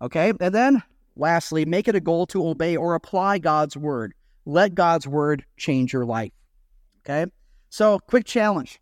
Okay, 0.00 0.32
and 0.40 0.54
then 0.54 0.82
Lastly, 1.16 1.64
make 1.64 1.88
it 1.88 1.94
a 1.94 2.00
goal 2.00 2.26
to 2.26 2.46
obey 2.48 2.76
or 2.76 2.94
apply 2.94 3.38
God's 3.38 3.76
word. 3.76 4.14
Let 4.46 4.74
God's 4.74 5.06
word 5.06 5.44
change 5.56 5.92
your 5.92 6.06
life. 6.06 6.32
Okay? 7.04 7.30
So, 7.70 7.98
quick 7.98 8.26
challenge. 8.26 8.80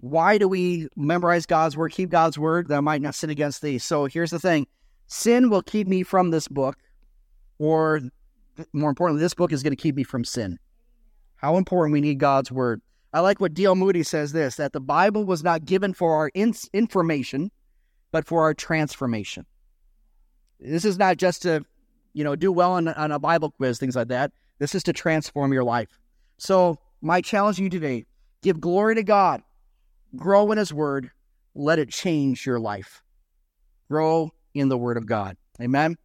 Why 0.00 0.38
do 0.38 0.48
we 0.48 0.88
memorize 0.96 1.44
God's 1.44 1.76
word, 1.76 1.92
keep 1.92 2.08
God's 2.08 2.38
word 2.38 2.68
that 2.68 2.78
I 2.78 2.80
might 2.80 3.02
not 3.02 3.14
sin 3.14 3.30
against 3.30 3.60
thee? 3.62 3.78
So, 3.78 4.06
here's 4.06 4.30
the 4.30 4.38
thing 4.38 4.66
sin 5.06 5.50
will 5.50 5.62
keep 5.62 5.86
me 5.86 6.02
from 6.02 6.30
this 6.30 6.48
book, 6.48 6.76
or 7.58 8.00
more 8.72 8.88
importantly, 8.88 9.20
this 9.20 9.34
book 9.34 9.52
is 9.52 9.62
going 9.62 9.76
to 9.76 9.82
keep 9.82 9.94
me 9.94 10.04
from 10.04 10.24
sin. 10.24 10.58
How 11.36 11.56
important 11.56 11.92
we 11.92 12.00
need 12.00 12.18
God's 12.18 12.50
word. 12.52 12.82
I 13.12 13.20
like 13.20 13.40
what 13.40 13.54
D.L. 13.54 13.74
Moody 13.74 14.02
says 14.02 14.32
this 14.32 14.56
that 14.56 14.72
the 14.72 14.80
Bible 14.80 15.24
was 15.24 15.42
not 15.42 15.64
given 15.64 15.94
for 15.94 16.14
our 16.14 16.30
in- 16.34 16.54
information, 16.72 17.50
but 18.12 18.26
for 18.26 18.42
our 18.42 18.54
transformation. 18.54 19.46
This 20.60 20.84
is 20.84 20.98
not 20.98 21.16
just 21.16 21.42
to, 21.42 21.64
you 22.12 22.24
know, 22.24 22.36
do 22.36 22.52
well 22.52 22.72
on, 22.72 22.88
on 22.88 23.10
a 23.12 23.18
Bible 23.18 23.50
quiz, 23.50 23.78
things 23.78 23.96
like 23.96 24.08
that. 24.08 24.32
This 24.58 24.74
is 24.74 24.82
to 24.84 24.92
transform 24.92 25.52
your 25.52 25.64
life. 25.64 25.98
So, 26.40 26.78
my 27.02 27.20
challenge 27.20 27.58
to 27.58 27.64
you 27.64 27.68
today 27.68 28.06
give 28.42 28.62
glory 28.62 28.94
to 28.94 29.02
God, 29.02 29.42
grow 30.16 30.50
in 30.52 30.56
His 30.56 30.72
Word, 30.72 31.10
let 31.54 31.78
it 31.78 31.90
change 31.90 32.46
your 32.46 32.58
life. 32.58 33.02
Grow 33.90 34.30
in 34.54 34.70
the 34.70 34.78
Word 34.78 34.96
of 34.96 35.04
God. 35.04 35.36
Amen. 35.60 35.98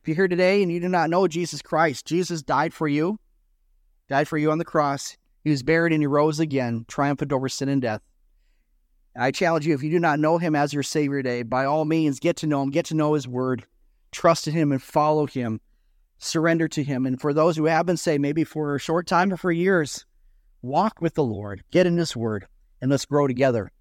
If 0.00 0.08
you're 0.08 0.14
here 0.14 0.28
today 0.28 0.62
and 0.62 0.70
you 0.70 0.78
do 0.78 0.88
not 0.88 1.10
know 1.10 1.26
Jesus 1.26 1.62
Christ, 1.62 2.06
Jesus 2.06 2.42
died 2.42 2.72
for 2.72 2.86
you, 2.86 3.18
died 4.08 4.28
for 4.28 4.38
you 4.38 4.52
on 4.52 4.58
the 4.58 4.64
cross. 4.64 5.16
He 5.42 5.50
was 5.50 5.64
buried 5.64 5.92
and 5.92 6.00
he 6.00 6.06
rose 6.06 6.38
again, 6.38 6.84
triumphant 6.86 7.32
over 7.32 7.48
sin 7.48 7.68
and 7.68 7.82
death. 7.82 8.02
I 9.16 9.32
challenge 9.32 9.66
you, 9.66 9.74
if 9.74 9.82
you 9.82 9.90
do 9.90 9.98
not 9.98 10.20
know 10.20 10.38
him 10.38 10.54
as 10.54 10.72
your 10.72 10.84
Savior 10.84 11.24
today, 11.24 11.42
by 11.42 11.64
all 11.64 11.84
means, 11.84 12.20
get 12.20 12.36
to 12.36 12.46
know 12.46 12.62
him, 12.62 12.70
get 12.70 12.84
to 12.86 12.94
know 12.94 13.14
his 13.14 13.26
word, 13.26 13.66
trust 14.12 14.46
in 14.46 14.54
him, 14.54 14.70
and 14.70 14.80
follow 14.80 15.26
him, 15.26 15.60
surrender 16.20 16.68
to 16.68 16.84
him. 16.84 17.06
And 17.06 17.20
for 17.20 17.32
those 17.32 17.56
who 17.56 17.64
have 17.64 17.86
been 17.86 17.96
saved, 17.96 18.22
maybe 18.22 18.44
for 18.44 18.74
a 18.74 18.80
short 18.80 19.06
time 19.06 19.32
or 19.32 19.36
for 19.36 19.50
years, 19.50 20.06
walk 20.62 21.00
with 21.00 21.14
the 21.14 21.24
Lord, 21.24 21.64
get 21.70 21.86
in 21.86 21.96
his 21.96 22.14
word, 22.14 22.46
and 22.80 22.90
let's 22.90 23.06
grow 23.06 23.26
together 23.26 23.72